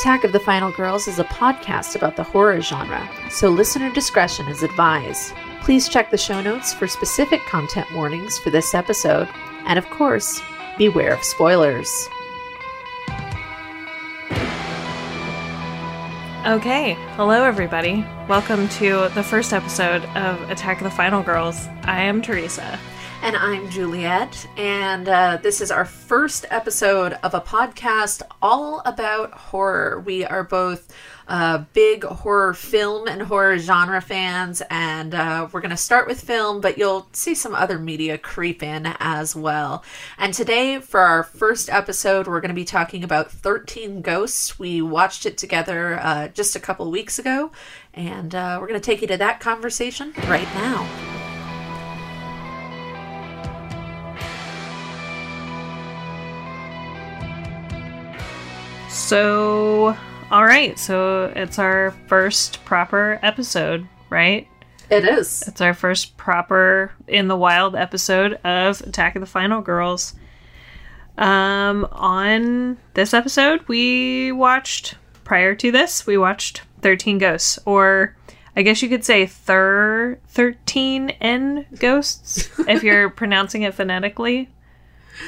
Attack 0.00 0.24
of 0.24 0.32
the 0.32 0.40
Final 0.40 0.72
Girls 0.72 1.06
is 1.06 1.18
a 1.18 1.24
podcast 1.24 1.94
about 1.94 2.16
the 2.16 2.22
horror 2.22 2.62
genre, 2.62 3.06
so 3.28 3.50
listener 3.50 3.92
discretion 3.92 4.48
is 4.48 4.62
advised. 4.62 5.34
Please 5.60 5.90
check 5.90 6.10
the 6.10 6.16
show 6.16 6.40
notes 6.40 6.72
for 6.72 6.88
specific 6.88 7.38
content 7.40 7.86
warnings 7.94 8.38
for 8.38 8.48
this 8.48 8.72
episode, 8.72 9.28
and 9.66 9.78
of 9.78 9.84
course, 9.90 10.40
beware 10.78 11.12
of 11.12 11.22
spoilers. 11.22 12.08
Okay, 16.46 16.94
hello 17.16 17.44
everybody. 17.44 18.02
Welcome 18.26 18.70
to 18.70 19.10
the 19.10 19.22
first 19.22 19.52
episode 19.52 20.02
of 20.16 20.50
Attack 20.50 20.78
of 20.78 20.84
the 20.84 20.90
Final 20.90 21.22
Girls. 21.22 21.68
I 21.82 22.00
am 22.00 22.22
Theresa. 22.22 22.80
And 23.22 23.36
I'm 23.36 23.68
Juliet, 23.68 24.48
and 24.56 25.06
uh, 25.06 25.38
this 25.42 25.60
is 25.60 25.70
our 25.70 25.84
first 25.84 26.46
episode 26.48 27.12
of 27.22 27.34
a 27.34 27.40
podcast 27.40 28.22
all 28.40 28.80
about 28.86 29.32
horror. 29.32 30.00
We 30.00 30.24
are 30.24 30.42
both 30.42 30.90
uh, 31.28 31.64
big 31.74 32.02
horror 32.02 32.54
film 32.54 33.06
and 33.08 33.20
horror 33.20 33.58
genre 33.58 34.00
fans, 34.00 34.62
and 34.70 35.14
uh, 35.14 35.48
we're 35.52 35.60
going 35.60 35.70
to 35.70 35.76
start 35.76 36.08
with 36.08 36.18
film, 36.18 36.62
but 36.62 36.78
you'll 36.78 37.08
see 37.12 37.34
some 37.34 37.54
other 37.54 37.78
media 37.78 38.16
creep 38.16 38.62
in 38.62 38.86
as 38.98 39.36
well. 39.36 39.84
And 40.16 40.32
today, 40.32 40.80
for 40.80 41.00
our 41.00 41.22
first 41.22 41.68
episode, 41.68 42.26
we're 42.26 42.40
going 42.40 42.48
to 42.48 42.54
be 42.54 42.64
talking 42.64 43.04
about 43.04 43.30
13 43.30 44.00
Ghosts. 44.00 44.58
We 44.58 44.80
watched 44.80 45.26
it 45.26 45.36
together 45.36 46.00
uh, 46.00 46.28
just 46.28 46.56
a 46.56 46.60
couple 46.60 46.90
weeks 46.90 47.18
ago, 47.18 47.52
and 47.92 48.34
uh, 48.34 48.56
we're 48.58 48.66
going 48.66 48.80
to 48.80 48.84
take 48.84 49.02
you 49.02 49.08
to 49.08 49.18
that 49.18 49.40
conversation 49.40 50.14
right 50.26 50.48
now. 50.54 51.19
So, 58.90 59.96
all 60.32 60.44
right, 60.44 60.76
so 60.76 61.32
it's 61.36 61.60
our 61.60 61.92
first 62.08 62.64
proper 62.64 63.20
episode, 63.22 63.86
right? 64.10 64.48
It 64.90 65.04
is. 65.04 65.44
It's 65.46 65.60
our 65.60 65.74
first 65.74 66.16
proper 66.16 66.92
in 67.06 67.28
the 67.28 67.36
wild 67.36 67.76
episode 67.76 68.34
of 68.44 68.80
Attack 68.80 69.14
of 69.14 69.20
the 69.20 69.26
Final 69.26 69.60
Girls. 69.60 70.14
Um, 71.16 71.86
on 71.92 72.78
this 72.94 73.14
episode, 73.14 73.60
we 73.68 74.32
watched 74.32 74.96
prior 75.22 75.54
to 75.54 75.70
this, 75.70 76.04
we 76.04 76.18
watched 76.18 76.62
13 76.82 77.18
Ghosts, 77.18 77.60
or 77.64 78.16
I 78.56 78.62
guess 78.62 78.82
you 78.82 78.88
could 78.88 79.04
say 79.04 79.26
thir 79.26 80.18
13 80.28 81.10
N 81.10 81.66
Ghosts 81.78 82.50
if 82.66 82.82
you're 82.82 83.08
pronouncing 83.10 83.62
it 83.62 83.74
phonetically, 83.74 84.48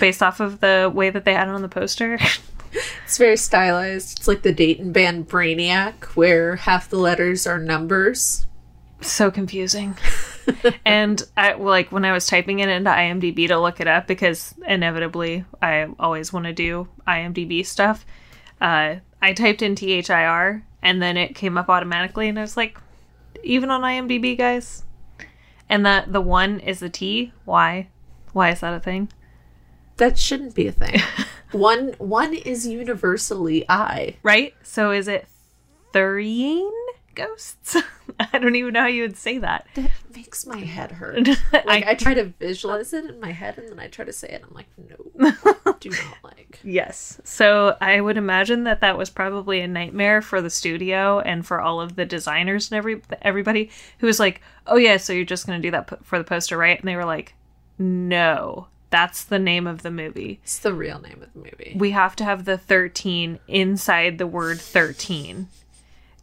based 0.00 0.20
off 0.20 0.40
of 0.40 0.58
the 0.58 0.90
way 0.92 1.10
that 1.10 1.24
they 1.24 1.34
had 1.34 1.46
it 1.46 1.54
on 1.54 1.62
the 1.62 1.68
poster. 1.68 2.18
It's 3.04 3.18
very 3.18 3.36
stylized. 3.36 4.18
It's 4.18 4.28
like 4.28 4.40
the 4.40 4.54
Dayton 4.54 4.92
band 4.92 5.28
Brainiac, 5.28 6.04
where 6.16 6.56
half 6.56 6.88
the 6.88 6.96
letters 6.96 7.46
are 7.46 7.58
numbers. 7.58 8.46
so 9.02 9.30
confusing. 9.30 9.98
and 10.86 11.22
I 11.36 11.52
like 11.52 11.92
when 11.92 12.06
I 12.06 12.12
was 12.12 12.26
typing 12.26 12.60
it 12.60 12.70
into 12.70 12.90
IMDb 12.90 13.48
to 13.48 13.60
look 13.60 13.80
it 13.80 13.86
up 13.86 14.06
because 14.06 14.54
inevitably 14.66 15.44
I 15.60 15.88
always 15.98 16.32
want 16.32 16.46
to 16.46 16.52
do 16.54 16.88
IMDb 17.06 17.66
stuff. 17.66 18.06
Uh, 18.60 18.96
I 19.20 19.32
typed 19.34 19.60
in 19.60 19.74
THIR 19.74 20.64
and 20.82 21.02
then 21.02 21.16
it 21.16 21.34
came 21.34 21.58
up 21.58 21.68
automatically, 21.68 22.28
and 22.28 22.38
I 22.38 22.42
was 22.42 22.56
like, 22.56 22.78
even 23.44 23.70
on 23.70 23.82
IMDb, 23.82 24.36
guys. 24.36 24.84
And 25.68 25.86
the 25.86 26.04
the 26.06 26.20
one 26.20 26.60
is 26.60 26.80
the 26.80 26.90
T. 26.90 27.32
Why? 27.44 27.88
Why 28.32 28.50
is 28.50 28.60
that 28.60 28.74
a 28.74 28.80
thing? 28.80 29.10
That 29.96 30.18
shouldn't 30.18 30.54
be 30.54 30.66
a 30.66 30.72
thing. 30.72 31.00
one 31.52 31.94
one 31.98 32.34
is 32.34 32.66
universally 32.66 33.64
I. 33.68 34.16
Right. 34.22 34.54
So 34.62 34.90
is 34.90 35.08
it 35.08 35.26
thirteen 35.92 36.70
ghosts? 37.14 37.76
I 38.32 38.38
don't 38.38 38.56
even 38.56 38.72
know 38.72 38.80
how 38.80 38.86
you 38.86 39.02
would 39.02 39.16
say 39.16 39.38
that. 39.38 39.66
That 39.74 39.90
makes 40.14 40.46
my 40.46 40.58
head 40.58 40.92
hurt. 40.92 41.28
Like 41.64 41.86
I, 41.86 41.94
try 41.94 42.14
to 42.14 42.24
visualize 42.24 42.92
it 42.92 43.04
in 43.04 43.20
my 43.20 43.30
head 43.30 43.56
and 43.56 43.68
then 43.68 43.78
I 43.78 43.86
try 43.86 44.04
to 44.04 44.12
say 44.12 44.28
it. 44.28 44.42
I'm 44.46 44.54
like, 44.54 44.66
no, 44.76 45.74
do 45.80 45.90
not 45.90 46.16
like. 46.22 46.58
Yes. 46.62 47.20
So 47.24 47.76
I 47.80 48.00
would 48.00 48.16
imagine 48.16 48.64
that 48.64 48.80
that 48.80 48.98
was 48.98 49.10
probably 49.10 49.60
a 49.60 49.68
nightmare 49.68 50.20
for 50.20 50.42
the 50.42 50.50
studio 50.50 51.20
and 51.20 51.46
for 51.46 51.60
all 51.60 51.80
of 51.80 51.96
the 51.96 52.04
designers 52.04 52.70
and 52.70 52.78
every 52.78 53.00
everybody 53.22 53.70
who 53.98 54.06
was 54.06 54.18
like, 54.18 54.40
"Oh 54.66 54.76
yeah, 54.76 54.96
so 54.96 55.12
you're 55.12 55.24
just 55.24 55.46
going 55.46 55.60
to 55.60 55.66
do 55.66 55.70
that 55.70 56.04
for 56.04 56.18
the 56.18 56.24
poster, 56.24 56.56
right?" 56.58 56.78
And 56.78 56.88
they 56.88 56.96
were 56.96 57.04
like, 57.04 57.34
"No, 57.78 58.66
that's 58.92 59.24
the 59.24 59.40
name 59.40 59.66
of 59.66 59.82
the 59.82 59.90
movie. 59.90 60.38
It's 60.44 60.60
the 60.60 60.72
real 60.72 61.00
name 61.00 61.20
of 61.20 61.32
the 61.32 61.38
movie. 61.40 61.74
We 61.76 61.90
have 61.90 62.14
to 62.16 62.24
have 62.24 62.44
the 62.44 62.56
13 62.56 63.40
inside 63.48 64.18
the 64.18 64.26
word 64.28 64.60
13." 64.60 65.48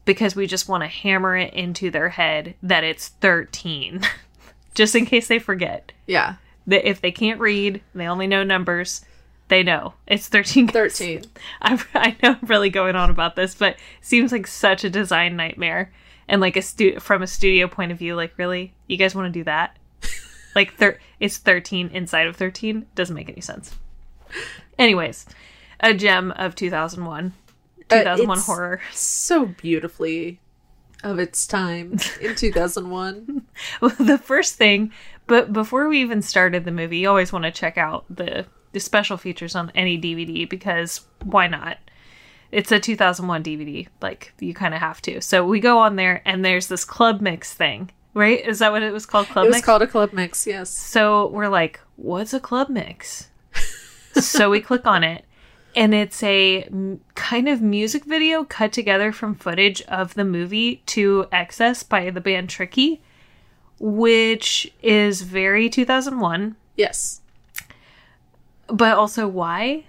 Because 0.06 0.36
we 0.36 0.48
just 0.48 0.70
want 0.70 0.82
to 0.84 0.88
hammer 0.88 1.36
it 1.36 1.54
into 1.54 1.92
their 1.92 2.10
head 2.10 2.56
that 2.64 2.84
it's 2.84 3.10
13. 3.10 4.02
just 4.74 4.96
in 4.96 5.06
case 5.06 5.28
they 5.28 5.40
forget. 5.40 5.92
Yeah, 6.08 6.36
That 6.68 6.88
if 6.88 7.02
they 7.02 7.12
can't 7.12 7.40
read, 7.40 7.82
they 7.94 8.08
only 8.08 8.26
know 8.26 8.44
numbers, 8.44 9.04
they 9.50 9.62
know 9.62 9.96
it's 10.08 10.28
13 10.28 10.68
thirteen. 10.70 11.26
I, 11.62 11.84
I 11.94 12.16
know 12.24 12.38
I'm 12.42 12.48
really 12.48 12.70
going 12.70 12.96
on 12.96 13.10
about 13.10 13.36
this, 13.36 13.54
but 13.56 13.74
it 13.74 13.80
seems 14.02 14.32
like 14.32 14.48
such 14.48 14.84
a 14.84 14.90
design 14.90 15.36
nightmare. 15.36 15.92
And 16.28 16.40
like 16.42 16.56
a 16.56 16.62
stu- 16.62 17.00
from 17.00 17.24
a 17.24 17.28
studio 17.28 17.68
point 17.68 17.92
of 17.92 17.98
view, 17.98 18.16
like 18.16 18.34
really, 18.38 18.74
you 18.88 18.98
guys 18.98 19.16
want 19.16 19.26
to 19.34 19.40
do 19.40 19.44
that? 19.46 19.76
like 20.56 20.76
thir- 20.76 21.00
it's 21.20 21.38
13 21.38 21.90
inside 21.90 22.28
of 22.28 22.36
13 22.36 22.86
doesn't 22.96 23.16
make 23.16 23.30
any 23.30 23.42
sense. 23.42 23.76
Anyways, 24.78 25.26
a 25.80 25.94
gem 25.94 26.32
of 26.32 26.56
2001, 26.56 27.34
uh, 27.92 27.96
2001 27.96 28.38
it's- 28.38 28.46
horror. 28.46 28.82
So 28.92 29.46
beautifully 29.46 30.40
of 31.04 31.18
its 31.20 31.48
time 31.48 31.98
in 32.22 32.36
2001. 32.36 33.44
Well, 33.82 33.92
the 34.00 34.18
first 34.18 34.56
thing, 34.56 34.92
but 35.28 35.54
before 35.54 35.88
we 35.88 36.02
even 36.02 36.22
started 36.22 36.66
the 36.66 36.72
movie, 36.72 36.98
you 37.00 37.10
always 37.10 37.32
want 37.34 37.46
to 37.46 37.52
check 37.52 37.78
out 37.78 38.06
the 38.10 38.46
the 38.72 38.80
special 38.80 39.18
features 39.18 39.56
on 39.56 39.72
any 39.74 40.00
DVD 40.00 40.48
because 40.48 41.02
why 41.24 41.48
not? 41.48 41.78
It's 42.52 42.72
a 42.72 42.80
2001 42.80 43.44
DVD, 43.44 43.88
like 44.02 44.32
you 44.40 44.54
kind 44.54 44.74
of 44.76 44.80
have 44.80 45.02
to. 45.04 45.22
So 45.22 45.44
we 45.46 45.60
go 45.60 45.80
on 45.80 45.96
there, 45.96 46.22
and 46.26 46.46
there's 46.46 46.68
this 46.68 46.86
club 46.86 47.20
mix 47.22 47.52
thing, 47.54 47.90
right? 48.20 48.46
Is 48.46 48.60
that 48.60 48.72
what 48.72 48.84
it 48.84 48.92
was 48.94 49.06
called? 49.06 49.28
Club 49.28 49.46
mix? 49.46 49.48
it 49.48 49.50
was 49.50 49.56
mix. 49.58 49.66
called 49.66 49.82
a 49.82 49.88
club 49.88 50.14
mix. 50.14 50.46
Yes. 50.48 50.70
so 50.70 51.28
we're 51.28 51.48
like, 51.48 51.80
what's 51.96 52.34
a 52.34 52.40
club 52.40 52.70
mix? 52.70 53.30
so 54.14 54.50
we 54.50 54.60
click 54.62 54.86
on 54.86 55.04
it, 55.04 55.26
and 55.76 55.94
it's 55.94 56.22
a 56.24 56.64
m- 56.64 57.02
kind 57.16 57.48
of 57.48 57.62
music 57.62 58.06
video 58.06 58.44
cut 58.44 58.72
together 58.72 59.12
from 59.12 59.36
footage 59.36 59.82
of 59.84 60.14
the 60.16 60.26
movie 60.26 60.78
to 60.88 61.28
Excess 61.32 61.84
by 61.84 62.10
the 62.10 62.22
band 62.22 62.50
Tricky, 62.50 63.02
which 63.80 64.72
is 64.84 65.22
very 65.22 65.70
2001, 65.70 66.56
Yes. 66.76 67.22
but 68.68 68.98
also 68.98 69.28
why? 69.28 69.86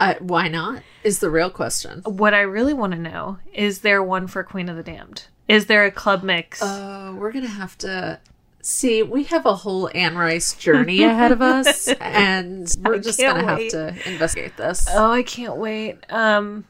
Uh, 0.00 0.14
why 0.18 0.48
not? 0.48 0.82
Is 1.04 1.20
the 1.20 1.30
real 1.30 1.50
question. 1.50 2.00
What 2.04 2.34
I 2.34 2.40
really 2.40 2.74
want 2.74 2.92
to 2.94 2.98
know 2.98 3.38
is 3.52 3.80
there 3.80 4.02
one 4.02 4.26
for 4.26 4.42
Queen 4.42 4.68
of 4.68 4.76
the 4.76 4.82
Damned? 4.82 5.26
Is 5.48 5.66
there 5.66 5.84
a 5.84 5.90
club 5.90 6.22
mix? 6.22 6.62
Uh, 6.62 7.14
we're 7.16 7.32
gonna 7.32 7.46
have 7.48 7.76
to 7.78 8.18
see. 8.62 9.02
We 9.02 9.24
have 9.24 9.44
a 9.44 9.54
whole 9.54 9.90
Anne 9.94 10.16
Rice 10.16 10.54
journey 10.54 11.02
ahead 11.02 11.32
of 11.32 11.42
us, 11.42 11.88
and 12.00 12.66
we're 12.82 12.94
I 12.94 12.98
just 12.98 13.20
gonna 13.20 13.44
wait. 13.46 13.72
have 13.72 13.94
to 13.94 14.10
investigate 14.10 14.56
this. 14.56 14.86
Oh, 14.90 15.10
I 15.10 15.22
can't 15.22 15.56
wait. 15.56 15.98
Um, 16.10 16.64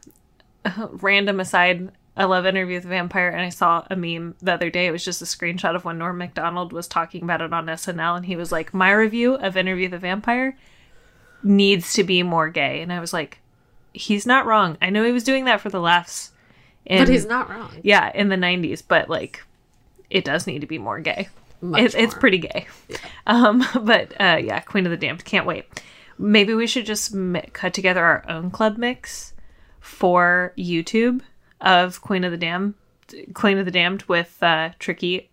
random 0.90 1.38
aside, 1.38 1.92
I 2.16 2.24
love 2.24 2.46
Interview 2.46 2.76
with 2.76 2.82
the 2.82 2.88
Vampire, 2.88 3.28
and 3.28 3.40
I 3.40 3.50
saw 3.50 3.84
a 3.90 3.96
meme 3.96 4.34
the 4.42 4.54
other 4.54 4.70
day. 4.70 4.86
It 4.86 4.90
was 4.92 5.04
just 5.04 5.22
a 5.22 5.24
screenshot 5.24 5.76
of 5.76 5.84
when 5.84 5.98
Norm 5.98 6.18
Macdonald 6.18 6.72
was 6.72 6.88
talking 6.88 7.22
about 7.22 7.42
it 7.42 7.52
on 7.52 7.66
SNL, 7.66 8.16
and 8.16 8.26
he 8.26 8.34
was 8.34 8.50
like, 8.50 8.74
"My 8.74 8.90
review 8.90 9.34
of 9.34 9.56
Interview 9.56 9.84
with 9.84 9.92
the 9.92 9.98
Vampire 9.98 10.56
needs 11.44 11.92
to 11.92 12.02
be 12.02 12.24
more 12.24 12.48
gay," 12.48 12.82
and 12.82 12.92
I 12.92 12.98
was 12.98 13.12
like, 13.12 13.38
"He's 13.92 14.26
not 14.26 14.46
wrong. 14.46 14.78
I 14.82 14.90
know 14.90 15.04
he 15.04 15.12
was 15.12 15.22
doing 15.24 15.44
that 15.44 15.60
for 15.60 15.68
the 15.68 15.80
laughs." 15.80 16.32
But 16.88 17.08
he's 17.08 17.26
not 17.26 17.48
wrong. 17.50 17.70
yeah, 17.82 18.10
in 18.14 18.28
the 18.28 18.36
'90s, 18.36 18.82
but 18.86 19.08
like, 19.08 19.42
it 20.10 20.24
does 20.24 20.46
need 20.46 20.60
to 20.60 20.66
be 20.66 20.78
more 20.78 21.00
gay. 21.00 21.28
It, 21.62 21.94
it's 21.94 22.14
pretty 22.14 22.38
gay. 22.38 22.66
Um, 23.26 23.64
but 23.82 24.12
uh, 24.20 24.38
yeah, 24.42 24.60
Queen 24.60 24.84
of 24.86 24.90
the 24.90 24.96
Damned. 24.98 25.24
Can't 25.24 25.46
wait. 25.46 25.64
Maybe 26.18 26.54
we 26.54 26.66
should 26.66 26.84
just 26.86 27.14
mi- 27.14 27.48
cut 27.52 27.72
together 27.74 28.04
our 28.04 28.24
own 28.28 28.50
club 28.50 28.76
mix 28.76 29.32
for 29.80 30.52
YouTube 30.58 31.22
of 31.60 32.00
Queen 32.02 32.22
of 32.24 32.30
the 32.32 32.36
Damned, 32.36 32.74
Queen 33.32 33.58
of 33.58 33.64
the 33.64 33.70
Damned 33.70 34.02
with 34.02 34.42
uh, 34.42 34.70
Tricky 34.78 35.30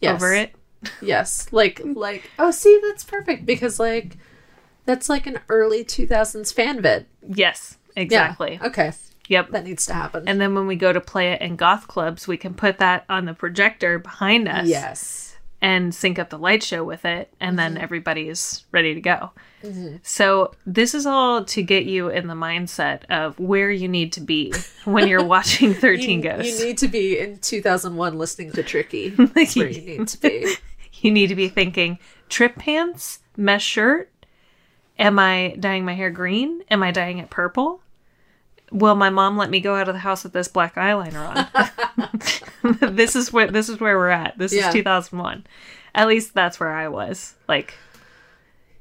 Yes. 0.00 0.14
over 0.22 0.34
it. 0.34 0.54
Yes. 1.00 1.48
Like 1.52 1.80
like 1.84 2.30
oh 2.38 2.50
see 2.50 2.78
that's 2.82 3.02
perfect 3.02 3.44
because 3.46 3.80
like 3.80 4.18
that's 4.84 5.08
like 5.08 5.26
an 5.26 5.38
early 5.48 5.82
2000s 5.84 6.52
fan 6.54 6.80
vid. 6.82 7.06
Yes, 7.26 7.78
Yeah. 7.96 8.02
exactly. 8.02 8.60
Okay. 8.62 8.92
Yep. 9.28 9.50
That 9.50 9.64
needs 9.64 9.86
to 9.86 9.94
happen. 9.94 10.28
And 10.28 10.40
then 10.40 10.54
when 10.54 10.66
we 10.66 10.76
go 10.76 10.92
to 10.92 11.00
play 11.00 11.32
it 11.32 11.40
in 11.40 11.56
goth 11.56 11.88
clubs, 11.88 12.28
we 12.28 12.36
can 12.36 12.54
put 12.54 12.78
that 12.78 13.04
on 13.08 13.24
the 13.24 13.34
projector 13.34 13.98
behind 13.98 14.48
us. 14.48 14.66
yes. 14.66 15.36
and 15.62 15.94
sync 15.94 16.18
up 16.18 16.30
the 16.30 16.38
light 16.38 16.62
show 16.62 16.84
with 16.84 17.04
it, 17.04 17.32
and 17.40 17.58
then 17.58 17.74
mm-hmm. 17.74 17.82
everybody's 17.82 18.64
ready 18.72 18.94
to 18.94 19.00
go. 19.00 19.32
Mm-hmm. 19.62 19.96
So 20.02 20.54
this 20.66 20.94
is 20.94 21.06
all 21.06 21.44
to 21.46 21.62
get 21.62 21.86
you 21.86 22.08
in 22.08 22.26
the 22.26 22.34
mindset 22.34 23.04
of 23.06 23.38
where 23.40 23.70
you 23.70 23.88
need 23.88 24.12
to 24.12 24.20
be 24.20 24.52
when 24.84 25.08
you're 25.08 25.24
watching 25.36 25.74
13 25.74 26.10
you, 26.18 26.22
Ghosts. 26.22 26.60
you 26.60 26.66
need 26.66 26.78
to 26.78 26.88
be 26.88 27.18
in 27.18 27.38
2001 27.38 28.18
listening 28.18 28.52
to 28.52 28.62
Tricky. 28.62 29.08
That's 29.10 29.56
where 29.56 29.68
you 29.68 29.80
need 29.80 30.08
to 30.08 30.20
be. 30.20 30.54
you 31.00 31.10
need 31.10 31.28
to 31.28 31.34
be 31.34 31.48
thinking 31.48 31.98
trip 32.28 32.56
pants, 32.56 33.20
mesh 33.36 33.64
shirt. 33.64 34.10
Am 34.98 35.18
I 35.18 35.56
dyeing 35.58 35.84
my 35.84 35.94
hair 35.94 36.10
green? 36.10 36.62
Am 36.70 36.82
I 36.82 36.90
dyeing 36.90 37.18
it 37.18 37.28
purple? 37.28 37.82
Will 38.72 38.94
my 38.96 39.10
mom 39.10 39.36
let 39.36 39.48
me 39.50 39.60
go 39.60 39.74
out 39.76 39.88
of 39.88 39.94
the 39.94 40.00
house 40.00 40.24
with 40.24 40.32
this 40.32 40.48
black 40.48 40.74
eyeliner 40.74 41.46
on? 42.72 42.94
this 42.96 43.14
is 43.14 43.32
where 43.32 43.50
this 43.50 43.68
is 43.68 43.78
where 43.80 43.96
we're 43.96 44.08
at. 44.10 44.36
This 44.38 44.52
Yeah. 44.52 44.68
is 44.68 44.74
2001. 44.74 45.46
At 45.94 46.08
least 46.08 46.34
that's 46.34 46.58
where 46.60 46.72
I 46.72 46.88
was. 46.88 47.34
Like 47.48 47.74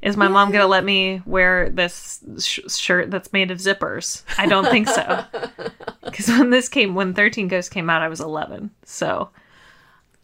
is 0.02 0.18
my 0.18 0.28
mom 0.28 0.52
going 0.52 0.62
to 0.62 0.68
let 0.68 0.84
me 0.84 1.22
wear 1.26 1.68
this 1.70 2.20
sh- 2.40 2.60
shirt 2.68 3.10
that's 3.10 3.34
made 3.34 3.50
of 3.50 3.58
zippers? 3.58 4.22
I 4.38 4.46
don't 4.46 4.66
think 4.66 4.88
so. 4.88 5.24
Cuz 6.14 6.28
when 6.28 6.52
this 6.52 6.70
came 6.70 6.94
when 6.94 7.14
13 7.16 7.48
Ghosts 7.48 7.70
came 7.70 7.90
out 7.90 8.02
I 8.04 8.08
was 8.08 8.20
11. 8.22 8.70
So 8.84 9.30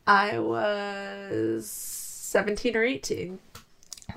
I 0.05 0.37
was 0.39 1.69
17 1.69 2.75
or 2.75 2.83
18. 2.83 3.39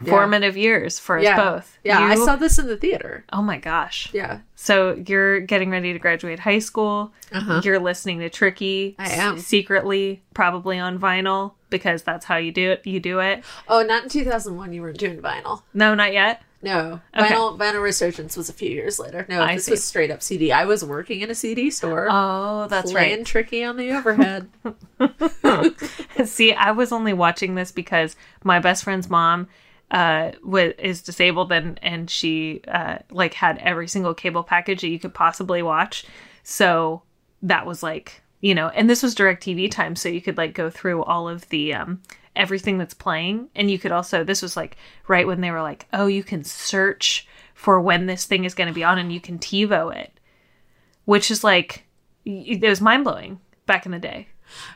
Yeah. 0.02 0.10
formative 0.10 0.56
years 0.56 0.98
for 0.98 1.18
us 1.18 1.24
Yeah. 1.24 1.36
both. 1.36 1.78
Yeah, 1.84 2.00
I 2.00 2.14
saw 2.16 2.36
this 2.36 2.58
in 2.58 2.66
the 2.66 2.76
theater. 2.76 3.24
Oh 3.32 3.42
my 3.42 3.58
gosh. 3.58 4.08
Yeah. 4.12 4.40
So 4.54 4.94
you're 5.06 5.40
getting 5.40 5.70
ready 5.70 5.92
to 5.92 5.98
graduate 5.98 6.38
high 6.38 6.58
school. 6.60 7.12
Uh-huh. 7.32 7.60
You're 7.64 7.78
listening 7.78 8.20
to 8.20 8.30
Tricky. 8.30 8.94
I 8.98 9.10
am. 9.10 9.36
s- 9.36 9.46
secretly, 9.46 10.22
probably 10.32 10.78
on 10.78 10.98
vinyl 10.98 11.52
because 11.70 12.02
that's 12.02 12.24
how 12.24 12.36
you 12.36 12.52
do 12.52 12.70
it. 12.72 12.86
You 12.86 13.00
do 13.00 13.20
it. 13.20 13.44
Oh, 13.68 13.82
not 13.82 14.04
in 14.04 14.08
2001. 14.08 14.72
You 14.72 14.82
weren't 14.82 14.98
doing 14.98 15.18
vinyl. 15.20 15.62
No, 15.74 15.94
not 15.94 16.12
yet. 16.12 16.42
No, 16.62 17.02
Okay. 17.14 17.26
vinyl 17.34 17.58
vinyl 17.58 17.82
resurgence 17.82 18.38
was 18.38 18.48
a 18.48 18.52
few 18.54 18.70
years 18.70 18.98
later. 18.98 19.26
No, 19.28 19.42
I 19.42 19.56
this 19.56 19.66
see. 19.66 19.72
was 19.72 19.84
straight 19.84 20.10
up 20.10 20.22
CD. 20.22 20.50
I 20.50 20.64
was 20.64 20.82
working 20.82 21.20
in 21.20 21.28
a 21.30 21.34
CD 21.34 21.70
store. 21.70 22.08
Oh, 22.10 22.68
that's 22.70 22.90
playing 22.90 23.18
right. 23.18 23.26
tricky 23.26 23.62
on 23.64 23.76
the 23.76 23.90
overhead. 23.92 24.48
See, 26.24 26.54
I 26.54 26.70
was 26.70 26.90
only 26.92 27.12
watching 27.12 27.54
this 27.54 27.70
because 27.70 28.16
my 28.42 28.60
best 28.60 28.84
friend's 28.84 29.10
mom 29.10 29.48
uh 29.90 30.32
wa 30.42 30.70
is 30.78 31.02
disabled 31.02 31.52
and 31.52 31.78
and 31.82 32.10
she 32.10 32.62
uh 32.68 32.98
like 33.10 33.34
had 33.34 33.58
every 33.58 33.86
single 33.86 34.14
cable 34.14 34.42
package 34.42 34.80
that 34.80 34.88
you 34.88 34.98
could 34.98 35.14
possibly 35.14 35.62
watch. 35.62 36.04
So 36.42 37.02
that 37.42 37.66
was 37.66 37.82
like, 37.82 38.22
you 38.40 38.54
know, 38.54 38.68
and 38.68 38.88
this 38.88 39.02
was 39.02 39.14
DirecTV 39.14 39.70
time 39.70 39.96
so 39.96 40.08
you 40.08 40.20
could 40.22 40.36
like 40.36 40.54
go 40.54 40.70
through 40.70 41.04
all 41.04 41.28
of 41.28 41.48
the 41.50 41.74
um 41.74 42.00
everything 42.36 42.78
that's 42.78 42.94
playing 42.94 43.48
and 43.54 43.70
you 43.70 43.78
could 43.78 43.92
also 43.92 44.24
this 44.24 44.42
was 44.42 44.56
like 44.56 44.76
right 45.06 45.26
when 45.26 45.40
they 45.40 45.50
were 45.50 45.62
like, 45.62 45.86
"Oh, 45.92 46.06
you 46.06 46.24
can 46.24 46.44
search 46.44 47.28
for 47.54 47.80
when 47.80 48.06
this 48.06 48.24
thing 48.24 48.44
is 48.44 48.54
going 48.54 48.68
to 48.68 48.74
be 48.74 48.84
on 48.84 48.98
and 48.98 49.12
you 49.12 49.20
can 49.20 49.38
TiVo 49.38 49.94
it." 49.94 50.12
Which 51.04 51.30
is 51.30 51.44
like 51.44 51.84
it 52.24 52.62
was 52.62 52.80
mind-blowing 52.80 53.38
back 53.66 53.86
in 53.86 53.92
the 53.92 53.98
day. 53.98 54.28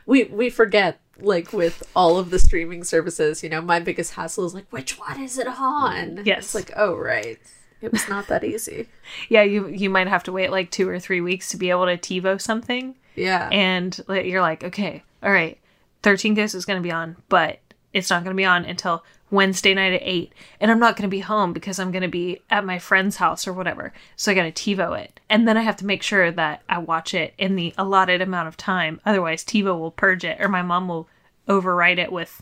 we 0.05 0.25
we 0.25 0.49
forget 0.49 0.99
like 1.21 1.53
with 1.53 1.83
all 1.95 2.17
of 2.17 2.29
the 2.29 2.39
streaming 2.39 2.83
services. 2.83 3.43
You 3.43 3.49
know, 3.49 3.61
my 3.61 3.79
biggest 3.79 4.13
hassle 4.13 4.45
is 4.45 4.53
like, 4.53 4.65
which 4.71 4.99
one 4.99 5.21
is 5.21 5.37
it 5.37 5.47
on? 5.47 6.21
Yes. 6.25 6.39
it's 6.39 6.55
like, 6.55 6.71
oh 6.75 6.95
right, 6.95 7.39
it 7.81 7.91
was 7.91 8.07
not 8.09 8.27
that 8.27 8.43
easy. 8.43 8.87
Yeah, 9.29 9.41
you 9.43 9.67
you 9.67 9.89
might 9.89 10.07
have 10.07 10.23
to 10.25 10.31
wait 10.31 10.51
like 10.51 10.69
two 10.71 10.87
or 10.87 10.99
three 10.99 11.21
weeks 11.21 11.49
to 11.49 11.57
be 11.57 11.69
able 11.71 11.85
to 11.85 11.97
TiVo 11.97 12.39
something, 12.39 12.95
Yeah, 13.15 13.49
and 13.51 13.99
like, 14.07 14.25
you're 14.25 14.41
like, 14.41 14.63
okay, 14.63 15.03
all 15.23 15.31
right, 15.31 15.57
Thirteen 16.03 16.33
Ghosts 16.35 16.55
is 16.55 16.65
going 16.65 16.77
to 16.81 16.83
be 16.87 16.91
on, 16.91 17.15
but 17.27 17.59
it's 17.93 18.09
not 18.09 18.23
going 18.23 18.35
to 18.35 18.39
be 18.39 18.45
on 18.45 18.65
until 18.65 19.03
Wednesday 19.31 19.73
night 19.73 19.93
at 19.93 20.01
eight, 20.03 20.33
and 20.59 20.71
I'm 20.71 20.79
not 20.79 20.95
going 20.95 21.03
to 21.09 21.15
be 21.15 21.19
home 21.19 21.53
because 21.53 21.79
I'm 21.79 21.91
going 21.91 22.01
to 22.03 22.07
be 22.07 22.41
at 22.49 22.65
my 22.65 22.79
friend's 22.79 23.17
house 23.17 23.47
or 23.47 23.53
whatever. 23.53 23.93
So 24.15 24.31
I 24.31 24.35
got 24.35 24.43
to 24.43 24.51
TiVo 24.51 24.99
it, 24.99 25.19
and 25.29 25.47
then 25.47 25.55
I 25.57 25.61
have 25.61 25.75
to 25.77 25.85
make 25.85 26.01
sure 26.03 26.31
that 26.31 26.63
I 26.67 26.79
watch 26.79 27.13
it 27.13 27.33
in 27.37 27.55
the 27.55 27.73
allotted 27.77 28.21
amount 28.21 28.47
of 28.47 28.57
time. 28.57 28.99
Otherwise, 29.05 29.43
TiVo 29.43 29.77
will 29.79 29.91
purge 29.91 30.23
it, 30.23 30.41
or 30.41 30.47
my 30.47 30.61
mom 30.61 30.87
will 30.87 31.07
overwrite 31.47 31.97
it 31.99 32.11
with 32.11 32.41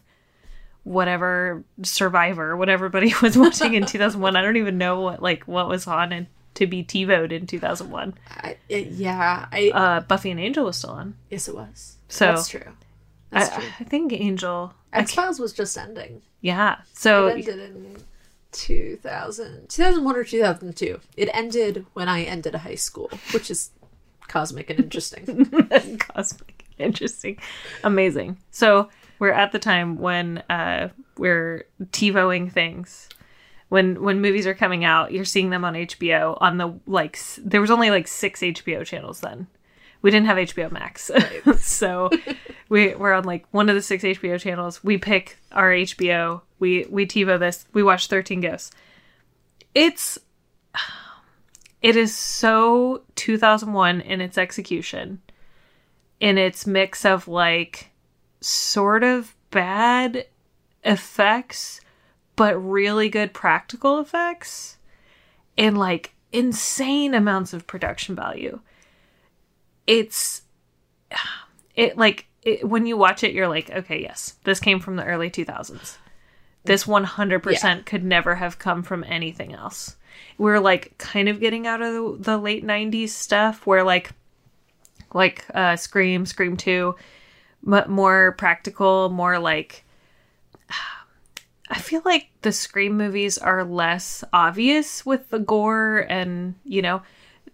whatever 0.84 1.64
Survivor, 1.84 2.56
what 2.56 2.70
everybody 2.70 3.14
was 3.22 3.38
watching 3.38 3.74
in 3.74 3.86
2001. 3.86 4.36
I 4.36 4.42
don't 4.42 4.58
even 4.58 4.78
know 4.78 5.02
what 5.02 5.22
like 5.22 5.44
what 5.44 5.68
was 5.68 5.88
on 5.88 6.12
and 6.14 6.28
to 6.56 6.66
be 6.66 6.84
TiVoed 6.84 7.32
in 7.32 7.46
2001. 7.46 8.16
I, 8.30 8.58
yeah. 8.70 9.48
I 9.52 9.70
Uh, 9.74 10.00
Buffy 10.02 10.32
and 10.32 10.40
Angel 10.40 10.66
was 10.66 10.78
still 10.78 10.90
on. 10.92 11.16
yes, 11.30 11.48
it 11.48 11.56
was. 11.56 11.98
So- 12.08 12.26
that's 12.28 12.48
true. 12.50 12.64
That's 13.32 13.52
I, 13.52 13.60
true. 13.60 13.70
I 13.80 13.84
think 13.84 14.14
Angel. 14.14 14.74
X 14.94 15.14
Files 15.14 15.40
was 15.40 15.54
just 15.54 15.78
ending. 15.78 16.22
yeah. 16.42 16.78
So 16.94 17.28
It 17.28 17.48
ended 17.48 17.60
in 17.60 17.98
2000, 18.52 19.70
2001 19.70 20.16
or 20.16 20.24
2002. 20.24 21.00
It 21.16 21.30
ended 21.34 21.86
when 21.94 22.10
I 22.10 22.24
ended 22.24 22.56
high 22.56 22.76
school, 22.76 23.10
which 23.34 23.52
is 23.52 23.72
cosmic 24.28 24.70
and 24.70 24.80
interesting. 24.80 25.46
cosmic, 26.00 26.66
interesting, 26.78 27.38
amazing. 27.84 28.38
So 28.52 28.90
we're 29.20 29.32
at 29.32 29.52
the 29.52 29.60
time 29.60 29.98
when 30.00 30.40
uh, 30.50 30.90
we're 31.18 31.66
TiVoing 31.84 32.52
things. 32.52 33.10
When 33.70 34.02
when 34.02 34.22
movies 34.22 34.48
are 34.48 34.54
coming 34.54 34.86
out, 34.86 35.12
you're 35.12 35.26
seeing 35.26 35.50
them 35.50 35.66
on 35.66 35.74
HBO. 35.74 36.38
On 36.40 36.58
the 36.58 36.80
like, 36.88 37.18
s- 37.18 37.40
there 37.44 37.60
was 37.60 37.70
only 37.70 37.90
like 37.92 38.08
six 38.08 38.40
HBO 38.40 38.86
channels 38.86 39.20
then. 39.20 39.48
We 40.08 40.12
didn't 40.12 40.28
have 40.28 40.38
HBO 40.38 40.72
Max, 40.72 41.12
so 41.60 42.10
we 42.70 42.96
we're 42.96 43.12
on 43.12 43.26
like 43.26 43.46
one 43.52 43.68
of 43.68 43.76
the 43.76 43.82
six 43.82 44.06
HBO 44.06 44.40
channels. 44.40 44.82
We 44.82 44.98
pick 44.98 45.38
our 45.52 45.70
HBO. 45.70 46.44
We 46.60 46.88
we 46.90 47.06
TiVo 47.06 47.38
this. 47.38 47.66
We 47.74 47.84
watch 47.84 48.08
Thirteen 48.08 48.40
Ghosts. 48.40 48.72
It's 49.76 50.18
it 51.82 51.98
is 51.98 52.16
so 52.16 53.02
2001 53.16 54.00
in 54.00 54.22
its 54.22 54.38
execution 54.38 55.22
in 56.22 56.38
its 56.38 56.66
mix 56.66 57.04
of 57.04 57.28
like 57.28 57.92
sort 58.40 59.04
of 59.04 59.36
bad 59.52 60.26
effects 60.86 61.82
but 62.38 62.56
really 62.56 63.10
good 63.10 63.34
practical 63.34 64.00
effects 64.00 64.78
and 65.58 65.78
like 65.78 66.14
insane 66.32 67.14
amounts 67.14 67.52
of 67.52 67.68
production 67.68 68.16
value 68.16 68.62
it's 69.88 70.42
it 71.76 71.98
like 71.98 72.28
it, 72.44 72.68
when 72.68 72.86
you 72.86 72.96
watch 72.98 73.24
it 73.24 73.34
you're 73.34 73.48
like 73.48 73.70
okay 73.72 74.02
yes 74.02 74.36
this 74.44 74.60
came 74.60 74.80
from 74.80 74.96
the 74.98 75.04
early 75.06 75.30
2000s 75.30 75.98
this 76.66 76.84
100% 76.84 77.52
Yeah. 77.64 77.82
could 77.86 78.04
never 78.04 78.36
have 78.36 78.60
come 78.60 78.84
from 78.84 79.06
anything 79.06 79.54
else. 79.54 79.96
We're 80.38 80.60
like 80.60 80.98
kind 80.98 81.30
of 81.30 81.40
getting 81.40 81.66
out 81.66 81.82
of 81.82 81.94
the, 81.94 82.32
the 82.34 82.38
late 82.38 82.66
90s 82.66 83.10
stuff 83.10 83.66
where 83.66 83.84
like 83.84 84.12
like 85.14 85.46
uh 85.54 85.78
scream 85.78 86.26
scream 86.26 86.58
2 86.58 86.94
m- 87.66 87.84
more 87.90 88.34
practical 88.34 89.08
more 89.08 89.40
like 89.40 89.86
i 91.70 91.80
feel 91.80 92.02
like 92.04 92.28
the 92.42 92.52
scream 92.52 92.98
movies 92.98 93.38
are 93.38 93.64
less 93.64 94.24
obvious 94.34 95.06
with 95.06 95.30
the 95.30 95.40
gore 95.40 96.06
and 96.10 96.56
you 96.66 96.82
know 96.82 97.02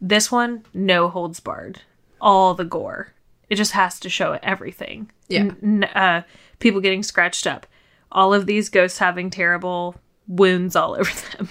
this 0.01 0.31
one 0.31 0.63
no 0.73 1.07
holds 1.09 1.39
barred 1.39 1.79
all 2.23 2.55
the 2.55 2.63
gore. 2.65 3.13
It 3.49 3.55
just 3.57 3.73
has 3.73 3.99
to 3.99 4.09
show 4.09 4.39
everything. 4.41 5.11
Yeah. 5.27 5.51
N- 5.61 5.83
uh 5.83 6.23
people 6.59 6.81
getting 6.81 7.03
scratched 7.03 7.45
up. 7.45 7.67
All 8.11 8.33
of 8.33 8.45
these 8.47 8.69
ghosts 8.69 8.97
having 8.97 9.29
terrible 9.29 9.95
wounds 10.27 10.75
all 10.75 10.95
over 10.99 11.11
them. 11.37 11.49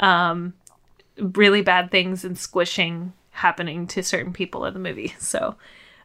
Um 0.00 0.54
really 1.18 1.62
bad 1.62 1.90
things 1.90 2.24
and 2.24 2.36
squishing 2.36 3.12
happening 3.30 3.86
to 3.86 4.02
certain 4.02 4.32
people 4.32 4.64
in 4.66 4.74
the 4.74 4.80
movie. 4.80 5.14
So 5.20 5.56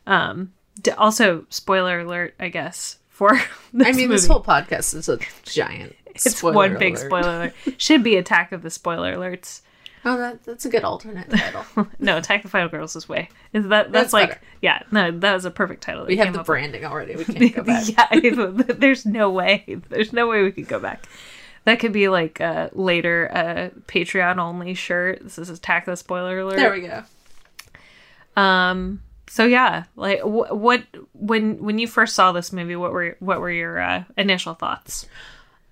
um 0.06 0.54
d- 0.82 0.92
also 0.92 1.46
spoiler 1.50 2.00
alert 2.02 2.34
i 2.40 2.48
guess 2.50 3.00
for 3.10 3.32
this 3.74 3.88
I 3.88 3.92
mean, 3.94 4.10
this 4.10 4.28
whole 4.28 4.44
podcast 4.44 4.94
is 4.96 5.10
a 5.10 5.18
giant. 5.44 5.96
it's 6.16 6.42
one 6.44 6.78
big 6.78 6.94
alert. 6.96 7.06
spoiler 7.08 7.30
alert. 7.36 7.54
Should 7.78 8.04
be 8.04 8.16
attack 8.16 8.52
of 8.52 8.62
the 8.62 8.70
spoiler 8.70 9.16
alerts 9.16 9.62
Oh, 10.06 10.18
that, 10.18 10.44
that's 10.44 10.66
a 10.66 10.70
good 10.70 10.84
alternate 10.84 11.30
title. 11.30 11.88
no 12.00 12.18
attack 12.18 12.44
the 12.44 12.50
final 12.50 12.70
girls 12.70 12.96
is 12.96 13.10
way 13.10 13.30
is 13.54 13.68
that 13.68 13.92
that's, 13.92 14.12
That's 14.12 14.14
like 14.14 14.30
better. 14.30 14.42
yeah 14.62 14.82
no 14.92 15.12
that 15.12 15.34
was 15.34 15.44
a 15.46 15.52
perfect 15.52 15.84
title 15.84 16.06
We 16.06 16.16
have 16.18 16.28
the 16.34 16.40
up 16.40 16.44
with. 16.44 16.48
branding 16.48 16.86
already. 16.86 17.16
We 17.16 17.26
can't 17.26 17.56
go 17.56 17.64
back. 17.66 17.86
yeah, 17.90 18.74
there's 18.78 19.06
no 19.06 19.30
way. 19.32 19.78
There's 19.90 20.14
no 20.14 20.28
way 20.28 20.44
we 20.44 20.52
could 20.52 20.68
go 20.68 20.80
back. 20.80 21.06
That 21.66 21.80
could 21.80 21.92
be 21.92 22.08
like 22.08 22.40
a 22.40 22.70
later 22.74 23.30
uh, 23.34 23.78
Patreon 23.88 24.38
only 24.38 24.74
shirt. 24.74 25.20
This 25.24 25.38
is 25.38 25.50
attack 25.50 25.86
the 25.86 25.98
spoiler 25.98 26.40
alert. 26.40 26.56
There 26.58 26.72
we 26.72 26.82
go. 26.82 27.04
Um. 28.42 29.02
So 29.30 29.46
yeah, 29.46 29.84
like 29.98 30.22
wh- 30.22 30.52
what 30.56 30.84
when 31.14 31.62
when 31.62 31.80
you 31.80 31.88
first 31.88 32.16
saw 32.16 32.32
this 32.32 32.54
movie, 32.54 32.76
what 32.78 32.92
were 32.94 33.18
what 33.20 33.42
were 33.42 33.52
your 33.52 33.80
uh, 33.80 34.04
initial 34.16 34.54
thoughts? 34.54 35.06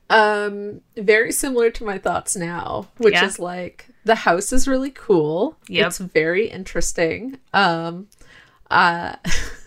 Um, 0.09 0.81
very 0.95 1.31
similar 1.31 1.71
to 1.71 1.83
my 1.83 1.97
thoughts 1.97 2.35
now, 2.35 2.87
which 2.97 3.13
Yeah. 3.15 3.25
is 3.25 3.39
like 3.39 3.87
the 4.03 4.15
house 4.15 4.53
is 4.53 4.67
really 4.67 4.91
cool. 4.91 5.57
Yep. 5.67 5.87
It's 5.87 5.97
very 5.97 6.47
interesting. 6.47 7.39
Um, 7.53 8.07
uh, 8.69 9.15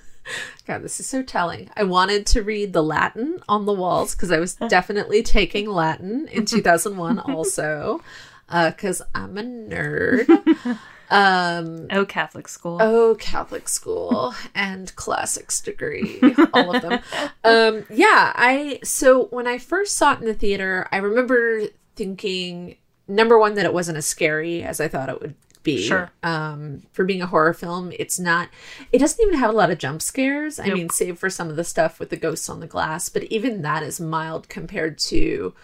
God, 0.67 0.83
this 0.83 1.01
is 1.01 1.07
so 1.07 1.23
telling. 1.23 1.71
I 1.77 1.83
wanted 1.85 2.27
to 2.27 2.43
read 2.43 2.73
the 2.73 2.83
Latin 2.83 3.41
on 3.49 3.65
the 3.67 3.73
walls 3.73 4.15
because 4.15 4.31
I 4.31 4.39
was 4.39 4.55
definitely 4.69 5.23
taking 5.23 5.69
Latin 5.69 6.29
in 6.29 6.45
2001 6.47 7.19
also 7.19 8.01
because 8.49 9.03
I'm 9.15 9.37
a 9.39 9.43
nerd. 9.43 10.79
Um, 11.11 11.87
Oh, 11.91 12.05
Catholic 12.05 12.49
school. 12.49 12.79
oh, 12.81 13.17
Catholic 13.19 13.69
school 13.69 14.35
and 14.55 14.95
classics 14.97 15.61
degree, 15.61 16.21
all 16.53 16.75
of 16.75 16.83
them. 16.83 17.01
Um, 17.45 17.85
yeah, 17.91 18.33
I 18.37 18.81
so 18.85 19.27
when 19.27 19.47
I 19.47 19.57
first 19.59 19.97
saw 19.97 20.13
it 20.15 20.21
in 20.21 20.27
the 20.27 20.35
theater, 20.35 20.87
I 20.93 20.99
remember 20.99 21.63
thinking 21.97 22.77
number 23.07 23.39
one 23.39 23.55
that 23.55 23.65
it 23.65 23.73
wasn't 23.73 23.97
as 23.99 24.07
scary 24.07 24.63
as 24.63 24.81
I 24.81 24.89
thought 24.89 25.09
it 25.09 25.21
would 25.23 25.35
be. 25.63 25.83
Sure. 25.87 26.11
Um, 26.23 26.83
for 26.93 27.05
being 27.05 27.23
a 27.23 27.27
horror 27.27 27.55
film, 27.55 27.91
it's 27.99 28.19
not. 28.19 28.49
It 28.93 28.99
doesn't 28.99 29.23
even 29.27 29.39
have 29.39 29.51
a 29.51 29.57
lot 29.57 29.71
of 29.71 29.79
jump 29.79 30.03
scares. 30.03 30.61
I 30.61 30.69
mean, 30.69 30.91
save 30.91 31.19
for 31.19 31.31
some 31.31 31.49
of 31.49 31.57
the 31.57 31.65
stuff 31.65 31.99
with 31.99 32.11
the 32.11 32.17
ghosts 32.19 32.49
on 32.51 32.61
the 32.61 32.67
glass, 32.67 33.09
but 33.09 33.23
even 33.25 33.63
that 33.63 33.83
is 33.83 33.99
mild 34.01 34.49
compared 34.51 34.99
to 34.99 35.55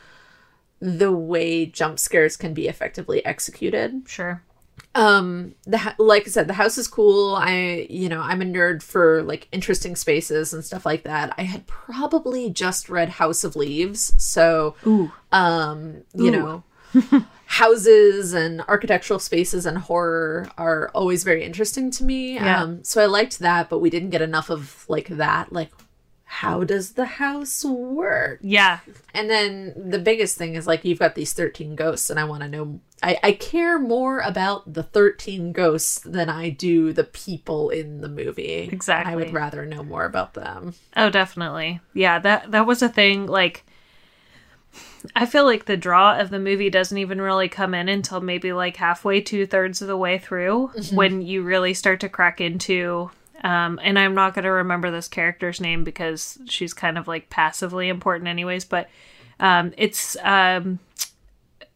the 0.80 1.12
way 1.12 1.66
jump 1.66 1.98
scares 1.98 2.36
can 2.36 2.52
be 2.54 2.66
effectively 2.68 3.24
executed 3.24 4.02
Sure. 4.06 4.42
Um 4.94 5.54
the 5.64 5.94
like 5.98 6.22
i 6.26 6.30
said 6.30 6.46
the 6.46 6.52
house 6.54 6.78
is 6.78 6.86
cool 6.86 7.34
i 7.34 7.86
you 7.90 8.08
know 8.08 8.20
i'm 8.20 8.40
a 8.40 8.44
nerd 8.44 8.82
for 8.82 9.22
like 9.24 9.48
interesting 9.50 9.96
spaces 9.96 10.52
and 10.54 10.64
stuff 10.64 10.86
like 10.86 11.02
that 11.02 11.34
i 11.36 11.42
had 11.42 11.66
probably 11.66 12.48
just 12.50 12.88
read 12.88 13.08
house 13.08 13.42
of 13.44 13.56
leaves 13.56 14.14
so 14.22 14.76
Ooh. 14.86 15.10
um 15.32 16.02
you 16.14 16.26
Ooh. 16.28 16.30
know 16.30 16.64
houses 17.46 18.32
and 18.34 18.62
architectural 18.68 19.18
spaces 19.18 19.66
and 19.66 19.78
horror 19.78 20.48
are 20.56 20.90
always 20.94 21.24
very 21.24 21.42
interesting 21.44 21.90
to 21.90 22.04
me 22.04 22.34
Yeah. 22.34 22.62
um 22.62 22.84
so 22.84 23.02
i 23.02 23.06
liked 23.06 23.40
that 23.40 23.68
but 23.68 23.80
we 23.80 23.90
didn't 23.90 24.10
get 24.10 24.22
enough 24.22 24.48
of 24.50 24.84
like 24.88 25.08
that 25.08 25.52
like 25.52 25.70
how 26.34 26.64
does 26.64 26.94
the 26.94 27.04
house 27.04 27.64
work 27.64 28.40
Yeah. 28.42 28.80
and 29.14 29.30
then 29.30 29.72
the 29.76 30.00
biggest 30.00 30.36
thing 30.36 30.56
is 30.56 30.66
like 30.66 30.84
you've 30.84 30.98
got 30.98 31.14
these 31.14 31.32
13 31.32 31.76
ghosts, 31.76 32.10
and 32.10 32.18
I 32.18 32.24
want 32.24 32.42
to 32.42 32.48
know. 32.48 32.80
I, 33.02 33.18
I 33.22 33.32
care 33.32 33.78
more 33.78 34.18
about 34.18 34.72
the 34.72 34.82
13 34.82 35.52
ghosts 35.52 36.00
than 36.00 36.28
I 36.28 36.48
do 36.48 36.92
the 36.92 37.04
people 37.04 37.70
in 37.70 38.00
the 38.00 38.08
movie. 38.08 38.68
Exactly. 38.72 39.12
I 39.12 39.16
would 39.16 39.32
rather 39.32 39.64
know 39.64 39.84
more 39.84 40.04
about 40.04 40.34
them. 40.34 40.74
Oh, 40.96 41.08
definitely. 41.08 41.80
Yeah, 41.92 42.18
that 42.18 42.50
that 42.50 42.66
was 42.66 42.82
a 42.82 42.88
thing 42.88 43.26
like 43.26 43.64
I 45.14 45.26
feel 45.26 45.44
like 45.44 45.66
the 45.66 45.76
draw 45.76 46.18
of 46.18 46.30
the 46.30 46.40
movie 46.40 46.70
doesn't 46.70 46.98
even 46.98 47.20
really 47.20 47.48
come 47.48 47.74
in 47.74 47.88
until 47.88 48.20
maybe 48.20 48.52
like 48.52 48.76
halfway, 48.76 49.20
two 49.20 49.46
thirds 49.46 49.80
of 49.82 49.88
the 49.88 49.96
way 49.96 50.18
through, 50.18 50.72
mm-hmm. 50.76 50.96
when 50.96 51.22
you 51.22 51.42
really 51.42 51.74
start 51.74 52.00
to 52.00 52.08
crack 52.08 52.40
into. 52.40 53.10
Um, 53.44 53.78
and 53.82 53.98
I'm 53.98 54.14
not 54.14 54.34
going 54.34 54.44
to 54.44 54.50
remember 54.50 54.90
this 54.90 55.06
character's 55.06 55.60
name 55.60 55.84
because 55.84 56.38
she's 56.46 56.72
kind 56.72 56.96
of 56.96 57.06
like 57.06 57.28
passively 57.28 57.90
important, 57.90 58.26
anyways. 58.26 58.64
But 58.64 58.88
um, 59.38 59.74
it's 59.76 60.16
um, 60.22 60.78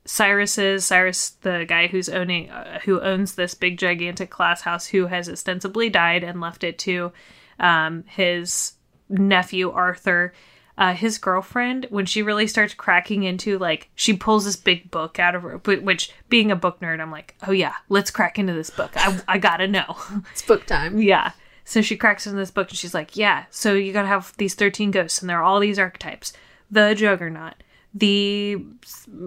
Cyrus's 0.07 0.87
Cyrus, 0.87 1.31
the 1.43 1.67
guy 1.69 1.87
who's 1.87 2.09
owning 2.09 2.49
uh, 2.49 2.81
who 2.81 3.01
owns 3.03 3.35
this 3.35 3.55
big 3.55 3.79
gigantic 3.79 4.31
glass 4.31 4.63
house, 4.63 4.87
who 4.87 5.07
has 5.07 5.29
ostensibly 5.29 5.91
died 5.91 6.25
and 6.25 6.41
left 6.41 6.65
it 6.65 6.79
to 6.81 7.13
um, 7.61 8.05
his 8.09 8.73
nephew 9.11 9.71
Arthur. 9.71 10.33
Uh, 10.79 10.95
his 10.95 11.19
girlfriend, 11.19 11.89
when 11.91 12.07
she 12.07 12.23
really 12.23 12.47
starts 12.47 12.73
cracking 12.73 13.25
into 13.25 13.59
like, 13.59 13.91
she 13.97 14.13
pulls 14.17 14.45
this 14.45 14.55
big 14.55 14.89
book 14.93 15.19
out 15.19 15.35
of 15.35 15.43
her. 15.43 15.59
Which, 15.59 16.13
being 16.29 16.53
a 16.53 16.57
book 16.57 16.79
nerd, 16.81 17.01
I'm 17.01 17.11
like, 17.11 17.35
oh 17.49 17.51
yeah, 17.51 17.75
let's 17.89 18.13
crack 18.13 18.39
into 18.39 18.53
this 18.53 18.71
book. 18.71 18.93
I 18.95 19.21
I 19.27 19.39
gotta 19.39 19.67
know. 19.67 19.97
It's 20.33 20.41
book 20.41 20.65
time. 20.65 20.99
Yeah. 21.03 21.33
So 21.69 21.83
she 21.83 21.99
cracks 21.99 22.27
into 22.27 22.39
this 22.39 22.51
book 22.51 22.71
and 22.71 22.79
she's 22.79 22.95
like, 22.95 23.15
Yeah, 23.15 23.45
so 23.51 23.75
you 23.75 23.93
gotta 23.93 24.09
have 24.09 24.35
these 24.39 24.55
13 24.55 24.91
ghosts 24.91 25.21
and 25.21 25.29
there 25.29 25.39
are 25.39 25.43
all 25.43 25.61
these 25.61 25.79
archetypes. 25.79 26.33
The 26.71 26.95
Juggernaut, 26.95 27.63
the 27.93 28.65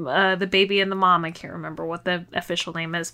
uh, 0.08 0.36
the 0.38 0.48
baby 0.48 0.82
and 0.82 0.92
the 0.92 0.96
mom, 0.96 1.24
I 1.24 1.30
can't 1.30 1.54
remember 1.54 1.86
what 1.86 2.04
the 2.04 2.26
official 2.34 2.74
name 2.74 2.96
is. 2.96 3.14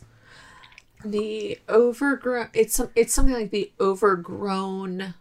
The 1.04 1.60
overgrown. 1.68 2.52
It's 2.54 2.76
some. 2.76 2.90
It's 2.96 3.14
something 3.14 3.34
like 3.34 3.52
the 3.52 3.70
overgrown. 3.82 5.14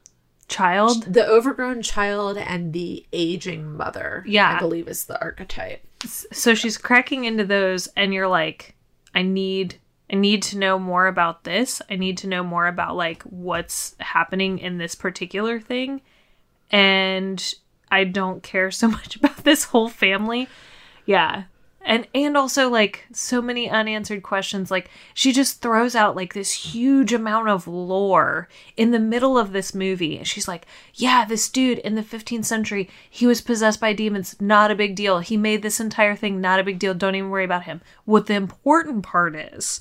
Child. 0.47 1.13
The 1.13 1.27
overgrown 1.27 1.83
child 1.83 2.39
and 2.39 2.73
the 2.73 3.05
aging 3.13 3.77
mother. 3.77 4.23
Yeah. 4.25 4.55
I 4.55 4.61
believe 4.61 4.87
is 4.87 5.07
the 5.07 5.21
archetype. 5.21 5.85
So 6.05 6.55
she's 6.55 6.79
cracking 6.79 7.25
into 7.25 7.45
those 7.45 7.89
and 7.97 8.15
you're 8.15 8.29
like, 8.29 8.77
I 9.17 9.23
need 9.23 9.81
I 10.11 10.15
need 10.15 10.43
to 10.45 10.59
know 10.59 10.79
more 10.79 11.07
about 11.07 11.45
this. 11.45 11.83
I 11.91 11.97
need 11.97 12.19
to 12.19 12.29
know 12.29 12.45
more 12.45 12.67
about 12.67 12.97
like 12.97 13.23
what's 13.25 13.97
happening 13.99 14.59
in 14.59 14.79
this 14.79 14.95
particular 14.95 15.61
thing. 15.61 16.01
And 16.71 17.55
I 17.91 18.05
don't 18.05 18.43
care 18.43 18.71
so 18.71 18.89
much 18.99 19.17
about 19.17 19.39
this 19.39 19.65
whole 19.65 19.89
family. 19.89 20.49
Yeah. 21.07 21.45
And 21.85 22.09
and 22.17 22.37
also 22.37 22.69
like 22.69 23.07
so 23.13 23.41
many 23.41 23.71
unanswered 23.71 24.25
questions 24.25 24.73
like 24.73 24.91
she 25.15 25.33
just 25.33 25.63
throws 25.63 25.95
out 25.95 26.17
like 26.17 26.35
this 26.35 26.51
huge 26.53 27.13
amount 27.13 27.49
of 27.49 27.69
lore 27.69 28.49
in 28.77 28.91
the 28.91 28.99
middle 28.99 29.39
of 29.39 29.53
this 29.53 29.73
movie. 29.73 30.19
And 30.19 30.27
she's 30.27 30.49
like, 30.49 30.67
"Yeah, 30.95 31.25
this 31.25 31.49
dude 31.49 31.79
in 31.79 31.95
the 31.95 32.03
15th 32.03 32.45
century, 32.45 32.91
he 33.09 33.25
was 33.25 33.41
possessed 33.41 33.79
by 33.81 33.93
demons, 33.93 34.35
not 34.41 34.73
a 34.73 34.77
big 34.77 34.97
deal. 34.97 35.21
He 35.21 35.37
made 35.37 35.63
this 35.63 35.79
entire 35.79 36.17
thing 36.17 36.41
not 36.41 36.59
a 36.59 36.65
big 36.65 36.81
deal. 36.81 36.93
Don't 36.93 37.15
even 37.15 37.31
worry 37.31 37.45
about 37.45 37.65
him." 37.65 37.81
What 38.05 38.27
the 38.27 38.35
important 38.35 39.05
part 39.05 39.37
is 39.37 39.81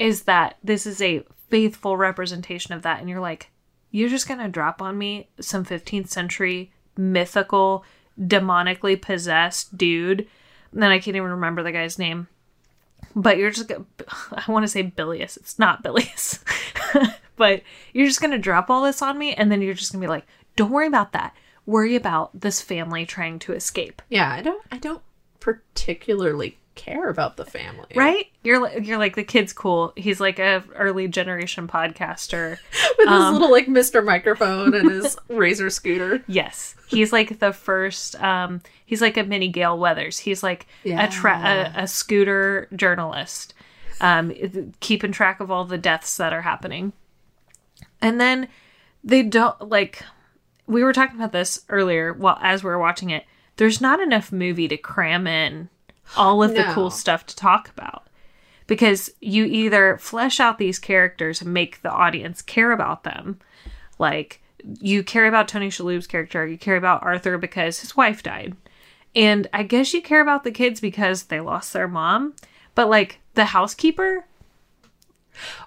is 0.00 0.22
that 0.22 0.56
this 0.64 0.86
is 0.86 1.00
a 1.00 1.24
faithful 1.48 1.96
representation 1.96 2.74
of 2.74 2.82
that 2.82 3.00
and 3.00 3.08
you're 3.08 3.20
like, 3.20 3.50
"You're 3.90 4.08
just 4.08 4.26
going 4.26 4.40
to 4.40 4.48
drop 4.48 4.82
on 4.82 4.98
me 4.98 5.28
some 5.40 5.64
15th 5.64 6.08
century 6.08 6.72
mythical 6.96 7.84
demonically 8.18 9.00
possessed 9.00 9.76
dude 9.76 10.26
and 10.72 10.82
then 10.82 10.90
I 10.90 10.98
can't 10.98 11.16
even 11.16 11.30
remember 11.30 11.62
the 11.62 11.72
guy's 11.72 11.98
name. 11.98 12.28
But 13.16 13.38
you're 13.38 13.50
just 13.50 13.68
gonna, 13.68 13.84
I 14.32 14.50
want 14.50 14.64
to 14.64 14.68
say 14.68 14.82
Bilious. 14.82 15.36
It's 15.36 15.58
not 15.58 15.82
Bilious. 15.82 16.42
but 17.36 17.62
you're 17.92 18.06
just 18.06 18.20
going 18.20 18.30
to 18.32 18.38
drop 18.38 18.70
all 18.70 18.84
this 18.84 19.02
on 19.02 19.18
me 19.18 19.34
and 19.34 19.50
then 19.50 19.62
you're 19.62 19.74
just 19.74 19.92
going 19.92 20.00
to 20.00 20.06
be 20.06 20.10
like, 20.10 20.26
don't 20.56 20.70
worry 20.70 20.86
about 20.86 21.12
that. 21.12 21.34
Worry 21.66 21.96
about 21.96 22.38
this 22.38 22.60
family 22.60 23.06
trying 23.06 23.38
to 23.40 23.52
escape. 23.52 24.02
Yeah, 24.08 24.30
I 24.30 24.42
don't. 24.42 24.62
I 24.70 24.78
don't 24.78 25.02
particularly 25.40 26.58
care 26.74 27.08
about 27.08 27.36
the 27.36 27.44
family. 27.44 27.86
Right? 27.94 28.26
You're 28.42 28.60
like 28.60 28.86
you're 28.86 28.98
like 28.98 29.16
the 29.16 29.24
kid's 29.24 29.52
cool. 29.52 29.92
He's 29.96 30.20
like 30.20 30.38
a 30.38 30.62
early 30.74 31.08
generation 31.08 31.68
podcaster. 31.68 32.58
With 32.98 33.08
his 33.08 33.08
Um, 33.08 33.34
little 33.34 33.50
like 33.50 33.66
Mr. 33.66 34.04
Microphone 34.04 34.74
and 34.74 34.90
his 34.90 35.16
razor 35.28 35.68
scooter. 35.70 36.22
Yes, 36.26 36.74
he's 36.88 37.12
like 37.12 37.38
the 37.38 37.52
first. 37.52 38.20
Um, 38.22 38.60
he's 38.86 39.02
like 39.02 39.16
a 39.16 39.24
mini 39.24 39.48
Gale 39.48 39.78
Weathers. 39.78 40.18
He's 40.18 40.42
like 40.42 40.66
a, 40.84 41.08
tra- 41.08 41.72
a 41.76 41.82
a 41.82 41.86
scooter 41.86 42.68
journalist, 42.74 43.52
um, 44.00 44.32
keeping 44.80 45.12
track 45.12 45.40
of 45.40 45.50
all 45.50 45.64
the 45.64 45.78
deaths 45.78 46.16
that 46.18 46.32
are 46.32 46.42
happening. 46.42 46.92
And 48.00 48.20
then 48.20 48.48
they 49.04 49.22
don't 49.22 49.68
like. 49.68 50.02
We 50.66 50.84
were 50.84 50.92
talking 50.92 51.16
about 51.16 51.32
this 51.32 51.64
earlier. 51.68 52.12
Well, 52.12 52.38
as 52.40 52.62
we 52.62 52.70
were 52.70 52.78
watching 52.78 53.10
it, 53.10 53.24
there's 53.56 53.80
not 53.80 54.00
enough 54.00 54.30
movie 54.32 54.68
to 54.68 54.76
cram 54.76 55.26
in 55.26 55.68
all 56.16 56.42
of 56.42 56.54
the 56.54 56.64
cool 56.74 56.90
stuff 56.90 57.26
to 57.26 57.36
talk 57.36 57.68
about 57.68 58.06
because 58.66 59.10
you 59.20 59.44
either 59.44 59.98
flesh 59.98 60.40
out 60.40 60.58
these 60.58 60.78
characters 60.78 61.40
and 61.42 61.52
make 61.52 61.82
the 61.82 61.90
audience 61.90 62.42
care 62.42 62.72
about 62.72 63.04
them 63.04 63.38
like 63.98 64.40
you 64.80 65.02
care 65.02 65.26
about 65.26 65.48
Tony 65.48 65.68
Shalhoub's 65.68 66.06
character, 66.06 66.46
you 66.46 66.58
care 66.58 66.76
about 66.76 67.02
Arthur 67.02 67.38
because 67.38 67.80
his 67.80 67.96
wife 67.96 68.22
died. 68.22 68.56
And 69.14 69.48
I 69.52 69.62
guess 69.62 69.92
you 69.92 70.02
care 70.02 70.20
about 70.20 70.44
the 70.44 70.50
kids 70.50 70.80
because 70.80 71.24
they 71.24 71.40
lost 71.40 71.72
their 71.72 71.88
mom, 71.88 72.34
but 72.74 72.88
like 72.88 73.20
the 73.34 73.46
housekeeper, 73.46 74.26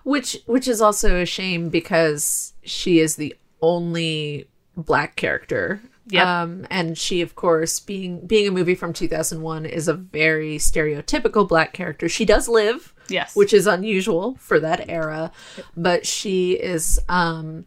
Which 0.04 0.38
which 0.46 0.68
is 0.68 0.82
also 0.82 1.20
a 1.20 1.26
shame 1.26 1.70
because 1.70 2.54
she 2.64 3.00
is 3.00 3.16
the 3.16 3.36
only 3.62 4.48
black 4.76 5.16
character. 5.16 5.82
Yep. 6.08 6.26
Um 6.28 6.68
and 6.70 6.98
she 6.98 7.22
of 7.22 7.36
course 7.36 7.80
being 7.80 8.26
being 8.28 8.48
a 8.48 8.52
movie 8.52 8.76
from 8.76 8.92
2001 8.94 9.66
is 9.66 9.88
a 9.88 9.94
very 9.94 10.58
stereotypical 10.58 11.48
black 11.48 11.74
character. 11.74 12.10
She 12.10 12.26
does 12.26 12.48
live, 12.50 12.94
yes, 13.10 13.36
which 13.36 13.54
is 13.54 13.68
unusual 13.68 14.36
for 14.36 14.60
that 14.60 14.90
era, 14.90 15.32
but 15.78 16.06
she 16.06 16.54
is 16.54 17.00
um 17.10 17.66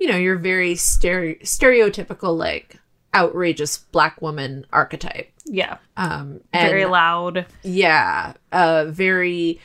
you 0.00 0.08
know, 0.08 0.16
your 0.16 0.36
very 0.36 0.74
stere- 0.74 1.40
stereotypical 1.42 2.36
like 2.36 2.78
outrageous 3.14 3.78
black 3.78 4.20
woman 4.20 4.66
archetype. 4.72 5.30
yeah, 5.46 5.76
Um 5.96 6.40
and 6.52 6.68
very 6.70 6.84
loud. 6.86 7.46
yeah 7.62 8.32
uh 8.50 8.86
very 8.88 9.60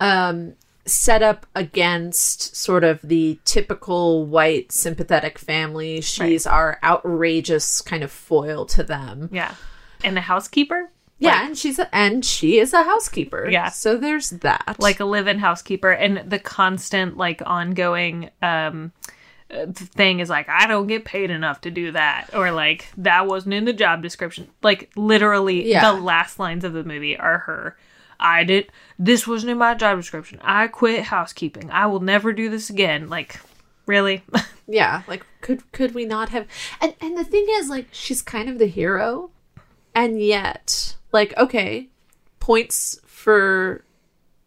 um 0.00 0.54
set 0.86 1.22
up 1.22 1.46
against 1.54 2.54
sort 2.56 2.84
of 2.84 3.00
the 3.02 3.38
typical 3.44 4.26
white 4.26 4.70
sympathetic 4.72 5.38
family. 5.38 6.00
She's 6.00 6.46
our 6.46 6.78
outrageous 6.82 7.80
kind 7.80 8.02
of 8.04 8.10
foil 8.12 8.66
to 8.66 8.82
them. 8.82 9.28
Yeah, 9.32 9.54
and 10.02 10.16
the 10.16 10.20
housekeeper, 10.22 10.90
yeah 11.18 11.46
and 11.46 11.56
she's 11.56 11.78
a, 11.78 11.94
and 11.94 12.24
she 12.24 12.58
is 12.58 12.72
a 12.72 12.82
housekeeper. 12.82 13.48
Yeah. 13.50 13.70
so 13.70 13.96
there's 13.96 14.30
that. 14.30 14.76
Like 14.78 15.00
a 15.00 15.04
live-in 15.04 15.38
housekeeper, 15.38 15.90
and 15.90 16.28
the 16.30 16.38
constant 16.38 17.16
like 17.16 17.40
ongoing 17.46 18.30
um 18.42 18.92
uh, 19.50 19.66
thing 19.74 20.20
is 20.20 20.28
like 20.30 20.48
I 20.48 20.66
don't 20.66 20.86
get 20.86 21.04
paid 21.04 21.30
enough 21.30 21.60
to 21.62 21.70
do 21.70 21.92
that. 21.92 22.30
Or 22.34 22.50
like 22.50 22.88
that 22.96 23.26
wasn't 23.26 23.54
in 23.54 23.64
the 23.64 23.72
job 23.72 24.02
description. 24.02 24.48
Like 24.62 24.90
literally 24.96 25.70
Yeah. 25.70 25.92
the 25.92 26.00
last 26.00 26.38
lines 26.38 26.64
of 26.64 26.72
the 26.72 26.82
movie 26.84 27.16
are 27.16 27.38
her 27.38 27.76
I 28.24 28.42
did 28.42 28.72
this 28.98 29.26
wasn't 29.26 29.50
in 29.50 29.58
my 29.58 29.74
job 29.74 29.98
description. 29.98 30.40
I 30.42 30.66
quit 30.68 31.04
housekeeping. 31.04 31.70
I 31.70 31.86
will 31.86 32.00
never 32.00 32.32
do 32.32 32.48
this 32.48 32.70
again. 32.70 33.08
Like 33.08 33.38
really? 33.86 34.24
Yeah, 34.66 35.02
like 35.06 35.26
could 35.42 35.70
could 35.72 35.94
we 35.94 36.06
not 36.06 36.30
have 36.30 36.46
and 36.80 36.94
and 36.98 37.18
the 37.18 37.24
thing 37.24 37.44
is 37.50 37.68
like 37.68 37.86
she's 37.92 38.22
kind 38.22 38.48
of 38.48 38.58
the 38.58 38.66
hero 38.66 39.30
and 39.94 40.18
yet 40.22 40.96
like 41.12 41.36
okay, 41.36 41.88
points 42.40 42.98
for 43.04 43.84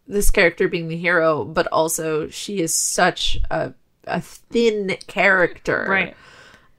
this 0.08 0.32
character 0.32 0.66
being 0.66 0.88
the 0.88 0.96
hero, 0.96 1.44
but 1.44 1.68
also 1.68 2.28
she 2.28 2.60
is 2.60 2.74
such 2.74 3.38
a 3.48 3.74
a 4.08 4.20
thin 4.20 4.96
character. 5.06 5.86
right. 5.88 6.16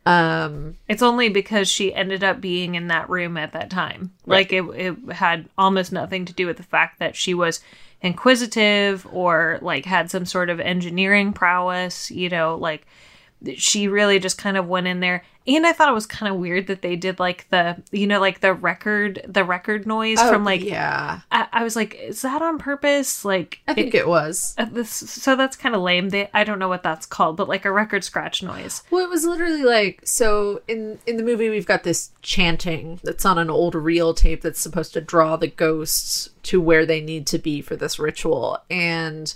Um 0.10 0.76
It's 0.88 1.04
only 1.04 1.30
because 1.30 1.68
she 1.70 1.94
ended 1.94 2.24
up 2.24 2.42
being 2.42 2.76
in 2.76 2.88
that 2.88 3.10
room 3.10 3.38
at 3.38 3.54
that 3.54 3.70
time. 3.70 4.12
Like 4.26 4.52
it, 4.52 4.64
it 4.64 5.12
had 5.12 5.48
almost 5.58 5.92
nothing 5.92 6.26
to 6.26 6.34
do 6.34 6.48
with 6.48 6.58
the 6.58 6.64
fact 6.64 7.00
that 7.00 7.16
she 7.16 7.34
was 7.34 7.62
inquisitive 8.02 9.06
or 9.12 9.60
like 9.62 9.86
had 9.86 10.10
some 10.10 10.26
sort 10.26 10.50
of 10.50 10.60
engineering 10.60 11.32
prowess, 11.34 12.10
you 12.10 12.30
know, 12.30 12.56
like 12.56 12.88
she 13.56 13.88
really 13.88 14.20
just 14.20 14.38
kind 14.38 14.58
of 14.58 14.68
went 14.68 14.88
in 14.88 15.00
there. 15.00 15.24
And 15.48 15.66
I 15.66 15.74
thought 15.74 15.90
it 15.90 15.94
was 15.94 16.06
kind 16.06 16.32
of 16.32 16.40
weird 16.40 16.68
that 16.68 16.82
they 16.84 16.96
did 16.96 17.20
like 17.20 17.50
the, 17.50 17.82
you 17.92 18.06
know, 18.06 18.20
like 18.20 18.42
the 18.42 18.54
record, 18.54 19.22
the 19.28 19.44
record 19.44 19.88
noise 19.88 20.22
from 20.22 20.44
like, 20.44 20.62
Oh, 20.62 20.66
yeah. 20.66 21.22
I, 21.32 21.48
I 21.52 21.64
was 21.64 21.76
like, 21.76 21.96
is 21.96 22.22
that 22.22 22.42
on 22.44 22.60
purpose? 22.60 23.26
Like, 23.26 23.60
I 23.68 23.74
think 23.74 23.96
it, 23.96 24.08
was. 24.08 24.54
uh, 24.60 24.66
this, 24.66 24.92
so 24.92 25.36
that's 25.36 25.56
kind 25.56 25.74
of 25.74 25.82
lame. 25.82 26.10
They, 26.10 26.30
I 26.34 26.44
don't 26.44 26.60
know 26.60 26.68
what 26.70 26.84
that's 26.84 27.08
called, 27.08 27.38
but 27.38 27.48
like 27.50 27.66
a 27.66 27.72
record 27.72 28.04
scratch 28.04 28.44
noise. 28.44 28.84
Well, 28.92 29.04
it 29.04 29.10
was 29.10 29.26
literally 29.26 29.64
like 29.64 30.02
so 30.04 30.62
in 30.68 31.00
in 31.08 31.18
the 31.18 31.24
movie 31.24 31.50
we've 31.50 31.66
got 31.66 31.84
this 31.84 32.12
chanting 32.22 33.00
that's 33.04 33.26
on 33.26 33.38
an 33.40 33.50
old 33.50 33.74
reel 33.74 34.14
tape 34.14 34.42
that's 34.42 34.60
supposed 34.60 34.94
to 34.94 35.02
draw 35.02 35.36
the 35.36 35.48
ghosts 35.48 36.30
to 36.44 36.62
where 36.62 36.86
they 36.86 37.02
need 37.02 37.26
to 37.28 37.40
be 37.40 37.62
for 37.62 37.76
this 37.76 37.98
ritual 37.98 38.60
and 38.70 39.34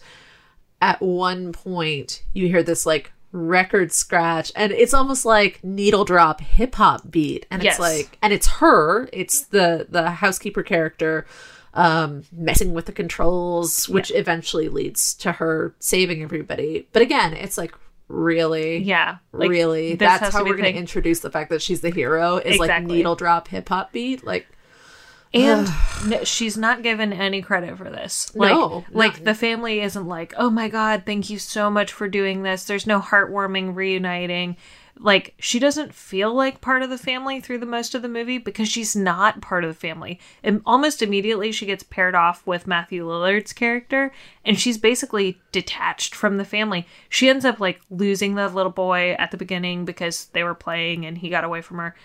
at 0.82 1.02
one 1.02 1.54
point 1.54 2.24
you 2.34 2.48
hear 2.48 2.62
this 2.64 2.86
like 2.86 3.12
record 3.34 3.92
scratch 3.92 4.52
and 4.56 4.72
it's 4.72 4.94
almost 4.94 5.26
like 5.26 5.62
needle 5.64 6.06
drop 6.06 6.40
hip 6.40 6.76
hop 6.76 7.10
beat. 7.12 7.46
And 7.52 7.62
Yes. 7.64 7.74
it's 7.74 7.80
like 7.80 8.18
and 8.22 8.32
it's 8.32 8.48
her 8.48 9.10
it's 9.12 9.42
the 9.48 9.88
the 9.90 10.12
housekeeper 10.12 10.64
character 10.64 11.26
um 11.74 12.24
messing 12.32 12.74
with 12.74 12.86
the 12.86 12.92
controls 12.92 13.90
which 13.90 14.12
eventually 14.14 14.70
leads 14.70 15.16
to 15.16 15.32
her 15.34 15.74
saving 15.80 16.22
everybody. 16.22 16.88
But 16.94 17.02
again 17.02 17.34
it's 17.34 17.58
like 17.58 17.74
really? 18.08 18.78
Yeah. 18.78 19.18
like, 19.32 19.50
really? 19.50 19.96
that's 19.96 20.32
how 20.34 20.44
we're 20.44 20.56
going 20.56 20.72
to 20.72 20.80
introduce 20.80 21.22
the 21.22 21.32
fact 21.32 21.50
that 21.50 21.62
she's 21.62 21.82
the 21.82 21.90
hero 21.90 22.38
is 22.38 22.60
like 22.60 22.84
needle 22.84 23.16
drop 23.16 23.48
hip 23.48 23.68
hop 23.70 23.92
beat? 23.92 24.24
Like 24.24 24.48
And 25.34 25.68
she's 26.28 26.58
not 26.58 26.84
given 26.84 27.12
any 27.14 27.42
credit 27.42 27.78
for 27.78 27.90
this. 27.90 28.34
Like, 28.36 28.52
No, 28.52 28.86
like 28.92 29.24
the 29.24 29.34
family 29.36 29.82
isn't 29.82 30.08
like, 30.08 30.34
"Oh 30.38 30.50
my 30.50 30.70
god, 30.70 31.04
thank 31.06 31.30
you 31.30 31.40
so 31.40 31.70
much 31.70 31.92
for 31.92 32.08
doing 32.08 32.44
this." 32.44 32.66
There's 32.66 32.88
no 32.88 33.00
heartwarming 33.00 33.76
reuniting. 33.76 34.58
Like 35.00 35.34
she 35.40 35.58
doesn't 35.58 35.94
feel 35.94 36.34
like 36.34 36.62
part 36.62 36.84
of 36.84 36.90
the 36.92 37.00
family 37.00 37.42
through 37.42 37.58
the 37.58 37.66
most 37.66 37.96
of 37.96 38.04
the 38.04 38.08
movie 38.08 38.38
because 38.38 38.70
she's 38.70 38.96
not 38.96 39.42
part 39.42 39.64
of 39.64 39.70
the 39.72 39.80
family. 39.80 40.20
And 40.44 40.62
almost 40.68 41.02
immediately 41.02 41.52
she 41.52 41.66
gets 41.66 41.82
paired 41.82 42.14
off 42.14 42.46
with 42.46 42.68
Matthew 42.68 43.04
Lillard's 43.04 43.54
character 43.54 44.12
and 44.46 44.60
she's 44.60 44.78
basically 44.78 45.42
detached 45.52 46.14
from 46.14 46.38
the 46.38 46.46
family. 46.46 46.86
She 47.10 47.28
ends 47.28 47.44
up 47.44 47.60
like 47.60 47.82
losing 47.90 48.36
the 48.36 48.48
little 48.48 48.72
boy 48.72 49.16
at 49.18 49.32
the 49.32 49.38
beginning 49.38 49.84
because 49.84 50.26
they 50.28 50.44
were 50.44 50.54
playing 50.54 51.08
and 51.08 51.18
he 51.18 51.30
got 51.30 51.44
away 51.44 51.62
from 51.62 51.78
her 51.80 51.96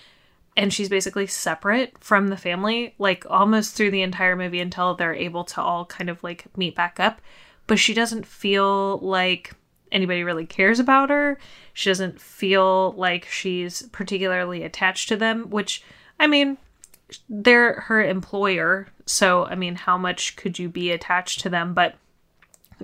and 0.58 0.72
she's 0.72 0.88
basically 0.88 1.26
separate 1.26 1.96
from 2.00 2.28
the 2.28 2.36
family 2.36 2.94
like 2.98 3.24
almost 3.30 3.74
through 3.74 3.92
the 3.92 4.02
entire 4.02 4.34
movie 4.34 4.60
until 4.60 4.94
they're 4.94 5.14
able 5.14 5.44
to 5.44 5.62
all 5.62 5.86
kind 5.86 6.10
of 6.10 6.22
like 6.22 6.44
meet 6.56 6.74
back 6.74 6.98
up. 6.98 7.20
But 7.68 7.78
she 7.78 7.94
doesn't 7.94 8.26
feel 8.26 8.98
like 8.98 9.52
anybody 9.92 10.24
really 10.24 10.46
cares 10.46 10.80
about 10.80 11.10
her. 11.10 11.38
She 11.72 11.88
doesn't 11.88 12.20
feel 12.20 12.92
like 12.92 13.24
she's 13.26 13.82
particularly 13.92 14.64
attached 14.64 15.08
to 15.08 15.16
them 15.16 15.48
which 15.48 15.82
i 16.18 16.26
mean 16.26 16.58
they're 17.28 17.80
her 17.82 18.02
employer 18.02 18.88
so 19.06 19.46
i 19.46 19.54
mean 19.54 19.76
how 19.76 19.96
much 19.96 20.34
could 20.34 20.58
you 20.58 20.68
be 20.68 20.90
attached 20.90 21.40
to 21.40 21.48
them? 21.48 21.72
But 21.72 21.94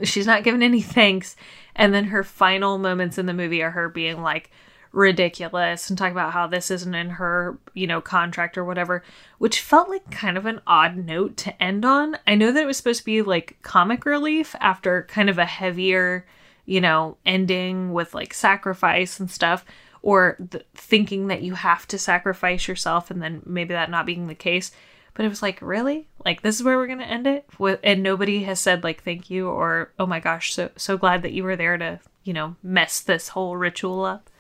she's 0.03 0.27
not 0.27 0.45
given 0.45 0.63
any 0.63 0.81
thanks. 0.97 1.37
And 1.77 1.93
then 1.93 2.05
her 2.05 2.25
final 2.25 2.79
moments 2.79 3.19
in 3.19 3.27
the 3.27 3.35
movie 3.35 3.63
are 3.63 3.71
her 3.71 3.89
being 3.89 4.23
like 4.23 4.51
ridiculous 4.95 5.91
and 5.91 5.99
talk 5.99 6.13
about 6.13 6.33
how 6.33 6.47
this 6.47 6.71
isn't 6.71 6.95
in 6.95 7.11
her 7.11 7.59
you 7.75 7.87
know 7.87 8.01
contract 8.01 8.57
or 8.57 8.65
whatever 8.65 9.03
which 9.39 9.61
felt 9.61 9.89
like 9.89 10.09
kind 10.11 10.39
of 10.39 10.47
an 10.47 10.61
odd 10.67 10.97
note 10.97 11.37
to 11.37 11.63
end 11.63 11.85
on. 11.85 12.17
I 12.27 12.37
know 12.37 12.53
that 12.53 12.63
it 12.63 12.67
was 12.67 12.77
supposed 12.77 13.01
to 13.01 13.05
be 13.05 13.21
like 13.21 13.59
comic 13.63 14.07
relief 14.07 14.55
after 14.61 15.03
kind 15.03 15.29
of 15.29 15.37
a 15.37 15.45
heavier 15.45 16.25
you 16.65 16.81
know 16.81 17.17
ending 17.27 17.93
with 17.93 18.15
like 18.15 18.33
sacrifice 18.33 19.19
and 19.19 19.31
stuff 19.31 19.65
or 20.01 20.37
th- 20.51 20.65
thinking 20.75 21.27
that 21.27 21.43
you 21.43 21.55
have 21.55 21.89
to 21.89 21.99
sacrifice 21.99 22.69
yourself 22.69 23.11
and 23.11 23.21
then 23.21 23.43
maybe 23.45 23.75
that 23.75 23.91
not 23.91 24.07
being 24.07 24.29
the 24.29 24.35
case. 24.35 24.71
But 25.15 25.25
it 25.25 25.29
was 25.29 25.43
like 25.43 25.59
really? 25.61 26.07
Like 26.25 26.43
this 26.43 26.57
is 26.57 26.63
where 26.63 26.77
we're 26.77 26.87
gonna 26.87 27.05
end 27.05 27.27
it? 27.27 27.47
And 27.83 28.03
nobody 28.03 28.45
has 28.45 28.61
said 28.61 28.85
like 28.85 29.03
thank 29.03 29.29
you 29.29 29.49
or 29.49 29.93
oh 29.99 30.07
my 30.07 30.21
gosh 30.21 30.55
so 30.55 30.71
so 30.77 30.97
glad 30.97 31.23
that 31.23 31.33
you 31.33 31.43
were 31.43 31.57
there 31.57 31.77
to 31.77 32.01
you 32.23 32.33
know 32.33 32.57
mess 32.63 33.01
this 33.01 33.29
whole 33.29 33.57
ritual 33.57 34.05
up 34.05 34.31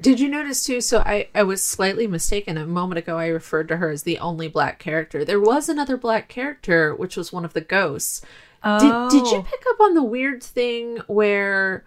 Did 0.00 0.20
you 0.20 0.28
notice 0.28 0.64
too? 0.64 0.80
So 0.80 0.98
I, 1.00 1.28
I 1.34 1.42
was 1.42 1.62
slightly 1.62 2.06
mistaken. 2.06 2.56
A 2.56 2.66
moment 2.66 2.98
ago, 2.98 3.18
I 3.18 3.26
referred 3.26 3.68
to 3.68 3.78
her 3.78 3.90
as 3.90 4.04
the 4.04 4.18
only 4.18 4.46
black 4.48 4.78
character. 4.78 5.24
There 5.24 5.40
was 5.40 5.68
another 5.68 5.96
black 5.96 6.28
character, 6.28 6.94
which 6.94 7.16
was 7.16 7.32
one 7.32 7.44
of 7.44 7.52
the 7.52 7.60
ghosts. 7.60 8.22
Did, 8.64 8.80
did 9.10 9.26
you 9.26 9.38
Oh. 9.38 9.46
pick 9.48 9.62
up 9.70 9.80
on 9.80 9.94
the 9.94 10.02
weird 10.02 10.42
thing 10.42 10.98
where 11.06 11.84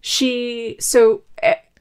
she. 0.00 0.76
So 0.80 1.22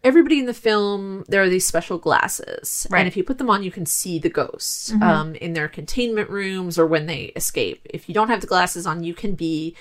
everybody 0.03 0.39
in 0.39 0.45
the 0.45 0.53
film, 0.53 1.25
there 1.27 1.41
are 1.43 1.49
these 1.49 1.65
special 1.67 1.97
glasses. 1.97 2.87
Right. 2.89 2.99
And 2.99 3.07
if 3.07 3.17
you 3.17 3.23
put 3.23 3.37
them 3.37 3.49
on, 3.49 3.63
you 3.63 3.71
can 3.71 3.85
see 3.85 4.17
the 4.19 4.29
ghosts 4.29 4.91
um, 5.01 5.35
in 5.35 5.53
their 5.53 5.67
containment 5.67 6.29
rooms 6.29 6.79
or 6.79 6.85
when 6.87 7.05
they 7.05 7.25
escape. 7.35 7.85
If 7.89 8.07
you 8.07 8.15
don't 8.15 8.29
have 8.29 8.39
the 8.41 8.47
glasses 8.47 8.85
on, 8.87 9.03
you 9.03 9.13
can 9.13 9.35
be 9.35 9.75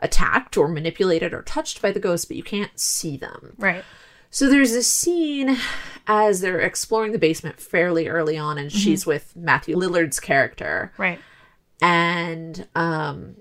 attacked 0.00 0.56
or 0.56 0.66
manipulated 0.66 1.32
or 1.32 1.42
touched 1.42 1.80
by 1.82 1.92
the 1.92 2.00
ghosts, 2.00 2.24
but 2.24 2.36
you 2.36 2.42
can't 2.42 2.78
see 2.78 3.16
them. 3.16 3.52
right 3.58 3.84
So 4.30 4.48
there's 4.48 4.72
this 4.72 4.90
scene 4.90 5.56
as 6.06 6.40
they're 6.40 6.60
exploring 6.60 7.12
the 7.12 7.18
basement 7.18 7.60
fairly 7.60 8.08
early 8.08 8.38
on, 8.38 8.58
and 8.58 8.70
she's 8.70 9.04
with 9.04 9.34
Matthew 9.36 9.76
Lillard's 9.76 10.20
character, 10.20 10.92
right. 10.96 11.18
And 11.82 12.66
um, 12.74 13.36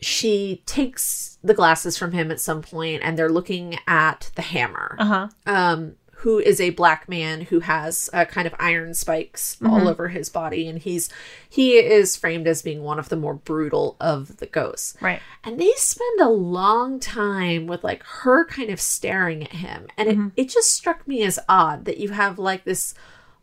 she 0.00 0.62
takes 0.66 1.38
the 1.44 1.54
glasses 1.54 1.98
from 1.98 2.12
him 2.12 2.30
at 2.30 2.40
some 2.40 2.62
point, 2.62 3.02
and 3.04 3.18
they're 3.18 3.30
looking 3.30 3.78
at 3.86 4.30
the 4.34 4.42
hammer, 4.42 4.96
uh-huh. 4.98 5.28
Um, 5.46 5.96
who 6.22 6.38
is 6.38 6.60
a 6.60 6.70
black 6.70 7.08
man 7.08 7.40
who 7.40 7.58
has 7.58 8.08
uh, 8.12 8.24
kind 8.24 8.46
of 8.46 8.54
iron 8.60 8.94
spikes 8.94 9.56
all 9.64 9.88
over 9.88 10.08
his 10.08 10.28
body, 10.28 10.68
and 10.68 10.78
he's 10.78 11.10
he 11.48 11.72
is 11.72 12.16
framed 12.16 12.46
as 12.46 12.62
being 12.62 12.82
one 12.82 12.98
of 13.00 13.08
the 13.08 13.16
more 13.16 13.34
brutal 13.34 13.96
of 14.00 14.36
the 14.36 14.46
ghosts. 14.46 14.96
right 15.00 15.20
And 15.42 15.60
they 15.60 15.72
spend 15.76 16.20
a 16.20 16.28
long 16.28 17.00
time 17.00 17.66
with 17.66 17.82
like 17.82 18.04
her 18.04 18.44
kind 18.46 18.70
of 18.70 18.80
staring 18.80 19.42
at 19.42 19.52
him. 19.52 19.88
And 19.96 20.08
it, 20.36 20.42
it 20.44 20.48
just 20.48 20.70
struck 20.72 21.08
me 21.08 21.22
as 21.24 21.40
odd 21.48 21.84
that 21.86 21.98
you 21.98 22.10
have 22.10 22.38
like 22.38 22.64
this 22.64 22.94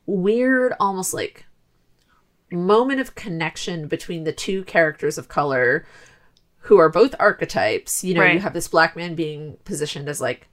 weird, 0.05 0.73
almost 0.79 1.13
like 1.13 1.45
moment 2.51 2.99
of 2.99 3.13
connection 3.15 3.87
between 3.87 4.23
the 4.23 4.33
two 4.33 4.63
characters 4.63 5.17
of 5.17 5.27
color 5.27 5.85
who 6.63 6.77
are 6.77 6.89
both 6.89 7.13
archetypes. 7.19 8.03
You 8.03 8.13
know, 8.13 8.21
you 8.35 8.39
have 8.39 8.53
this 8.53 8.67
black 8.69 8.95
man 8.95 9.15
being 9.15 9.57
positioned 9.65 10.07
as 10.07 10.21
like 10.21 10.47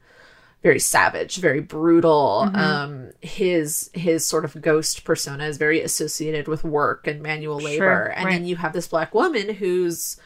very 0.66 0.80
savage, 0.80 1.36
very 1.36 1.60
brutal. 1.60 2.50
Um, 2.54 3.10
his 3.20 3.88
his 3.94 4.26
sort 4.26 4.44
of 4.44 4.60
ghost 4.60 5.04
persona 5.04 5.44
is 5.46 5.58
very 5.58 5.80
associated 5.80 6.48
with 6.48 6.64
work 6.64 7.06
and 7.06 7.22
manual 7.22 7.58
labor, 7.60 7.84
Sure, 7.84 8.06
and 8.16 8.28
then 8.32 8.44
you 8.46 8.56
have 8.56 8.72
this 8.72 8.88
black 8.88 9.14
woman 9.14 9.54
who's 9.54 10.16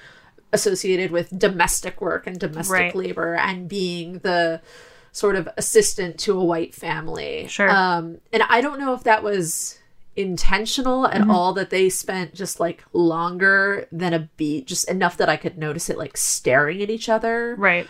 associated 0.53 1.11
with 1.11 1.39
domestic 1.39 2.01
work 2.01 2.27
and 2.27 2.39
domestic 2.41 2.73
Right. 2.73 2.95
labor 2.95 3.35
and 3.35 3.69
being 3.69 4.21
the 4.21 4.63
sort 5.13 5.37
of 5.37 5.47
assistant 5.59 6.19
to 6.21 6.41
a 6.41 6.45
white 6.45 6.75
family. 6.75 7.47
Sure. 7.49 7.69
Um, 7.71 8.19
and 8.33 8.43
I 8.49 8.61
don't 8.63 8.81
know 8.81 8.95
if 8.95 9.05
that 9.05 9.23
was 9.23 9.79
intentional 10.17 11.07
at 11.07 11.21
Mm-hmm. 11.21 11.31
all 11.31 11.53
that 11.53 11.71
they 11.71 11.89
spent 11.89 12.35
just 12.35 12.61
like 12.61 12.83
longer 12.93 13.87
than 13.93 14.13
a 14.15 14.29
beat, 14.39 14.67
just 14.67 14.89
enough 14.89 15.17
that 15.19 15.29
I 15.29 15.37
could 15.37 15.59
notice 15.59 15.91
it 15.91 15.99
like 15.99 16.17
staring 16.17 16.81
at 16.83 16.89
each 16.91 17.09
other. 17.09 17.55
right 17.59 17.87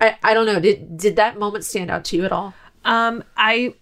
I, 0.00 0.16
I 0.22 0.34
don't 0.34 0.46
know. 0.46 0.60
Did 0.60 0.96
did 0.96 1.16
that 1.16 1.38
moment 1.38 1.64
stand 1.64 1.90
out 1.90 2.04
to 2.06 2.16
you 2.16 2.24
at 2.24 2.32
all? 2.32 2.54
Um, 2.84 3.22
I 3.36 3.74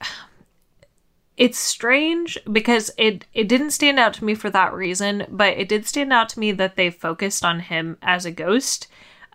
it's 1.36 1.58
strange 1.58 2.36
because 2.50 2.90
it 2.98 3.24
it 3.32 3.48
didn't 3.48 3.70
stand 3.70 3.98
out 3.98 4.14
to 4.14 4.24
me 4.24 4.34
for 4.34 4.50
that 4.50 4.74
reason, 4.74 5.26
but 5.28 5.56
it 5.56 5.68
did 5.68 5.86
stand 5.86 6.12
out 6.12 6.28
to 6.30 6.40
me 6.40 6.52
that 6.52 6.76
they 6.76 6.90
focused 6.90 7.44
on 7.44 7.60
him 7.60 7.96
as 8.02 8.24
a 8.24 8.30
ghost. 8.30 8.88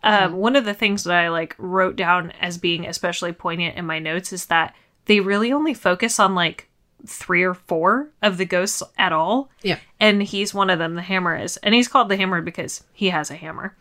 Um, 0.04 0.34
one 0.34 0.58
of 0.58 0.66
the 0.66 0.74
things 0.74 1.06
that 1.06 1.16
I 1.16 1.30
like 1.30 1.56
wrote 1.58 1.96
down 1.96 2.32
as 2.42 2.58
being 2.58 2.86
especially 2.86 3.32
poignant 3.32 3.78
in 3.78 3.86
my 3.86 4.00
notes 4.00 4.34
is 4.34 4.48
that 4.48 4.76
they 5.06 5.22
really 5.22 5.54
only 5.54 5.74
focus 5.74 6.20
on 6.20 6.36
like 6.36 6.68
three 7.06 7.44
or 7.44 7.54
four 7.54 8.10
of 8.22 8.38
the 8.38 8.46
ghosts 8.46 8.84
at 8.98 9.14
all. 9.14 9.50
Yeah. 9.62 9.80
And 10.02 10.22
he's 10.22 10.54
one 10.54 10.70
of 10.70 10.80
them, 10.80 10.96
the 10.96 11.02
hammer 11.02 11.38
is. 11.38 11.56
And 11.58 11.74
he's 11.74 11.88
called 11.88 12.10
the 12.10 12.18
hammer 12.18 12.42
because 12.42 12.84
he 12.92 13.10
has 13.10 13.32
a 13.32 13.36
hammer. 13.36 13.76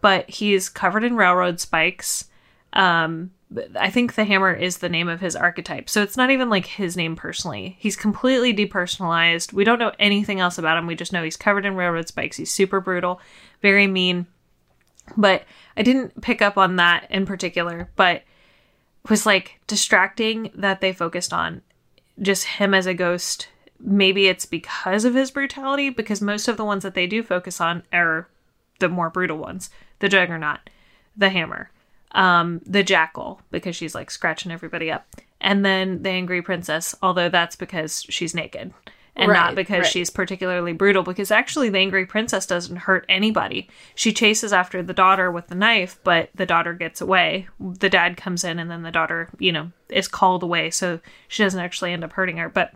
But 0.00 0.30
he's 0.30 0.68
covered 0.68 1.02
in 1.02 1.16
railroad 1.16 1.58
spikes. 1.58 2.27
Um, 2.72 3.30
I 3.78 3.88
think 3.90 4.14
the 4.14 4.24
hammer 4.24 4.52
is 4.52 4.78
the 4.78 4.90
name 4.90 5.08
of 5.08 5.20
his 5.20 5.34
archetype. 5.34 5.88
So 5.88 6.02
it's 6.02 6.16
not 6.16 6.30
even 6.30 6.50
like 6.50 6.66
his 6.66 6.96
name 6.96 7.16
personally. 7.16 7.76
He's 7.78 7.96
completely 7.96 8.54
depersonalized. 8.54 9.52
We 9.52 9.64
don't 9.64 9.78
know 9.78 9.92
anything 9.98 10.38
else 10.38 10.58
about 10.58 10.76
him. 10.76 10.86
We 10.86 10.94
just 10.94 11.12
know 11.12 11.22
he's 11.22 11.36
covered 11.36 11.64
in 11.64 11.74
railroad 11.74 12.08
spikes. 12.08 12.36
He's 12.36 12.50
super 12.50 12.80
brutal, 12.80 13.20
very 13.62 13.86
mean. 13.86 14.26
But 15.16 15.44
I 15.76 15.82
didn't 15.82 16.20
pick 16.20 16.42
up 16.42 16.58
on 16.58 16.76
that 16.76 17.10
in 17.10 17.24
particular, 17.24 17.88
but 17.96 18.22
was 19.08 19.24
like 19.24 19.60
distracting 19.66 20.50
that 20.54 20.82
they 20.82 20.92
focused 20.92 21.32
on 21.32 21.62
just 22.20 22.44
him 22.44 22.74
as 22.74 22.86
a 22.86 22.92
ghost. 22.92 23.48
Maybe 23.80 24.26
it's 24.26 24.44
because 24.44 25.06
of 25.06 25.14
his 25.14 25.30
brutality, 25.30 25.88
because 25.88 26.20
most 26.20 26.48
of 26.48 26.58
the 26.58 26.64
ones 26.64 26.82
that 26.82 26.94
they 26.94 27.06
do 27.06 27.22
focus 27.22 27.60
on 27.60 27.84
are 27.92 28.28
the 28.80 28.88
more 28.88 29.08
brutal 29.08 29.38
ones 29.38 29.70
the 30.00 30.08
Juggernaut, 30.08 30.60
the 31.16 31.30
Hammer, 31.30 31.70
um, 32.12 32.60
the 32.64 32.82
Jackal, 32.82 33.40
because 33.50 33.76
she's 33.76 33.94
like 33.94 34.10
scratching 34.10 34.52
everybody 34.52 34.90
up, 34.90 35.06
and 35.40 35.64
then 35.64 36.02
the 36.02 36.10
Angry 36.10 36.42
Princess, 36.42 36.94
although 37.02 37.28
that's 37.28 37.56
because 37.56 38.02
she's 38.08 38.34
naked. 38.34 38.72
And 39.16 39.32
not 39.32 39.56
because 39.56 39.80
right. 39.80 39.86
she's 39.90 40.10
particularly 40.10 40.72
brutal, 40.72 41.02
because 41.02 41.32
actually 41.32 41.70
the 41.70 41.78
angry 41.78 42.06
princess 42.06 42.46
doesn't 42.46 42.76
hurt 42.76 43.04
anybody. 43.08 43.68
She 43.96 44.12
chases 44.12 44.52
after 44.52 44.80
the 44.80 44.92
daughter 44.92 45.32
with 45.32 45.48
the 45.48 45.56
knife, 45.56 45.98
but 46.04 46.30
the 46.36 46.46
daughter 46.46 46.72
gets 46.72 47.00
away. 47.00 47.48
The 47.58 47.88
dad 47.88 48.16
comes 48.16 48.44
in, 48.44 48.60
and 48.60 48.70
then 48.70 48.84
the 48.84 48.92
daughter, 48.92 49.28
you 49.40 49.50
know, 49.50 49.72
is 49.88 50.06
called 50.06 50.44
away, 50.44 50.70
so 50.70 51.00
she 51.26 51.42
doesn't 51.42 51.58
actually 51.58 51.92
end 51.92 52.04
up 52.04 52.12
hurting 52.12 52.36
her. 52.36 52.48
But 52.48 52.74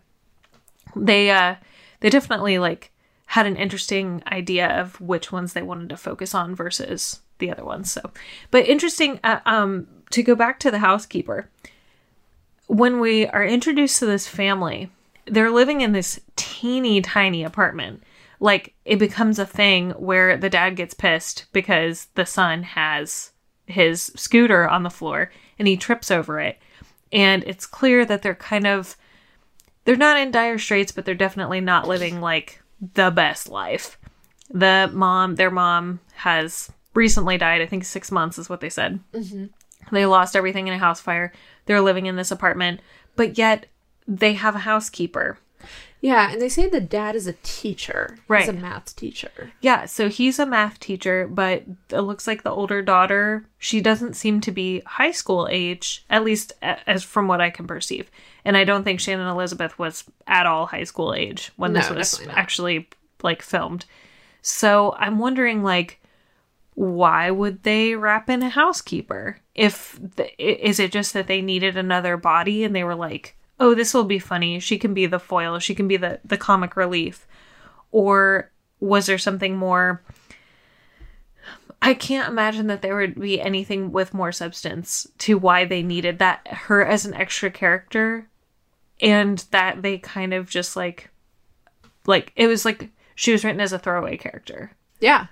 they 0.96 1.30
uh 1.30 1.54
they 2.00 2.10
definitely 2.10 2.58
like 2.58 2.90
had 3.26 3.46
an 3.46 3.56
interesting 3.56 4.20
idea 4.26 4.68
of 4.80 5.00
which 5.00 5.30
ones 5.30 5.52
they 5.52 5.62
wanted 5.62 5.90
to 5.90 5.96
focus 5.96 6.34
on 6.34 6.56
versus 6.56 7.20
the 7.42 7.50
other 7.50 7.64
ones 7.64 7.92
so. 7.92 8.00
But 8.50 8.66
interesting 8.66 9.20
uh, 9.22 9.40
um 9.44 9.86
to 10.10 10.22
go 10.22 10.34
back 10.34 10.58
to 10.60 10.70
the 10.70 10.78
housekeeper. 10.78 11.50
When 12.66 13.00
we 13.00 13.26
are 13.26 13.44
introduced 13.44 13.98
to 13.98 14.06
this 14.06 14.26
family 14.26 14.90
they're 15.26 15.50
living 15.50 15.80
in 15.80 15.92
this 15.92 16.20
teeny 16.36 17.00
tiny 17.00 17.44
apartment. 17.44 18.02
Like 18.40 18.74
it 18.84 18.98
becomes 18.98 19.38
a 19.38 19.46
thing 19.46 19.90
where 19.92 20.36
the 20.36 20.50
dad 20.50 20.76
gets 20.76 20.94
pissed 20.94 21.46
because 21.52 22.08
the 22.14 22.26
son 22.26 22.62
has 22.62 23.30
his 23.66 24.12
scooter 24.16 24.68
on 24.68 24.82
the 24.82 24.90
floor 24.90 25.30
and 25.58 25.68
he 25.68 25.76
trips 25.76 26.10
over 26.10 26.40
it. 26.40 26.58
And 27.12 27.44
it's 27.44 27.66
clear 27.66 28.04
that 28.04 28.22
they're 28.22 28.34
kind 28.34 28.66
of 28.66 28.96
they're 29.84 29.96
not 29.96 30.18
in 30.18 30.30
dire 30.30 30.58
straits, 30.58 30.92
but 30.92 31.04
they're 31.04 31.14
definitely 31.14 31.60
not 31.60 31.88
living 31.88 32.20
like 32.20 32.62
the 32.94 33.10
best 33.10 33.48
life. 33.48 33.98
The 34.50 34.90
mom, 34.92 35.36
their 35.36 35.50
mom, 35.50 36.00
has 36.14 36.70
recently 36.94 37.38
died. 37.38 37.60
I 37.60 37.66
think 37.66 37.84
six 37.84 38.10
months 38.10 38.38
is 38.38 38.48
what 38.48 38.60
they 38.60 38.70
said. 38.70 39.00
Mm-hmm. 39.12 39.46
They 39.94 40.06
lost 40.06 40.36
everything 40.36 40.68
in 40.68 40.74
a 40.74 40.78
house 40.78 41.00
fire. 41.00 41.32
They're 41.66 41.80
living 41.80 42.06
in 42.06 42.16
this 42.16 42.30
apartment, 42.30 42.80
but 43.16 43.36
yet 43.38 43.66
they 44.06 44.34
have 44.34 44.54
a 44.54 44.60
housekeeper. 44.60 45.38
Yeah, 46.00 46.32
and 46.32 46.42
they 46.42 46.48
say 46.48 46.68
the 46.68 46.80
dad 46.80 47.14
is 47.14 47.28
a 47.28 47.34
teacher. 47.44 48.14
He's 48.16 48.22
Right. 48.28 48.48
a 48.48 48.52
math 48.52 48.96
teacher. 48.96 49.52
Yeah, 49.60 49.84
so 49.84 50.08
he's 50.08 50.40
a 50.40 50.46
math 50.46 50.80
teacher, 50.80 51.28
but 51.28 51.62
it 51.90 52.00
looks 52.00 52.26
like 52.26 52.42
the 52.42 52.50
older 52.50 52.82
daughter, 52.82 53.46
she 53.58 53.80
doesn't 53.80 54.14
seem 54.14 54.40
to 54.40 54.50
be 54.50 54.82
high 54.84 55.12
school 55.12 55.46
age, 55.48 56.04
at 56.10 56.24
least 56.24 56.52
as 56.60 57.04
from 57.04 57.28
what 57.28 57.40
I 57.40 57.50
can 57.50 57.68
perceive. 57.68 58.10
And 58.44 58.56
I 58.56 58.64
don't 58.64 58.82
think 58.82 58.98
Shannon 58.98 59.28
Elizabeth 59.28 59.78
was 59.78 60.02
at 60.26 60.46
all 60.46 60.66
high 60.66 60.82
school 60.82 61.14
age 61.14 61.52
when 61.54 61.72
this 61.72 61.88
was 61.88 62.20
actually 62.30 62.88
like 63.22 63.40
filmed. 63.40 63.84
So 64.40 64.96
I'm 64.98 65.20
wondering 65.20 65.62
like 65.62 66.00
why 66.74 67.30
would 67.30 67.62
they 67.62 67.94
wrap 67.94 68.30
in 68.30 68.42
a 68.42 68.48
housekeeper? 68.48 69.38
If 69.54 69.98
the, 70.16 70.28
is 70.42 70.80
it 70.80 70.92
just 70.92 71.12
that 71.14 71.26
they 71.26 71.42
needed 71.42 71.76
another 71.76 72.16
body 72.16 72.64
and 72.64 72.74
they 72.74 72.84
were 72.84 72.94
like, 72.94 73.36
"Oh, 73.60 73.74
this 73.74 73.92
will 73.92 74.04
be 74.04 74.18
funny. 74.18 74.58
She 74.60 74.78
can 74.78 74.94
be 74.94 75.06
the 75.06 75.18
foil. 75.20 75.58
She 75.58 75.74
can 75.74 75.86
be 75.88 75.96
the 75.96 76.20
the 76.24 76.38
comic 76.38 76.76
relief." 76.76 77.26
Or 77.90 78.50
was 78.80 79.06
there 79.06 79.18
something 79.18 79.56
more 79.56 80.02
I 81.84 81.94
can't 81.94 82.28
imagine 82.28 82.68
that 82.68 82.80
there 82.80 82.96
would 82.96 83.20
be 83.20 83.40
anything 83.40 83.90
with 83.90 84.14
more 84.14 84.30
substance 84.30 85.08
to 85.18 85.36
why 85.36 85.64
they 85.64 85.82
needed 85.82 86.20
that 86.20 86.46
her 86.46 86.84
as 86.84 87.04
an 87.04 87.12
extra 87.14 87.50
character 87.50 88.28
and 89.00 89.44
that 89.50 89.82
they 89.82 89.98
kind 89.98 90.32
of 90.32 90.48
just 90.48 90.76
like 90.76 91.10
like 92.06 92.32
it 92.36 92.46
was 92.46 92.64
like 92.64 92.90
she 93.16 93.32
was 93.32 93.44
written 93.44 93.60
as 93.60 93.72
a 93.72 93.78
throwaway 93.80 94.16
character 94.16 94.70
Yeah. 95.00 95.26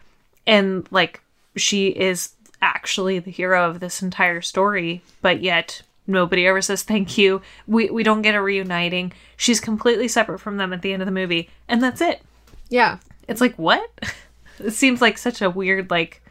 and 0.45 0.89
like 0.91 1.23
she 1.57 1.89
is 1.89 2.35
actually 2.63 3.19
the 3.19 3.31
hero 3.31 3.69
of 3.69 3.81
this 3.81 4.03
entire 4.03 4.41
story 4.41 5.03
but 5.23 5.43
yet 5.43 5.83
nobody 6.07 6.47
ever 6.47 6.61
says 6.61 6.83
thank 6.83 7.17
you. 7.17 7.41
We 7.67 7.89
we 7.91 8.03
don't 8.03 8.23
get 8.23 8.35
a 8.35 8.43
reuniting. 8.43 9.13
She's 9.37 9.61
completely 9.61 10.09
separate 10.09 10.41
from 10.41 10.57
them 10.57 10.73
at 10.73 10.83
the 10.83 10.93
end 10.93 11.03
of 11.03 11.07
the 11.07 11.13
movie 11.13 11.49
and 11.69 11.83
that's 11.83 12.01
it. 12.01 12.23
Yeah. 12.69 12.99
it's 13.29 13.41
like 13.41 13.57
what? 13.57 13.89
It 14.63 14.73
seems 14.73 15.01
like 15.01 15.17
such 15.17 15.41
a 15.41 15.49
weird 15.49 15.89
like 15.91 16.23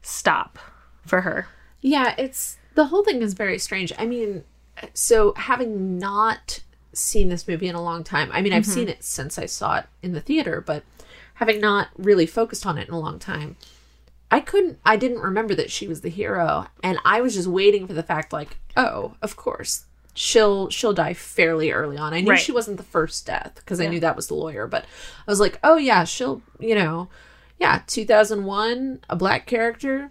stop 0.00 0.60
for 1.04 1.22
her. 1.22 1.48
Yeah, 1.80 2.14
it's 2.16 2.58
the 2.76 2.86
whole 2.86 3.02
thing 3.02 3.22
is 3.22 3.34
very 3.34 3.58
strange. 3.58 3.92
I 3.98 4.06
mean, 4.06 4.44
so 4.94 5.34
having 5.34 5.98
not 5.98 6.60
seen 6.92 7.28
this 7.28 7.48
movie 7.48 7.66
in 7.66 7.74
a 7.74 7.82
long 7.82 8.04
time, 8.04 8.30
I 8.32 8.40
mean, 8.40 8.52
I've 8.52 8.62
mm-hmm. 8.62 8.72
seen 8.72 8.88
it 8.88 9.02
since 9.02 9.36
I 9.36 9.46
saw 9.46 9.78
it 9.78 9.86
in 10.00 10.12
the 10.12 10.20
theater, 10.20 10.60
but 10.60 10.84
having 11.34 11.60
not 11.60 11.88
really 11.96 12.24
focused 12.24 12.64
on 12.66 12.78
it 12.78 12.86
in 12.86 12.94
a 12.94 13.00
long 13.00 13.18
time, 13.18 13.56
I 14.30 14.40
couldn't, 14.40 14.78
I 14.84 14.96
didn't 14.96 15.20
remember 15.20 15.54
that 15.54 15.70
she 15.70 15.86
was 15.86 16.00
the 16.00 16.08
hero, 16.08 16.66
and 16.82 16.98
I 17.04 17.20
was 17.20 17.34
just 17.34 17.46
waiting 17.48 17.86
for 17.86 17.92
the 17.92 18.02
fact, 18.02 18.32
like, 18.32 18.58
oh, 18.76 19.14
of 19.22 19.36
course. 19.36 19.84
She'll 20.14 20.70
she'll 20.70 20.94
die 20.94 21.12
fairly 21.12 21.70
early 21.70 21.98
on. 21.98 22.14
I 22.14 22.22
knew 22.22 22.30
Right. 22.30 22.40
she 22.40 22.50
wasn't 22.50 22.78
the 22.78 22.82
first 22.82 23.26
death 23.26 23.52
because 23.56 23.80
I 23.82 23.86
knew 23.86 24.00
that 24.00 24.16
was 24.16 24.28
the 24.28 24.34
lawyer, 24.34 24.66
but 24.66 24.84
I 24.84 25.30
was 25.30 25.40
like, 25.40 25.58
oh 25.62 25.76
yeah, 25.76 26.04
she'll 26.04 26.40
you 26.58 26.74
know, 26.74 27.08
yeah, 27.60 27.82
two 27.86 28.06
thousand 28.06 28.44
one, 28.46 29.00
a 29.10 29.14
black 29.16 29.44
character, 29.46 30.10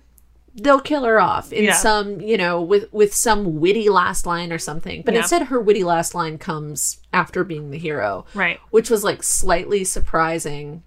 they'll 0.53 0.79
kill 0.79 1.05
her 1.05 1.19
off 1.19 1.51
in 1.51 1.63
Yeah. 1.63 1.73
some 1.73 2.21
you 2.21 2.37
know 2.37 2.61
with 2.61 2.93
with 2.93 3.15
some 3.15 3.59
witty 3.59 3.89
last 3.89 4.27
line 4.27 4.53
or 4.53 4.59
something 4.59 5.01
but 5.01 5.13
Yeah. 5.15 5.21
instead 5.21 5.41
her 5.47 5.59
witty 5.59 5.83
last 5.83 6.13
line 6.15 6.37
comes 6.37 7.01
after 7.11 7.43
being 7.43 7.71
the 7.71 7.77
hero 7.79 8.25
Right. 8.35 8.59
which 8.69 8.89
was 8.91 9.03
like 9.03 9.21
slightly 9.23 9.83
surprising 9.83 10.83